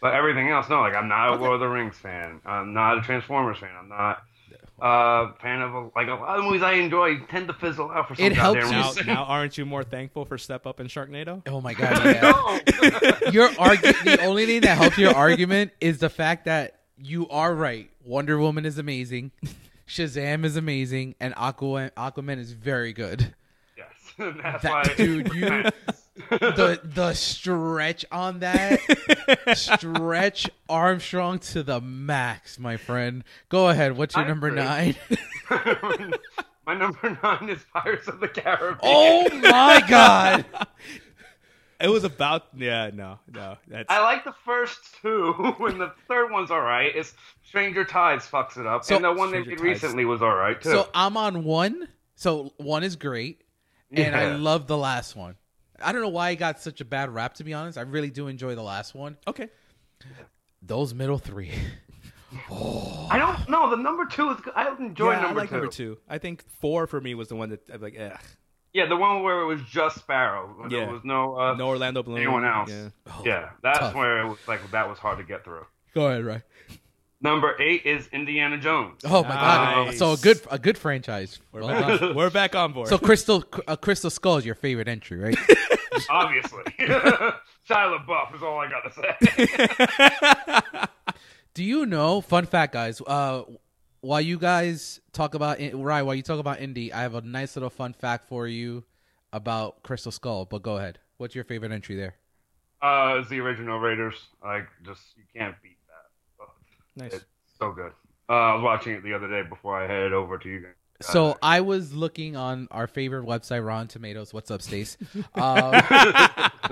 [0.00, 0.80] But everything else, no.
[0.80, 2.40] Like I'm not a Lord of the Rings fan.
[2.46, 3.70] I'm not a Transformers fan.
[3.78, 4.22] I'm not
[4.82, 8.14] uh, fan of like a lot of movies I enjoy tend to fizzle out for
[8.16, 11.42] some It helps now, now, aren't you more thankful for Step Up and Sharknado?
[11.46, 12.04] Oh my god!
[12.04, 13.30] Yeah.
[13.30, 17.54] Your argu- the only thing that helps your argument is the fact that you are
[17.54, 17.90] right.
[18.04, 19.30] Wonder Woman is amazing,
[19.86, 23.34] Shazam is amazing, and Aquaman, Aquaman is very good.
[23.76, 23.86] yes,
[24.42, 24.94] that's That- why.
[24.96, 25.64] dude, you-
[26.14, 28.80] The the stretch on that
[29.56, 33.24] stretch Armstrong to the max, my friend.
[33.48, 33.96] Go ahead.
[33.96, 34.62] What's your I number agree.
[34.62, 34.94] nine?
[36.64, 38.78] My number nine is Pirates of the Caribbean.
[38.82, 40.44] oh my god!
[41.80, 43.56] It was about yeah, no, no.
[43.66, 46.94] That's I like the first two, when the third one's all right.
[46.94, 49.62] It's Stranger Tides fucks it up, So- and the one they Stranger did Tides.
[49.82, 50.70] recently was all right too.
[50.70, 51.88] So I'm on one.
[52.14, 53.40] So one is great,
[53.90, 55.34] and I love the last one.
[55.82, 57.34] I don't know why it got such a bad rap.
[57.34, 59.16] To be honest, I really do enjoy the last one.
[59.26, 59.48] okay.
[60.62, 61.50] Those middle three.
[62.50, 63.68] I don't know.
[63.70, 64.38] The number two is.
[64.54, 65.54] I enjoy yeah, number I like two.
[65.56, 65.98] number two.
[66.08, 68.16] I think four for me was the one that I'm like, eh.
[68.72, 70.66] Yeah, the one where it was just Sparrow.
[70.70, 70.90] There Yeah.
[70.90, 72.16] was no, uh, No Orlando Bloom.
[72.16, 72.70] anyone else.
[72.70, 72.88] Yeah.
[73.24, 73.94] Yeah, that's tough.
[73.94, 75.66] where it was like that was hard to get through.
[75.94, 76.42] Go ahead, right?
[77.22, 79.00] Number eight is Indiana Jones.
[79.04, 79.94] Oh my god!
[79.94, 81.38] So a good a good franchise.
[81.52, 82.88] We're, Well back, we're back on board.
[82.88, 85.38] So Crystal uh, Crystal Skull is your favorite entry, right?
[86.10, 87.36] Obviously, Shia
[87.68, 90.88] LaBeouf is all I gotta say.
[91.54, 92.20] Do you know?
[92.22, 93.00] Fun fact, guys.
[93.06, 93.42] Uh,
[94.00, 97.54] while you guys talk about right, while you talk about indie, I have a nice
[97.54, 98.82] little fun fact for you
[99.32, 100.44] about Crystal Skull.
[100.44, 100.98] But go ahead.
[101.18, 102.16] What's your favorite entry there?
[102.80, 104.16] Uh, it's the original Raiders.
[104.42, 105.71] Like, just you can't beat that.
[106.96, 107.14] Nice.
[107.14, 107.24] It's
[107.58, 107.92] so good.
[108.28, 110.72] Uh, I was watching it the other day before I headed over to you guys.
[111.00, 114.32] So I was looking on our favorite website, Rotten Tomatoes.
[114.32, 114.96] What's up, Stace?
[115.34, 115.74] Um,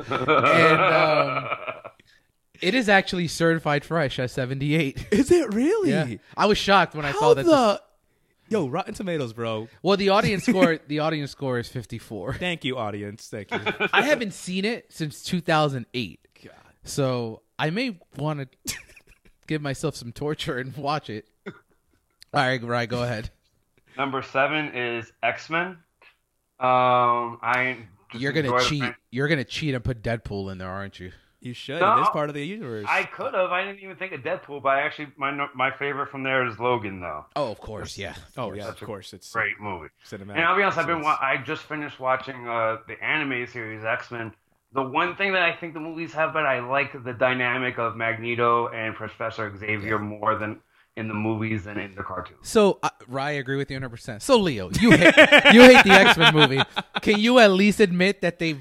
[0.08, 1.48] and um,
[2.60, 5.06] it is actually certified fresh at seventy eight.
[5.10, 5.90] Is it really?
[5.90, 7.44] Yeah, I was shocked when I How saw that.
[7.44, 7.82] the
[8.48, 9.68] Yo, Rotten Tomatoes, bro.
[9.82, 12.34] well, the audience score, the audience score is fifty four.
[12.34, 13.28] Thank you, audience.
[13.28, 13.60] Thank you.
[13.92, 16.52] I haven't seen it since two thousand eight, God.
[16.84, 18.74] so I may want to
[19.50, 21.26] give myself some torture and watch it.
[21.46, 21.52] All
[22.32, 23.30] right, right, go ahead.
[23.98, 25.76] Number seven is X Men.
[26.60, 27.78] Um, I
[28.14, 28.84] You're gonna cheat.
[29.10, 31.10] You're gonna cheat and put Deadpool in there, aren't you?
[31.40, 31.80] You should.
[31.80, 31.98] No.
[31.98, 32.86] it is part of the universe.
[32.88, 33.50] I could have.
[33.50, 36.58] I didn't even think of Deadpool, but I actually my my favorite from there is
[36.60, 37.24] Logan, though.
[37.34, 38.14] Oh, of course, yeah.
[38.36, 39.12] oh yeah, That's of course.
[39.12, 39.88] It's Great movie.
[40.08, 40.36] cinematic.
[40.36, 44.12] And I'll be honest, I've been I just finished watching uh, the anime series X
[44.12, 44.32] Men
[44.72, 47.96] the one thing that I think the movies have, but I like the dynamic of
[47.96, 50.60] Magneto and Professor Xavier more than
[50.96, 52.38] in the movies than in the cartoons.
[52.42, 53.88] So, uh, Rye, I agree with you 100.
[53.90, 55.14] percent So, Leo, you hate,
[55.52, 56.60] you hate the X Men movie.
[57.02, 58.60] Can you at least admit that they've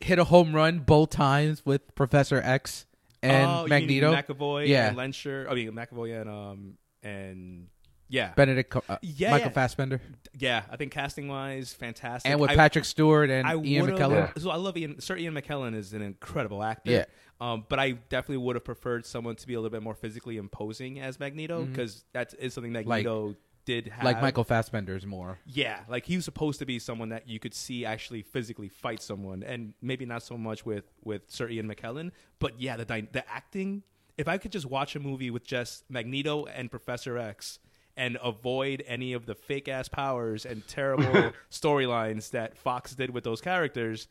[0.00, 2.86] hit a home run both times with Professor X
[3.22, 4.14] and oh, you mean Magneto?
[4.14, 4.88] McAvoy, Yeah.
[4.88, 5.50] and Lehnsherr.
[5.50, 7.68] I mean McAvoy and um and
[8.08, 9.52] yeah, Benedict, Co- uh, Yeah, Michael yeah.
[9.52, 10.00] Fassbender,
[10.38, 10.62] yeah.
[10.70, 12.30] I think casting wise, fantastic.
[12.30, 14.40] and with I- Patrick Stewart and I Ian would've- McKellen.
[14.40, 15.00] So I love Ian.
[15.00, 16.90] Sir Ian McKellen is an incredible actor.
[16.90, 17.04] Yeah.
[17.40, 20.38] Um, but I definitely would have preferred someone to be a little bit more physically
[20.38, 23.36] imposing as Magneto because that is something that Magneto
[23.66, 23.96] did have.
[23.98, 24.06] Mm-hmm.
[24.06, 25.38] Like Michael Fassbender's more.
[25.44, 29.02] Yeah, like he was supposed to be someone that you could see actually physically fight
[29.02, 32.12] someone, and maybe not so much with with Sir Ian McKellen.
[32.38, 33.82] But yeah, the the acting.
[34.16, 37.58] If I could just watch a movie with just Magneto and Professor X
[37.96, 43.24] and avoid any of the fake ass powers and terrible storylines that Fox did with
[43.24, 44.08] those characters,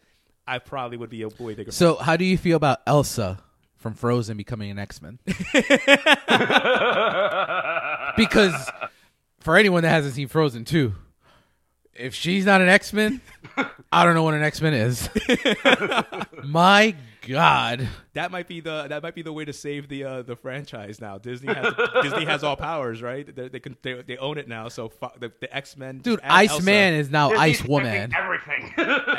[0.48, 1.72] I probably would be a way bigger.
[1.72, 3.40] So, how do you feel about Elsa
[3.78, 5.20] from Frozen becoming an X Men?
[8.18, 8.70] because
[9.40, 10.94] for anyone that hasn't seen Frozen 2,
[11.96, 13.22] if she's not an X Men,
[13.92, 15.10] I don't know what an X Men is.
[16.44, 16.96] My
[17.28, 17.88] God.
[18.14, 21.00] that might be the that might be the way to save the uh, the franchise
[21.02, 21.18] now.
[21.18, 21.74] Disney has
[22.04, 23.34] Disney has all powers, right?
[23.36, 24.68] They, they can they, they own it now.
[24.70, 28.12] So fo- the, the X Men, Dude, Ice Man is now Disney's Ice Woman.
[28.16, 28.74] Everything.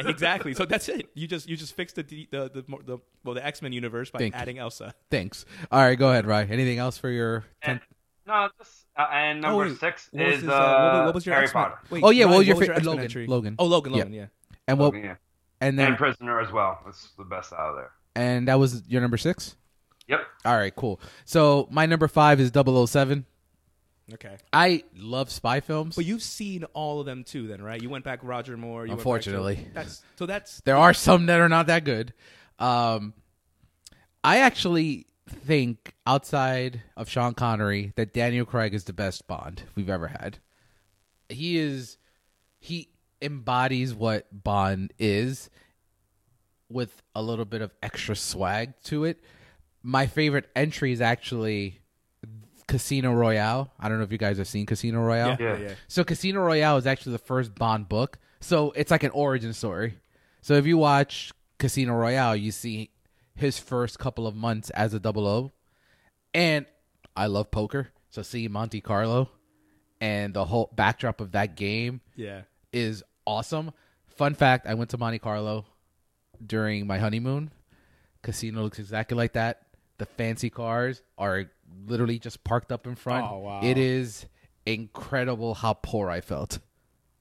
[0.09, 0.55] exactly.
[0.55, 1.09] So that's it.
[1.15, 4.11] You just you just fix the the the, the, the well the X Men universe
[4.11, 4.41] by Thank you.
[4.41, 4.95] adding Elsa.
[5.11, 5.45] Thanks.
[5.71, 6.51] All right, go ahead, Ryan.
[6.51, 7.45] Anything else for your.
[7.63, 7.81] and,
[8.27, 9.79] no, just, uh, and number Oh, wait.
[9.79, 11.63] six What was is uh, uh, what, what was your Harry X-Men?
[11.65, 11.79] Potter.
[11.91, 13.05] Wait, Oh, yeah, what Ryan, was your fa- X-Men Logan.
[13.05, 13.27] entry?
[13.29, 13.55] Logan.
[13.59, 13.93] Oh, Logan.
[13.93, 14.13] Logan.
[14.13, 14.27] Yeah.
[14.67, 14.95] And what?
[14.97, 15.15] yeah.
[15.61, 15.89] And then.
[15.89, 16.81] and Prisoner as well.
[16.85, 17.91] That's the best out of there.
[18.15, 19.57] And that was your number six?
[20.09, 20.21] Yep.
[20.45, 21.01] All right, cool.
[21.25, 23.25] So, my number five is 007.
[24.15, 24.37] Okay.
[24.53, 25.97] I love spy films.
[25.97, 27.83] But you've seen all of them too, then, right?
[27.83, 28.87] You went back Roger Moore.
[28.87, 29.67] You went back to- Unfortunately.
[29.75, 32.15] that's so that's There are some that are not that good.
[32.61, 33.15] Um,
[34.23, 39.91] I actually think outside of Sean Connery that Daniel Craig is the best Bond we've
[39.91, 40.39] ever had.
[41.29, 41.99] He is
[42.61, 42.89] he
[43.21, 45.51] embodies what Bond is
[46.69, 49.23] with a little bit of extra swag to it.
[49.83, 51.81] My favorite entry is actually
[52.67, 53.73] Casino Royale.
[53.79, 55.37] I don't know if you guys have seen Casino Royale.
[55.39, 55.75] yeah, Yeah.
[55.89, 58.19] So Casino Royale is actually the first Bond book.
[58.41, 59.99] So it's like an origin story.
[60.41, 62.91] So if you watch Casino Royale, you see
[63.35, 65.53] his first couple of months as a double O.
[66.35, 66.67] And
[67.17, 67.89] I love poker.
[68.11, 69.31] So see Monte Carlo
[70.01, 72.43] and the whole backdrop of that game yeah.
[72.73, 73.73] Is awesome.
[74.07, 75.67] Fun fact, I went to Monte Carlo
[76.45, 77.51] during my honeymoon.
[78.23, 79.63] Casino looks exactly like that.
[79.99, 81.45] The fancy cars are
[81.87, 83.27] literally just parked up in front.
[83.31, 83.61] Oh, wow.
[83.63, 84.27] It is
[84.67, 86.59] incredible how poor I felt.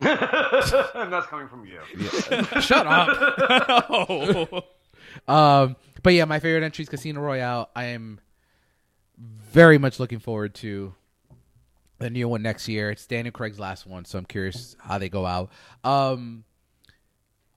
[0.02, 0.18] and
[1.14, 1.80] that's coming from you.
[2.62, 4.66] Shut up.
[5.30, 7.70] Um, but yeah, my favorite entry is Casino Royale.
[7.74, 8.20] I am
[9.18, 10.94] very much looking forward to
[12.00, 12.92] the new one next year.
[12.92, 15.52] It's Daniel Craig's last one, so I'm curious how they go out.
[15.84, 16.44] Um,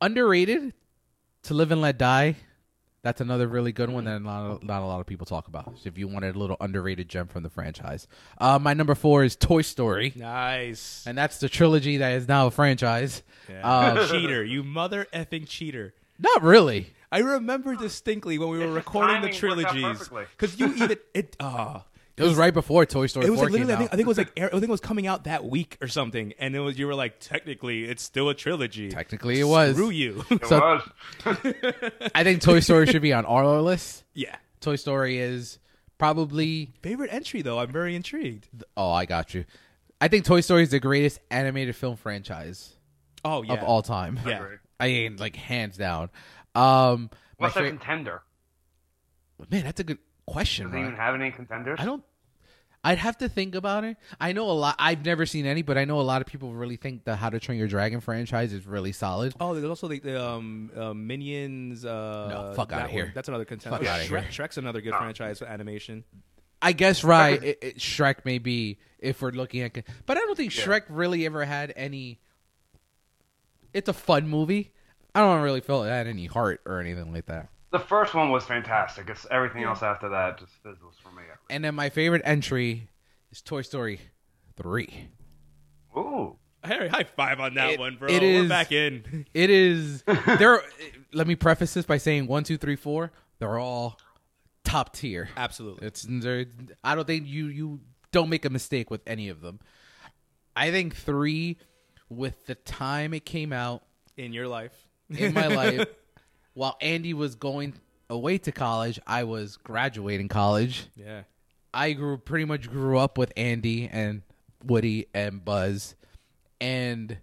[0.01, 0.73] underrated
[1.45, 2.37] to live and let die.
[3.03, 5.79] That's another really good one that not, not a lot of people talk about.
[5.79, 8.09] So if you wanted a little underrated gem from the franchise,
[8.39, 11.05] uh, my number four is Toy Story, Nice.
[11.07, 13.23] and that's the trilogy that is now a franchise.
[13.49, 13.67] Yeah.
[13.67, 15.95] Uh, cheater, you mother effing cheater.
[16.19, 16.89] not really.
[17.11, 20.25] I remember distinctly when we were It's just recording the timing worked out trilogies perfectly.
[20.37, 21.37] because you even it.
[21.41, 21.85] ah.
[22.19, 23.95] It was right before Toy Story it was 4 like literally, I think, out.
[23.95, 25.89] I think it was like air- I think it was coming out that week or
[25.89, 28.89] something, and it was you were like technically it's still a trilogy.
[28.91, 29.75] Technically, it was.
[29.77, 30.25] Screw you.
[30.31, 30.59] It So-
[31.25, 31.37] was.
[32.15, 34.05] I think Toy Story should be on our list.
[34.15, 34.37] yeah.
[34.61, 35.59] Toy Story is
[35.99, 36.73] probably.
[36.83, 38.49] Favorite entry though, I'm very intrigued.
[38.77, 39.45] Oh, I got you.
[40.01, 42.73] I think Toy Story is the greatest animated film franchise
[43.25, 43.55] Oh yeah.
[43.55, 44.19] of all time.
[44.27, 44.47] Yeah.
[44.81, 46.11] I mean, like hands down.
[46.55, 48.23] Um, my What's a fa- contender?
[49.51, 49.99] man, that's a good
[50.29, 50.67] question.
[50.67, 51.79] Does it even have any contenders?
[51.81, 52.03] I don't.
[52.85, 53.97] I'd have to think about it.
[54.21, 54.77] I know a lot.
[54.79, 57.29] I've never seen any, but I know a lot of people really think the How
[57.29, 59.35] to Train Your Dragon franchise is really solid.
[59.41, 61.85] Oh, there's also the, the um, uh, Minions.
[61.85, 63.11] Uh, No, fuck that outta here.
[63.15, 63.79] That's another contender.
[63.79, 64.47] Fuck Oh, outta Shrek, here.
[64.47, 66.05] Shrek's another good franchise for animation.
[66.63, 67.43] I guess right.
[67.43, 69.73] It, it, Shrek may be if we're looking at,
[70.07, 72.21] but I don't think Shrek really ever had any.
[73.75, 74.73] It's a fun movie.
[75.15, 77.49] I don't really feel it had any heart or anything like that.
[77.71, 79.09] The first one was fantastic.
[79.11, 81.23] It's everything else after that just fizzles for me.
[81.51, 82.89] And then my favorite entry
[83.31, 84.01] is Toy Story
[84.57, 85.09] three.
[85.97, 86.37] Ooh.
[86.65, 88.09] Harry, high five on that It- one, bro.
[88.09, 89.27] it We're is- back in.
[89.35, 90.03] It is
[90.39, 90.63] there.
[91.13, 93.13] let me preface this by saying one, two, three, four.
[93.39, 93.99] They're all
[94.65, 95.29] top tier.
[95.37, 95.87] Absolutely.
[95.87, 96.47] It's they're-
[96.83, 97.81] I don't think you you
[98.13, 99.61] don't make a mistake with any of them.
[100.57, 101.59] I think three,
[102.09, 103.85] with the time it came out
[104.17, 104.73] In your life.
[105.11, 105.87] in my life,
[106.59, 107.75] while Andy was going
[108.11, 110.89] away to college, I was graduating college.
[110.97, 111.23] Yeah.
[111.73, 114.23] I grew pretty much grew up with Andy and
[114.65, 115.95] Woody and Buzz,
[116.61, 117.19] and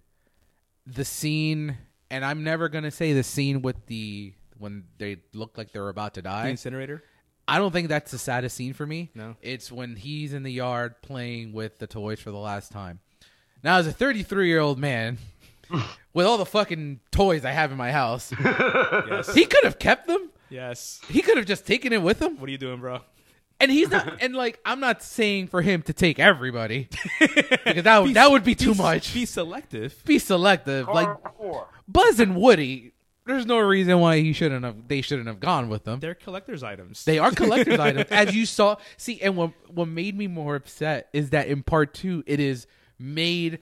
[0.88, 1.78] the scene.
[2.10, 6.14] And I'm never gonna say the scene with the when they look like they're about
[6.14, 6.48] to The die.
[6.48, 7.04] incinerator.
[7.48, 9.12] I don't think that's the saddest scene for me.
[9.14, 9.36] No.
[9.42, 13.00] It's when he's in the yard playing with the toys for the last time.
[13.64, 15.18] Now, as a 33 year old man,
[16.14, 19.34] with all the fucking toys I have in my house, Yes.
[19.34, 20.30] he could have kept them.
[20.50, 21.02] yes.
[21.10, 22.38] He could have just taken it with him.
[22.40, 23.00] What are you doing, bro?
[23.60, 26.90] And he's not, and like, I'm not saying for him to take everybody
[27.20, 29.14] because that, would that would be too Be- much.
[29.14, 30.04] Be selective.
[30.06, 30.88] Be selective.
[30.90, 31.68] Like, four.
[31.88, 32.92] Buzz and Woody,
[33.26, 36.02] there's no reason why he shouldn't have, they shouldn't have gone with them.
[36.02, 37.06] They're collector's items.
[37.06, 38.76] They are collector's items, as you saw.
[38.98, 42.68] See, and what what made me more upset is that in part two, it is
[43.00, 43.60] made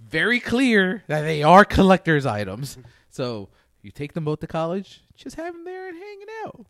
[0.00, 2.78] very clear that they are collector's items.
[3.10, 3.48] So
[3.82, 6.66] you take them both to college, just have them there and hanging out.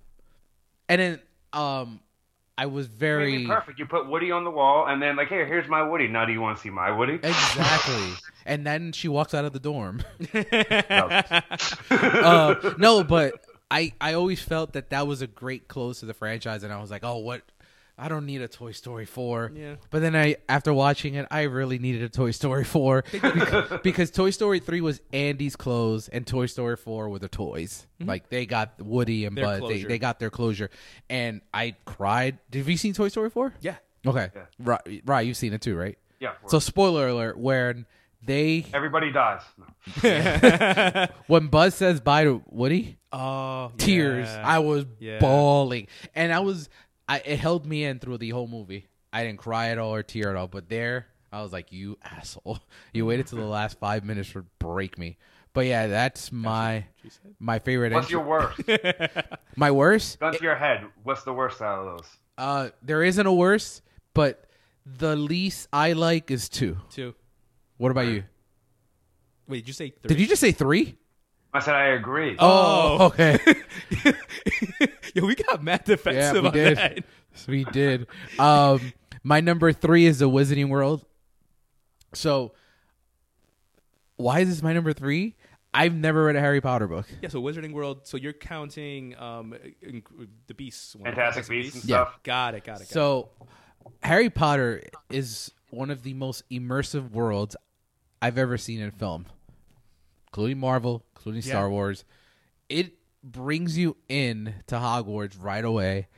[0.88, 1.20] And then,
[1.52, 2.00] um,
[2.60, 3.78] I was Maybe very perfect.
[3.78, 6.08] You put Woody on the wall, and then like, here, here's my Woody.
[6.08, 7.14] Now, do you want to see my Woody?
[7.14, 8.08] exactly.
[8.44, 10.02] and then she walks out of the dorm.
[11.90, 13.34] Uh, no, but
[13.70, 16.80] I I always felt that that was a great close to the franchise, and I
[16.80, 17.42] was like, oh, what?
[18.02, 19.52] I don't need a Toy Story four.
[19.54, 19.74] Yeah.
[19.90, 24.10] But then I, after watching it, I really needed a Toy Story four because, because
[24.10, 27.86] Toy Story three was Andy's clothes, and Toy Story four were the toys.
[28.00, 28.08] Mm-hmm.
[28.08, 29.68] Like they got Woody and Their Buzz.
[29.68, 30.70] They, they got their closure,
[31.10, 32.38] and I cried.
[32.54, 33.52] Have you seen Toy Story four?
[33.60, 33.76] yeah.
[34.06, 34.30] Okay.
[34.34, 34.42] Yeah.
[34.58, 35.26] Right, right.
[35.26, 35.98] You've seen it too, right?
[36.20, 36.32] yeah.
[36.46, 37.84] So spoiler alert: when
[38.24, 39.42] they everybody dies.
[40.02, 41.06] No.
[41.26, 44.26] when Buzz says bye to Woody, Oh, tears.
[44.28, 44.42] yeah.
[44.46, 45.18] I was Yeah.
[45.18, 46.70] bawling, and I was.
[47.10, 48.86] I it held me in through the whole movie.
[49.12, 51.98] I didn't cry at all or tear at all, but there I was like, "You
[52.04, 52.60] asshole!
[52.94, 55.18] You waited till the last five minutes to break me."
[55.52, 57.10] But yeah, that's my She
[57.40, 57.92] my favorite.
[57.92, 58.60] What's entry- your worst?
[59.56, 60.20] my worst?
[60.20, 60.86] Gun to your head.
[61.02, 62.08] What's the worst out of those?
[62.38, 63.82] Uh, there isn't a worst,
[64.14, 64.44] but
[64.86, 66.78] the least I like is two.
[66.90, 67.16] Two.
[67.76, 68.22] What about you?
[69.48, 70.08] Wait, did you say three?
[70.08, 70.96] Did you just say three?
[71.52, 72.36] I said I agree.
[72.38, 73.38] Oh, okay.
[75.14, 76.76] Yo, we got mad defensive yeah, we on did.
[76.78, 77.04] that.
[77.48, 78.06] We did.
[78.38, 78.92] Um,
[79.24, 81.04] my number three is the Wizarding World.
[82.14, 82.52] So,
[84.16, 85.36] why is this my number three?
[85.72, 87.06] I've never read a Harry Potter book.
[87.22, 88.00] Yeah, so Wizarding World.
[88.06, 90.02] So you're counting um in-
[90.46, 90.94] the Beasts.
[90.96, 92.04] one, Fantastic Beasts and Yeah.
[92.04, 92.20] stuff.
[92.22, 92.64] Got it.
[92.64, 92.78] Got it.
[92.78, 92.88] Got it.
[92.88, 93.30] So,
[94.02, 97.56] Harry Potter is one of the most immersive worlds
[98.22, 99.26] I've ever seen in film,
[100.32, 101.48] including Marvel, including Yeah.
[101.50, 102.04] Star Wars.
[102.68, 106.08] It brings you in to Hogwarts right away.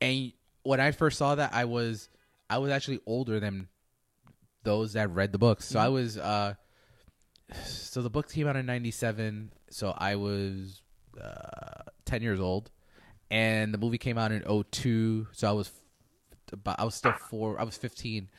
[0.00, 0.32] And
[0.62, 2.08] when I first saw that, I was
[2.50, 3.68] I was actually older than
[4.64, 5.66] those that read the books.
[5.66, 6.54] So I was uh
[7.64, 10.82] so the book came out in 97, so I was
[11.20, 12.70] uh 10 years old.
[13.30, 15.70] And the movie came out in 02, so I was
[16.64, 17.60] but I was still four.
[17.60, 18.30] I was fifteen,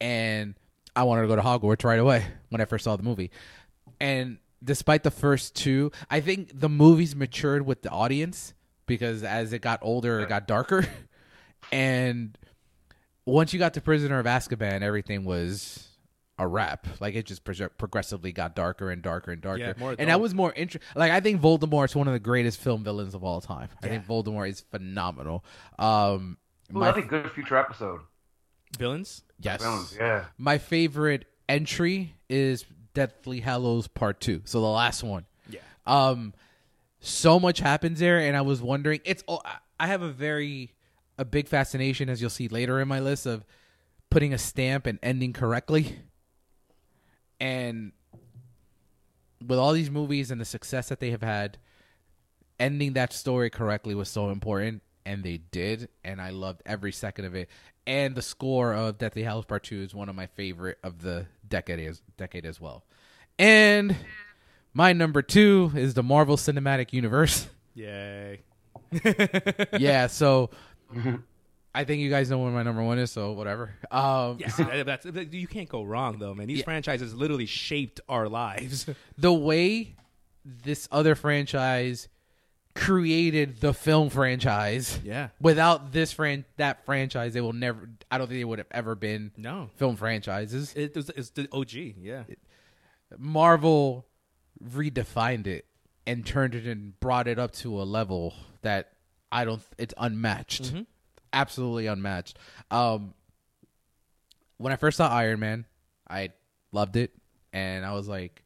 [0.00, 0.54] and
[0.94, 3.32] I wanted to go to Hogwarts right away when I first saw the movie.
[4.00, 8.54] And despite the first two, I think the movies matured with the audience
[8.86, 10.86] because as it got older, it got darker.
[11.72, 12.38] And
[13.26, 15.88] once you got to Prisoner of Azkaban, everything was
[16.38, 16.86] a wrap.
[17.00, 19.60] Like it just pro- progressively got darker and darker and darker.
[19.60, 20.88] Yeah, more and that was more interesting.
[20.94, 23.68] Like I think Voldemort's one of the greatest film villains of all time.
[23.82, 25.44] I think Voldemort is phenomenal.
[25.78, 26.38] Um,
[26.70, 28.00] Ooh, my that'd be a good future episode.
[28.78, 29.22] Villains.
[29.40, 30.26] yes, Villains, yeah.
[30.36, 32.64] my favorite entry is
[32.98, 34.42] Deathly Hallows Part Two.
[34.44, 35.24] So the last one.
[35.48, 35.60] Yeah.
[35.86, 36.34] Um,
[36.98, 39.00] so much happens there, and I was wondering.
[39.04, 40.72] It's all I- I have a very
[41.16, 43.44] a big fascination, as you'll see later in my list, of
[44.10, 46.00] putting a stamp and ending correctly.
[47.38, 47.92] And
[49.46, 51.58] with all these movies and the success that they have had,
[52.58, 57.26] ending that story correctly was so important, and they did, and I loved every second
[57.26, 57.48] of it.
[57.88, 61.26] And the score of Deathly Hallows Part Two is one of my favorite of the
[61.48, 62.84] decade as decade as well.
[63.38, 63.96] And
[64.74, 67.48] my number two is the Marvel Cinematic Universe.
[67.74, 68.40] Yay.
[69.78, 70.50] yeah, so
[71.74, 73.74] I think you guys know what my number one is, so whatever.
[73.90, 76.46] Um, Yes, that's you can't go wrong though, man.
[76.46, 76.64] These Yeah.
[76.64, 78.86] franchises literally shaped our lives.
[79.16, 79.94] the way
[80.44, 82.08] this other franchise
[82.78, 84.98] created the film franchise.
[85.04, 85.28] Yeah.
[85.40, 87.88] Without this fran that franchise, they will never.
[88.10, 90.72] I don't think they would have ever been No, film franchises.
[90.74, 91.72] it was it's the OG.
[92.00, 92.24] Yeah,
[93.18, 94.06] Marvel
[94.62, 95.64] redefined it
[96.06, 98.92] and turned it and brought it up to a level that
[99.32, 99.62] I don't.
[99.76, 100.72] It's unmatched,
[101.32, 102.38] absolutely unmatched.
[102.70, 103.14] Um,
[104.56, 105.66] when I first saw Iron Man,
[106.08, 106.30] I
[106.72, 107.12] loved it,
[107.52, 108.42] and I was like,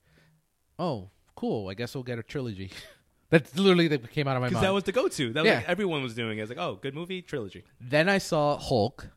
[0.78, 1.68] "Oh, cool!
[1.68, 2.70] I guess we'll get a trilogy."
[3.32, 4.66] That's literally that came out of my because mind.
[4.66, 5.32] that was the go-to.
[5.32, 5.56] That was Yeah.
[5.56, 6.38] like everyone was doing.
[6.38, 6.42] it.
[6.42, 7.64] It's like, oh, good movie, trilogy.
[7.80, 9.08] then I saw Hulk,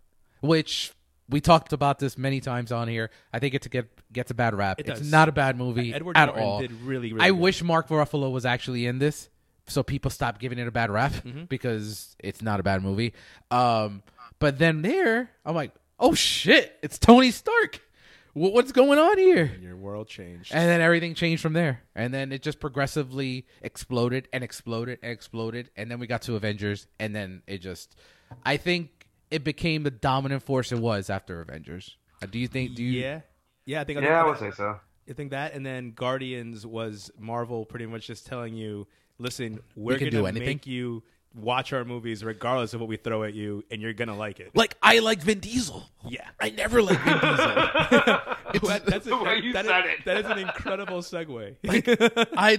[0.42, 0.94] which
[1.30, 3.10] we talked about this many times on here.
[3.34, 4.80] I think it to get gets a bad rap.
[4.80, 5.12] It it's does.
[5.12, 6.60] not a bad movie Edward at Norton all.
[6.62, 7.24] did really, really.
[7.26, 7.40] I good.
[7.40, 9.30] wish Mark Ruffalo was actually in this,
[9.68, 11.44] so people stop giving it a bad rap Mm-hmm.
[11.46, 13.14] because it's not a bad movie.
[13.52, 14.02] Um,
[14.40, 17.82] but then there, I'm like, oh shit, it's Tony Stark.
[18.36, 19.52] Wh- What's going on here?
[19.62, 20.52] your world changed.
[20.54, 21.82] And then everything changed from there.
[21.96, 25.72] And then it just progressively exploded and exploded and exploded.
[25.76, 26.86] And then we got to Avengers.
[27.00, 27.96] And then it just,
[28.46, 31.98] I think it became the dominant force it was after Avengers.
[32.22, 32.76] Uh, Do you think?
[32.76, 33.02] Do you?
[33.02, 33.22] yeah,
[33.66, 33.82] yeah.
[33.82, 34.02] I think.
[34.02, 34.80] Yeah, I think, would say so.
[35.10, 38.88] I think that, and then Guardians was Marvel pretty much just telling you,
[39.18, 41.04] listen, we're can gonna make you
[41.36, 44.52] watch our movies regardless of what we throw at you, and you're gonna like it.
[44.56, 45.84] Like I like Vin Diesel.
[46.08, 46.28] Yeah.
[46.40, 47.56] I never liked Vin Diesel.
[48.56, 50.06] That- that's a- the way you that is- said it.
[50.06, 51.56] that is an incredible segue.
[52.38, 52.58] I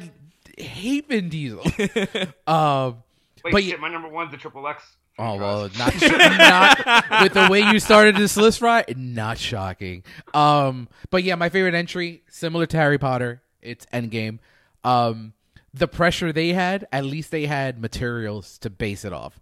[0.59, 1.61] hate Vin Diesel.
[2.47, 3.03] um,
[3.45, 4.83] Wait, But shit, my number one's the Triple X.
[5.19, 8.85] Oh well, not not with the way you started this list, right?
[8.99, 10.03] Not shocking.
[10.35, 14.41] Um, but yeah, my favorite entry, similar to Harry Potter, it's Endgame.
[14.85, 15.33] Um,
[15.77, 19.39] the pressure they had, at least they had materials to base it off.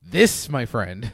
[0.00, 1.12] This, my friend,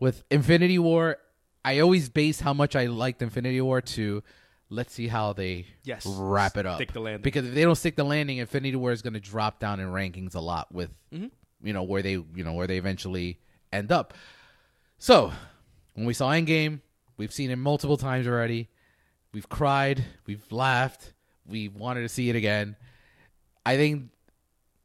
[0.00, 1.18] with Infinity War,
[1.64, 4.22] I always base how much I liked Infinity War to
[4.70, 6.04] let's see how they Yes.
[6.06, 6.76] wrap it up.
[6.76, 7.22] Stick the landing.
[7.22, 9.88] Because if they don't stick the landing, Infinity War is going to drop down in
[9.88, 11.26] rankings a lot with mm-hmm.
[11.62, 13.38] you know where they you know where they eventually
[13.72, 14.14] end up.
[14.98, 15.32] So
[15.94, 16.80] when we saw Endgame,
[17.16, 18.68] we've seen it multiple times already.
[19.32, 21.12] We've cried, we've laughed,
[21.46, 22.76] we wanted to see it again.
[23.68, 24.08] I think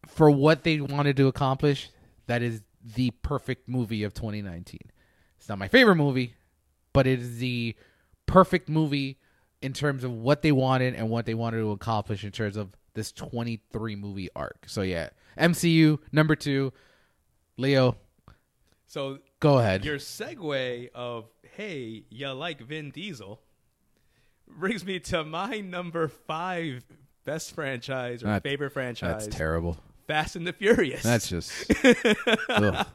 [0.08, 1.90] for what they wanted to accomplish,
[2.28, 2.62] that is
[2.96, 4.78] the perfect movie of 2019.
[5.38, 6.36] It's not my favorite movie,
[6.92, 7.78] but it is the
[8.26, 9.20] perfect movie
[9.62, 12.76] in terms of what they wanted and what they wanted to accomplish in terms of
[12.94, 14.66] this 23 movie arc.
[14.68, 16.74] So yeah, MCU number 2.
[17.56, 17.96] Leo,
[18.86, 19.86] so go ahead.
[19.86, 23.40] your segue of hey, you like Vin Diesel
[24.46, 26.84] brings me to my number five
[27.26, 29.78] best franchise or That- favorite franchise, That's terrible.
[30.08, 31.02] Fast and the Furious.
[31.04, 31.52] That's just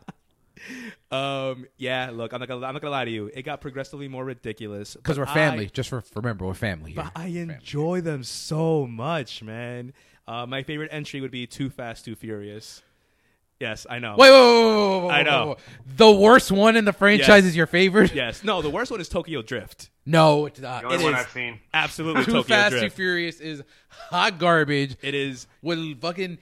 [1.10, 2.10] um yeah.
[2.12, 3.30] Look, I'm not gonna I'm not gonna lie to you.
[3.32, 5.64] It got progressively more ridiculous because we're family.
[5.66, 7.04] I- Just for, remember, we're family here.
[7.04, 9.92] But I enjoy them so much, man.
[10.26, 12.82] Uh, my favorite entry would be Too Fast, Too Furious.
[13.60, 14.14] Yes, I know.
[14.18, 15.56] Wait, wait, wait, wait, wait, wait, I know.
[15.96, 17.44] The worst one in the franchise Yes.
[17.46, 18.14] is your favorite?
[18.14, 18.44] Yes.
[18.44, 19.90] No, the worst one is Tokyo Drift.
[20.08, 20.82] No, it's not.
[20.82, 21.20] The only It one is.
[21.20, 21.60] I've seen.
[21.74, 26.38] Absolutely Too Tokyo Fast, Too Furious is hot garbage It is with fucking.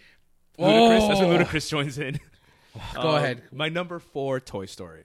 [0.59, 1.09] ludicrous.
[1.09, 1.45] That's when Oh.
[1.45, 2.21] Ludacris joins in.
[2.95, 3.43] Go Um, ahead.
[3.53, 5.05] My number four, Toy Story.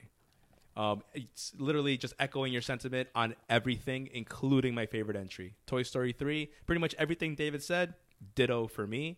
[0.77, 6.13] Um, it's literally just echoing your sentiment on everything, including my favorite entry, Toy Story
[6.13, 6.49] three.
[6.65, 7.93] Pretty much everything David said,
[8.35, 9.17] ditto for me.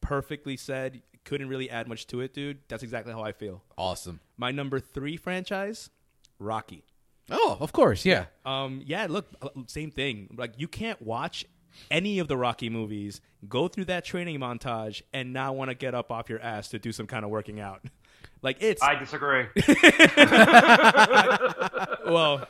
[0.00, 1.02] Perfectly said.
[1.24, 2.58] Couldn't really add much to it, dude.
[2.68, 3.62] That's exactly how I feel.
[3.76, 4.20] Awesome.
[4.36, 5.90] My number three franchise,
[6.38, 6.84] Rocky.
[7.30, 8.26] Oh, of course, yeah.
[8.44, 10.34] Um, yeah, look, uh, same thing.
[10.36, 11.44] Like you can't watch
[11.90, 15.94] any of the Rocky movies, go through that training montage, and not want to get
[15.94, 17.82] up off your ass to do some kind of working out.
[18.40, 19.46] Like it's I disagree.
[22.06, 22.46] well,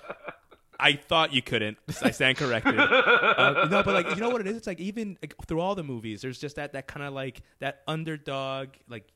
[0.79, 1.79] I thought you couldn't.
[2.03, 2.79] I stand corrected.
[2.79, 4.59] Uh, no, but like you know what it is?
[4.59, 7.41] It's like even like, through all the movies, there's just that that kind of like
[7.61, 8.69] that underdog.
[8.89, 9.07] Like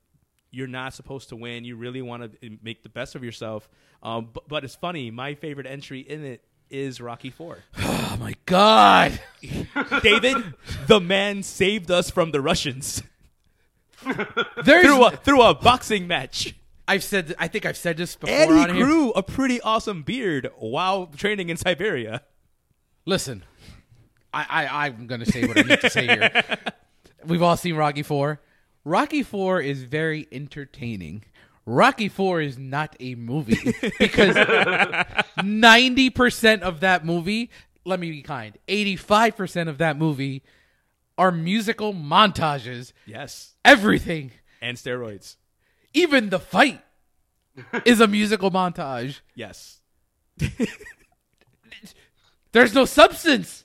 [0.53, 1.65] you're not supposed to win.
[1.65, 3.69] You really want to make the best of yourself.
[4.03, 5.11] Um, but, but it's funny.
[5.11, 7.59] My favorite entry in it is Rocky Four.
[8.15, 9.19] Oh my god.
[10.03, 10.37] David,
[10.87, 13.03] the man saved us from the Russians
[14.65, 16.55] through a through a boxing match.
[16.87, 18.85] I've said I think I've said this before And he on here.
[18.85, 22.23] grew a pretty awesome beard while training in Siberia.
[23.07, 23.45] Listen,
[24.35, 26.45] I, I I'm gonna say what I need to say here.
[27.24, 28.41] We've all seen Rocky Four.
[28.84, 31.24] Rocky Four is very entertaining.
[31.64, 34.36] Rocky Four is not a movie because
[35.44, 37.50] ninety percent of that movie,
[37.84, 40.42] let me be kind, eighty five percent of that movie
[41.16, 42.92] are musical montages.
[43.06, 43.54] Yes.
[43.64, 45.36] Everything, And steroids.
[45.94, 46.80] even the fight,
[47.84, 49.20] is a musical montage.
[49.36, 49.80] Yes.
[52.52, 53.64] There's no substance.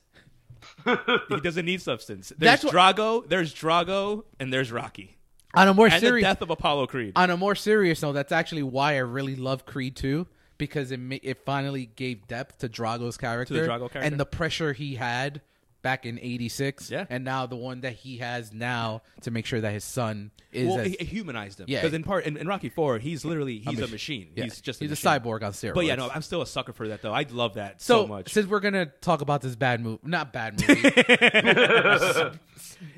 [1.29, 2.31] He doesn't need substance.
[2.37, 5.17] That's There's what- Drago, there's Drago, and there's Rocky.
[5.53, 7.13] On a more And the serious death of Apollo Creed.
[7.15, 10.27] on a more serious note, that's actually why I really love Creed 2
[10.57, 13.99] because it ma- it finally gave depth to Drago's character, Drago character?
[14.01, 15.41] and the pressure he had
[15.81, 17.05] back in 86 Yeah.
[17.09, 20.67] and now the one that he has now to make sure that his son is
[20.67, 21.65] well, as, it, humanized him.
[21.69, 21.79] Yeah.
[21.81, 24.29] Because in part, in, in Rocky Four, he's literally he's a mach- machine.
[24.35, 25.75] yeah, He's just he's a, a, cyborg on steroids.
[25.75, 27.13] But yeah, no, I'm still a sucker for that though.
[27.13, 28.33] I love that so, so, much.
[28.33, 30.81] since we're gonna talk about this bad movie, not bad movie,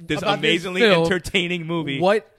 [0.02, 2.00] This about this amazingly film, entertaining movie.
[2.00, 2.30] what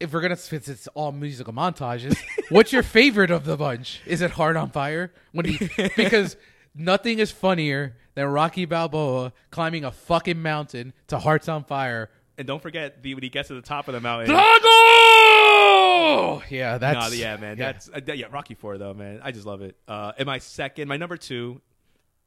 [0.00, 2.16] if we're gonna since it's all musical montages,
[2.50, 4.00] what's your favorite of the bunch?
[4.06, 5.12] Is it Heart on Fire?
[5.32, 6.36] When he because
[6.74, 12.10] nothing is funnier than Rocky Balboa climbing a fucking mountain to Hearts on Fire.
[12.36, 14.34] And don't forget the, when he gets to the top of the mountain.
[14.34, 16.42] Drago!
[16.50, 17.56] Yeah, that's no, yeah, man.
[17.56, 19.20] That's uh, yeah, Rocky Four though, man.
[19.22, 19.76] I just love it.
[19.86, 21.60] Uh, and my second, my number two,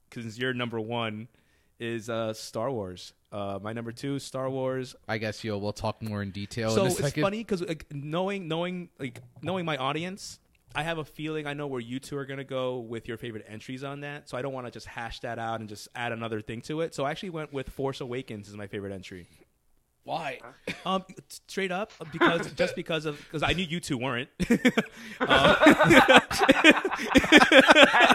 [0.09, 1.27] because your number one
[1.79, 3.13] is uh, Star Wars.
[3.31, 4.95] Uh, my number two, Star Wars.
[5.07, 6.71] I guess yo, we'll talk more in detail.
[6.71, 7.23] So in a it's second.
[7.23, 10.39] funny because like, knowing knowing like knowing my audience,
[10.75, 13.45] I have a feeling I know where you two are gonna go with your favorite
[13.47, 14.29] entries on that.
[14.29, 16.81] So I don't want to just hash that out and just add another thing to
[16.81, 16.93] it.
[16.93, 19.27] So I actually went with Force Awakens as my favorite entry.
[20.03, 20.39] Why?
[20.85, 24.29] Um, straight up because just because of because I knew you two weren't.
[24.39, 24.57] That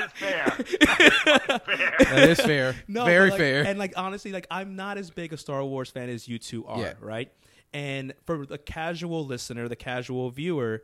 [0.06, 0.44] is fair.
[0.80, 1.94] That is fair.
[1.98, 2.74] That is fair.
[2.88, 3.66] No, Very like, fair.
[3.66, 6.66] And like honestly, like I'm not as big a Star Wars fan as you two
[6.66, 6.94] are, Yeah.
[7.00, 7.30] right?
[7.72, 10.82] And for the casual listener, the casual viewer,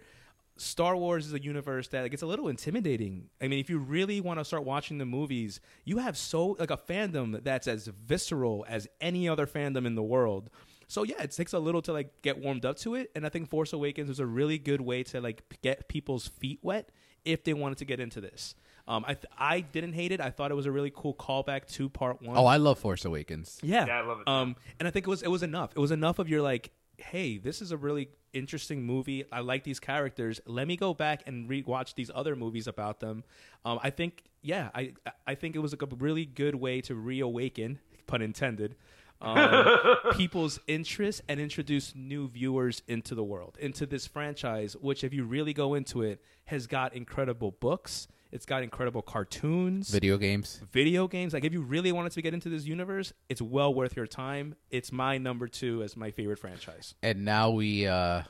[0.60, 3.30] Star Wars is a universe that like, it's a little intimidating.
[3.40, 6.70] I mean, if you really want to start watching the movies, you have so like
[6.70, 10.50] a fandom that's as visceral as any other fandom in the world.
[10.86, 13.28] So yeah, it takes a little to like get warmed up to it, and I
[13.28, 16.90] think Force Awakens was a really good way to like get people's feet wet
[17.24, 18.54] if they wanted to get into this.
[18.88, 20.20] Um, I th- I didn't hate it.
[20.20, 22.36] I thought it was a really cool callback to part one.
[22.36, 23.58] oh, I love Force Awakens.
[23.62, 24.28] Yeah, Yeah, I love it.
[24.28, 25.70] Um, and I think it was it was enough.
[25.76, 29.24] It was enough of your like, hey, this is a really interesting movie.
[29.32, 30.40] I like these characters.
[30.46, 33.24] Let me go back and rewatch these other movies about them.
[33.64, 34.92] Um, I think, yeah, I
[35.26, 38.76] I think it was a really good way to reawaken, pun intended.
[39.22, 45.12] Um, people's interest and introduce new viewers into the world, into this franchise, which, if
[45.12, 48.08] you really go into it, has got incredible books.
[48.32, 50.60] It's got incredible cartoons Video games.
[50.70, 51.32] video games.
[51.32, 54.54] Like if you really wanted to get into this universe, it's well worth your time.
[54.70, 56.94] It's my number two as my favorite franchise.
[57.02, 58.22] And now we uh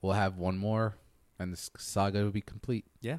[0.00, 0.94] will have one more
[1.38, 2.84] and this saga will be complete.
[3.00, 3.18] Yeah.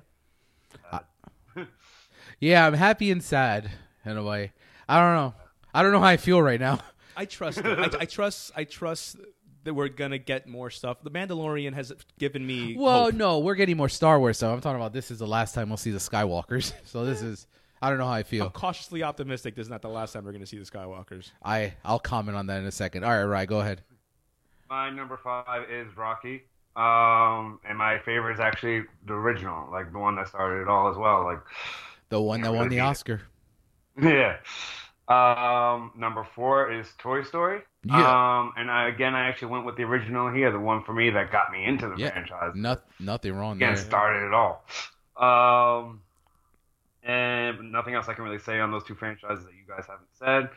[2.39, 3.69] Yeah, I'm happy and sad
[4.05, 4.53] in a way.
[4.87, 5.33] I don't know.
[5.73, 6.79] I don't know how I feel right now.
[7.15, 7.61] I trust.
[7.63, 9.17] I, I trust I trust
[9.64, 10.98] that we're gonna get more stuff.
[11.03, 13.14] The Mandalorian has given me Well, hope.
[13.15, 15.69] no, we're getting more Star Wars so I'm talking about this is the last time
[15.69, 16.73] we'll see the Skywalkers.
[16.85, 17.48] So this is
[17.81, 18.49] I don't know how I I'm feel.
[18.49, 21.31] cautiously optimistic this is not the last time we're gonna see the Skywalkers.
[21.44, 23.03] I I'll comment on that in a second.
[23.03, 23.81] All right, right, go ahead.
[24.69, 26.44] My number five is Rocky.
[26.76, 30.90] Um, and my favorite is actually the original, like the one that started it all
[30.90, 31.23] as well.
[31.23, 31.40] Like,
[32.10, 32.80] The one that won the Really?
[32.80, 33.22] Oscar.
[34.02, 34.38] yeah.
[35.07, 37.60] Um, number four is Toy Story.
[37.85, 38.39] Yeah.
[38.39, 41.10] Um, and I, again, I actually went with the original here, the one for me
[41.10, 42.11] that got me into the Yeah.
[42.11, 42.51] franchise.
[42.55, 43.84] No, nothing wrong Again, there.
[43.84, 44.64] started it all.
[45.18, 46.01] Um,
[47.03, 50.07] and nothing else I can really say on those two franchises that you guys haven't
[50.14, 50.49] said.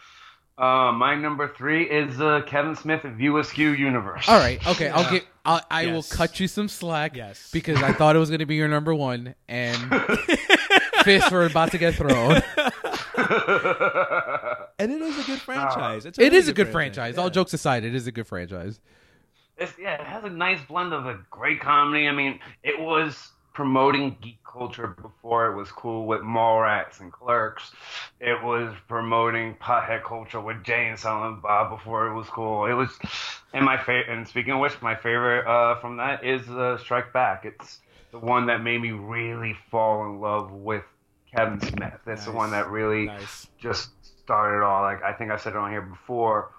[0.58, 4.26] Uh, my number three is uh, Kevin Smith View Askew Universe.
[4.28, 5.10] All right, okay, I'll Yeah.
[5.10, 5.26] get.
[5.44, 7.14] I'll, I will cut you some slack.
[7.14, 7.50] Yes.
[7.52, 9.76] because I thought it was going to be your number one, and
[11.04, 12.40] fists were about to get thrown.
[14.78, 16.04] And it is a good franchise.
[16.04, 17.16] It's It really is a good franchise.
[17.18, 17.30] All Yeah.
[17.30, 18.78] jokes aside, it is a good franchise.
[19.56, 22.08] It's, yeah, it has a nice blend of a great comedy.
[22.08, 27.72] I mean, it was promoting geek culture before it was cool with Mallrats and Clerks.
[28.20, 32.66] It was promoting pothead culture with Jay and Silent Bob before it was cool.
[32.66, 32.90] It was,
[33.54, 34.10] and my favorite.
[34.10, 37.46] And speaking of which, my favorite uh, from that is uh, Strike Back.
[37.46, 37.80] It's
[38.12, 40.84] the one that made me really fall in love with
[41.34, 42.00] Kevin Smith.
[42.06, 43.48] It's the one that really Nice.
[43.58, 46.52] just started all like I think I said it on here before.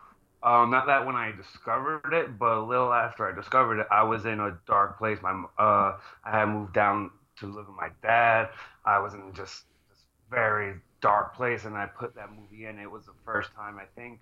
[0.44, 4.04] Um, not that when I discovered it, but a little after I discovered it, I
[4.04, 5.18] was in a dark place.
[5.22, 8.50] My uh, I had moved down to live with my dad.
[8.86, 10.00] I was in just this
[10.30, 12.80] very dark place, and I put that movie in.
[12.80, 14.22] It was the first time I think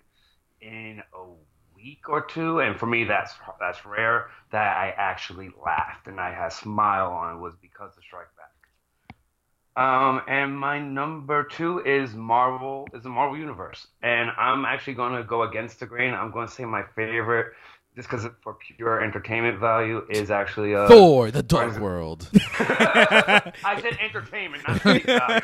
[0.60, 1.24] in a
[1.76, 6.32] week or two, and for me that's that's rare that I actually laughed and I
[6.32, 8.55] had a smile on was because of Strike Back.
[9.76, 13.86] Um, and my number two is Marvel, is the Marvel Universe.
[14.02, 16.14] And I'm actually going to go against the grain.
[16.14, 17.52] I'm going to say my favorite,
[17.94, 22.28] just because for pure entertainment value, is actually uh, Thor: The Dark Guardians- World.
[22.58, 25.40] I said entertainment, not face value.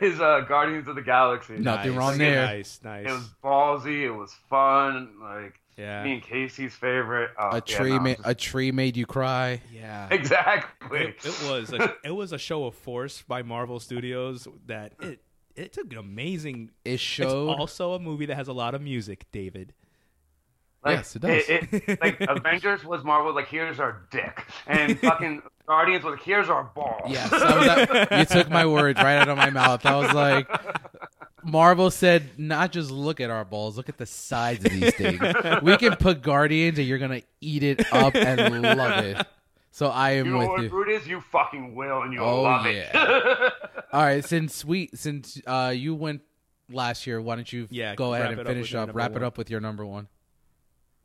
[0.00, 1.54] is uh, Guardians of the Galaxy.
[1.58, 1.98] Nothing Nice.
[1.98, 2.46] wrong there.
[2.46, 3.06] Nice, nice.
[3.06, 4.02] It was ballsy.
[4.02, 5.10] It was fun.
[5.20, 6.02] Like yeah.
[6.04, 7.30] me and Casey's favorite.
[7.38, 9.60] Oh, A yeah, tree, no, ma- just- a tree made you cry.
[9.72, 10.08] yeah.
[10.10, 11.00] exactly.
[11.00, 15.20] it, it was a, it was a show of force by Marvel Studios that it
[15.56, 16.70] it took an amazing.
[16.84, 19.74] It It's also a movie that has a lot of music, David.
[20.82, 21.44] Like, Yes, it does.
[21.48, 26.48] it- like Avengers was Marvel, like here's our dick, and fucking Guardians was like here's
[26.48, 27.02] our balls.
[27.10, 27.66] Yes, that was
[28.08, 29.84] that- you took my words right out of my mouth.
[29.84, 30.48] I was like,
[31.44, 35.20] Marvel said, not just look at our balls, look at the sides of these things.
[35.62, 39.26] we can put Guardians, and you're gonna eat it up and love it.
[39.72, 40.68] So I am You know with what, you.
[40.68, 41.06] Brutus?
[41.06, 42.90] You fucking will, and you'll Oh, love yeah.
[42.94, 43.52] it.
[43.92, 46.22] All right, since we since uh, you went
[46.70, 49.14] last year, why don't you Yeah, go ahead and it up finish up, number wrap
[49.16, 50.08] it up with your number one.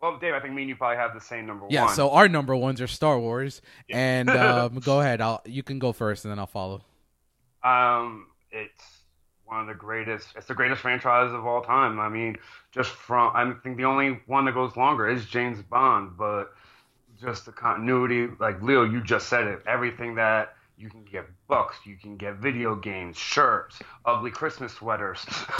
[0.01, 1.89] well, Dave, I think me and you probably have the same number Yeah, one.
[1.89, 5.21] Yeah, so our number ones are Star Wars, and um, go ahead.
[5.21, 6.81] I'll you can go first, and then I'll follow.
[7.63, 8.94] Um, it's
[9.45, 10.29] one of the greatest.
[10.35, 11.99] It's the greatest franchise of all time.
[11.99, 12.37] I mean,
[12.71, 16.53] just from I think the only one that goes longer is James Bond, but
[17.19, 18.27] just the continuity.
[18.39, 19.61] Like Leo, you just said it.
[19.67, 25.25] Everything that you can get books, you can get video games, shirts, ugly Christmas sweaters.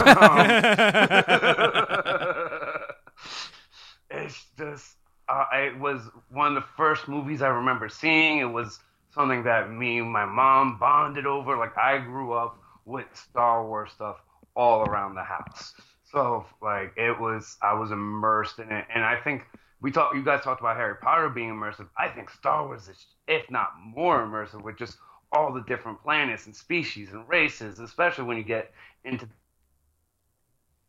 [4.10, 4.96] it's just
[5.28, 8.38] uh, it was one of the first movies I remember seeing.
[8.38, 8.78] It was
[9.14, 11.56] something that me and my mom bonded over.
[11.56, 14.16] Like I grew up with Star Wars stuff
[14.54, 15.74] all around the house.
[16.10, 19.42] So like it was I was immersed in it and I think
[19.82, 21.88] we talked you guys talked about Harry Potter being immersive.
[21.98, 24.96] I think Star Wars is if not more immersive with just
[25.32, 28.72] all the different planets and species and races, especially when you get
[29.04, 29.28] into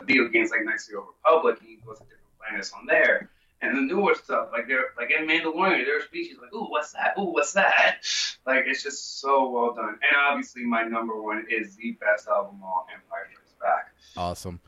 [0.06, 2.86] video games like Knights of the Old Republic and you go to different planets on
[2.86, 3.30] there.
[3.62, 6.92] And the newer stuff, like they're like in Mandalorian, there are species like, ooh, what's
[6.94, 7.16] that?
[7.18, 7.98] Ooh, what's that?
[8.46, 10.00] Like it's just so well done.
[10.02, 13.94] And obviously my number one is the best album of all, Empire Strikes Back.
[14.16, 14.62] Awesome.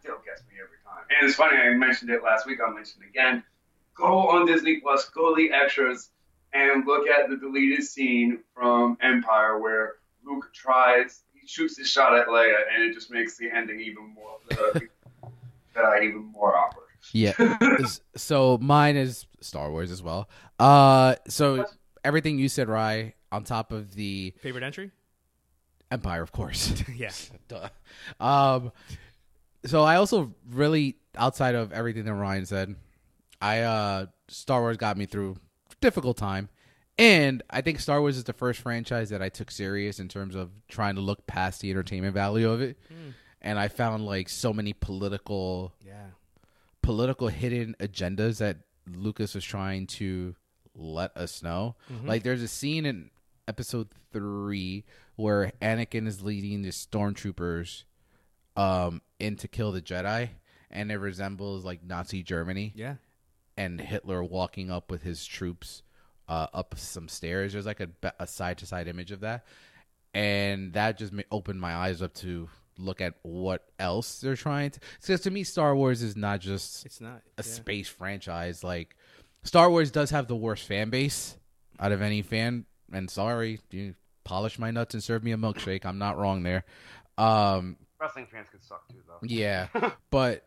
[0.00, 1.04] Still gets me every time.
[1.08, 3.42] And it's funny, I mentioned it last week, I'll mention it again.
[3.94, 6.10] Go on Disney Plus, go to the extras,
[6.52, 9.94] and look at the deleted scene from Empire where
[10.24, 14.14] Luke tries, he shoots his shot at Leia, and it just makes the ending even
[14.14, 14.38] more,
[15.76, 16.84] uh, even more awkward.
[17.12, 17.32] Yeah.
[18.16, 20.28] So mine is Star Wars as well.
[20.58, 21.66] Uh, so
[22.04, 24.90] everything you said, Rye, on top of the Favorite entry?
[25.90, 26.72] Empire, of course.
[26.96, 27.10] Yeah.
[28.20, 28.72] Um,
[29.66, 32.76] so I also really, outside of everything that Ryan said,
[33.40, 35.36] I uh, Star Wars got me through
[35.70, 36.48] a difficult time,
[36.98, 40.34] and I think Star Wars is the first franchise that I took serious in terms
[40.34, 42.78] of trying to look past the entertainment value of it,
[43.42, 46.06] and I found like so many political Yeah.
[46.84, 50.34] Political hidden agendas that Lucas was trying to
[50.74, 51.76] let us know.
[52.04, 53.10] Like there's a scene in
[53.48, 54.84] episode 3
[55.16, 57.84] where Anakin is leading the stormtroopers
[58.56, 60.28] um in to kill the Jedi
[60.70, 62.96] and it resembles like Nazi Germany Yeah.
[63.56, 65.82] and Hitler walking up with his troops
[66.28, 67.52] uh, up some stairs.
[67.52, 67.88] There's like a
[68.18, 69.44] a side to side image of that,
[70.14, 72.48] and that just opened my eyes up to
[72.78, 74.80] look at what else they're trying to.
[75.00, 77.22] Because to me, Star Wars is not just It's not.
[77.38, 77.42] a yeah.
[77.42, 78.62] space franchise.
[78.64, 78.96] Like
[79.42, 81.36] Star Wars does have the worst fan base
[81.78, 82.64] out of any fan.
[82.92, 83.94] And sorry, you
[84.24, 85.84] polish my nuts and serve me a milkshake.
[85.84, 86.64] I'm not wrong there.
[87.18, 89.18] Um, Wrestling fans could suck too, though.
[89.22, 89.68] yeah,
[90.10, 90.44] but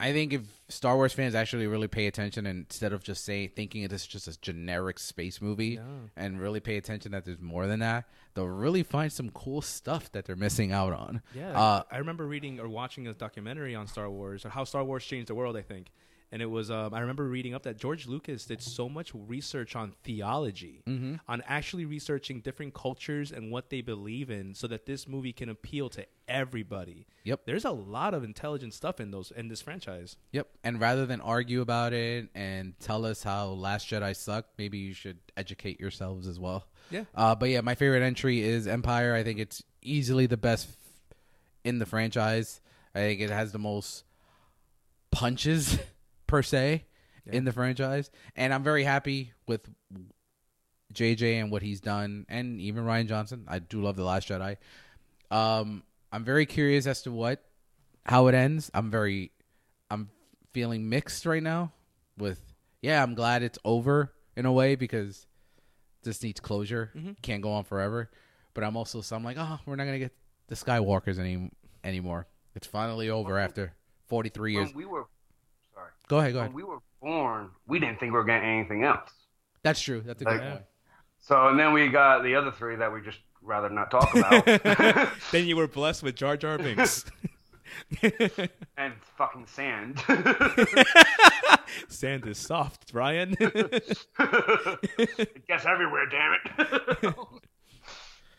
[0.00, 3.50] I think if Star Wars fans actually really pay attention and instead of just saying
[3.56, 5.82] thinking it is just a generic space movie No.
[6.16, 8.04] and really pay attention that there's more than that,
[8.34, 11.20] they'll really find some cool stuff that they're missing out on.
[11.34, 14.84] Yeah, Uh, I remember reading or watching a documentary on Star Wars or how Star
[14.84, 15.56] Wars changed the world.
[15.56, 15.90] I think,
[16.30, 19.74] and it was um, I remember reading up that George Lucas did so much research
[19.76, 21.14] on theology, Mm-hmm.
[21.26, 25.48] on actually researching different cultures and what they believe in, so that this movie can
[25.48, 27.06] appeal to everybody.
[27.24, 27.40] Yep.
[27.46, 30.16] There's a lot of intelligent stuff in those in this franchise.
[30.32, 30.48] Yep.
[30.62, 34.92] And rather than argue about it and tell us how Last Jedi sucked, maybe you
[34.94, 36.64] should educate yourselves as well.
[36.90, 37.04] Yeah.
[37.14, 39.14] Uh, but yeah, my favorite entry is Empire.
[39.14, 40.76] I think it's easily the best f-
[41.64, 42.60] in the franchise.
[42.94, 44.04] I think it has the most
[45.10, 45.78] punches
[46.28, 46.84] per se
[47.26, 49.68] in the franchise, and I'm very happy with
[50.94, 53.44] JJ and what he's done, and even Rian Johnson.
[53.48, 54.56] I do love the Last Jedi.
[55.30, 55.82] Um,
[56.12, 57.42] I'm very curious as to what
[58.06, 58.70] how it ends.
[58.72, 59.32] I'm very
[59.90, 60.10] I'm
[60.52, 61.72] feeling mixed right now
[62.16, 62.40] with
[62.80, 65.26] yeah, I'm glad it's over in a way because
[66.04, 66.92] this needs closure.
[67.22, 68.10] Can't go on forever.
[68.54, 70.14] But I'm also some like, oh, we're not gonna get
[70.48, 71.50] the Skywalkers any
[71.84, 72.26] anymore.
[72.54, 73.74] It's finally over after
[74.06, 74.68] 43 years.
[74.68, 75.08] When we were, sorry,
[76.08, 76.50] Go ahead, go ahead.
[76.52, 79.10] when we were born, we didn't think we were getting anything else.
[79.62, 80.02] That's true.
[80.04, 80.62] That's a good Like- point.
[81.20, 84.44] So, and then we got the other three that we just rather not talk about.
[85.32, 87.04] then you were blessed with Jar Jar Binks.
[88.76, 90.00] and fucking sand.
[91.88, 93.36] Sand is soft, Ryan.
[93.38, 96.36] it gets everywhere, damn
[97.02, 97.14] it.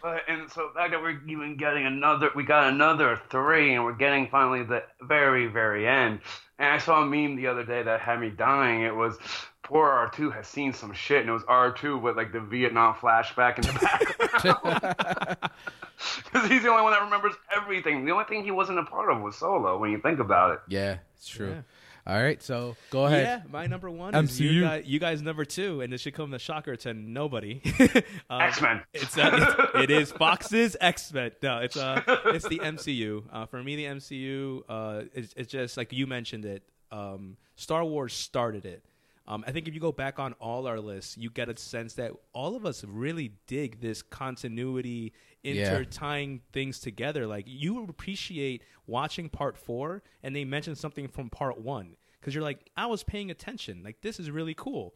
[0.02, 3.84] But and so the fact that we're even getting another, we got another three, and
[3.84, 6.20] we're getting finally the very, very end.
[6.58, 8.84] And I saw a meme the other day that had me dying.
[8.84, 9.18] It was
[9.64, 12.42] poor R two has seen some shit, and it was R two with like the
[12.42, 15.38] Vietnam flashback in the background.
[16.26, 18.06] because he's the only one that remembers everything.
[18.06, 19.78] The only thing he wasn't a part of was Solo.
[19.78, 21.50] When you think about it, Yeah, it's true.
[21.50, 21.62] Yeah.
[22.10, 23.23] All right, so go ahead.
[23.23, 26.34] Yeah, my number one is you guys, you guys number two, and it should come
[26.34, 27.61] as a shocker to nobody.
[28.31, 28.81] um, X Men.
[28.95, 29.30] It's, uh,
[29.73, 31.31] it's it is Fox's X Men.
[31.44, 33.23] No, it's uh it's the MCU.
[33.31, 36.64] Uh, for me, the MCU uh it's, it's just like you mentioned it.
[36.91, 38.84] Um, Star Wars started it.
[39.27, 41.94] Um, I think if you go back on all our lists, you get a sense
[41.94, 45.14] that all of us really dig this continuity,
[45.44, 45.69] Yeah.
[45.80, 47.27] intertying things together.
[47.27, 52.44] Like you appreciate watching part four, and they mention something from part one because you're
[52.44, 53.82] like, I was paying attention.
[53.84, 54.96] Like this is really cool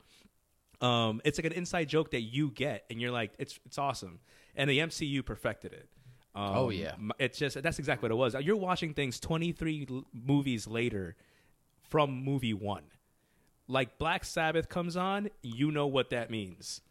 [0.81, 4.19] um, it's like an inside joke that you get, and you're like, it's it's awesome.
[4.53, 5.87] And the MCU perfected it.
[6.35, 6.95] Um, Oh, yeah.
[7.19, 8.35] it's just that's exactly what it was.
[8.45, 11.15] You're watching things 23 l- movies later
[11.89, 12.83] from movie one.
[13.69, 16.81] Like Black Sabbath comes on, you know what that means.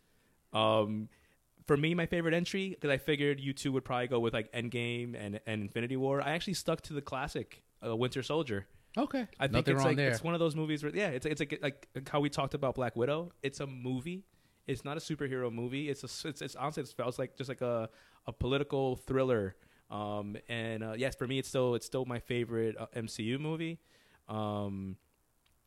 [0.54, 1.10] Um,
[1.66, 4.50] for me, my favorite entry because I figured you two would probably go with like
[4.52, 6.22] Endgame and and Infinity War.
[6.22, 8.66] I actually stuck to the classic uh, Winter Soldier.
[8.96, 10.10] Okay, I think nothing it's wrong like there.
[10.10, 12.74] it's one of those movies where yeah, it's it's like like how we talked about
[12.74, 13.32] Black Widow.
[13.42, 14.24] It's a movie.
[14.66, 15.88] It's not a superhero movie.
[15.88, 17.88] It's a it's, it's honestly it feels like just like a
[18.26, 19.56] a political thriller.
[19.90, 23.78] Um and uh, yes, for me it's still it's still my favorite uh, MCU movie.
[24.28, 24.96] Um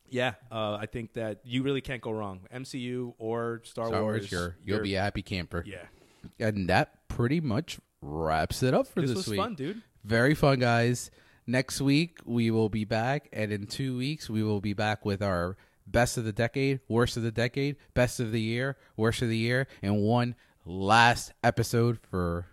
[0.08, 2.42] yeah, uh, I think that you really can't go wrong.
[2.54, 4.20] MCU or Star, Star Wars.
[4.22, 5.64] Wars, you're, you'll you're- be a happy camper.
[5.66, 5.86] yeah.
[6.38, 9.40] And that pretty much wraps it up for This this, was week.
[9.40, 9.82] fun, dude.
[10.04, 11.10] Very fun, guys.
[11.46, 13.28] Next week, we will be back.
[13.32, 15.56] And in two weeks, we will be back with our
[15.86, 19.36] best of the decade, worst of the decade, best of the year, worst of the
[19.36, 22.46] year, and one last episode for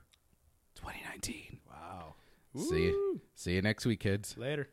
[0.76, 1.60] 2019.
[1.68, 2.16] Wow.
[2.54, 2.70] Woo.
[2.70, 3.22] See you.
[3.36, 4.36] See you next week, kids.
[4.38, 4.70] Later.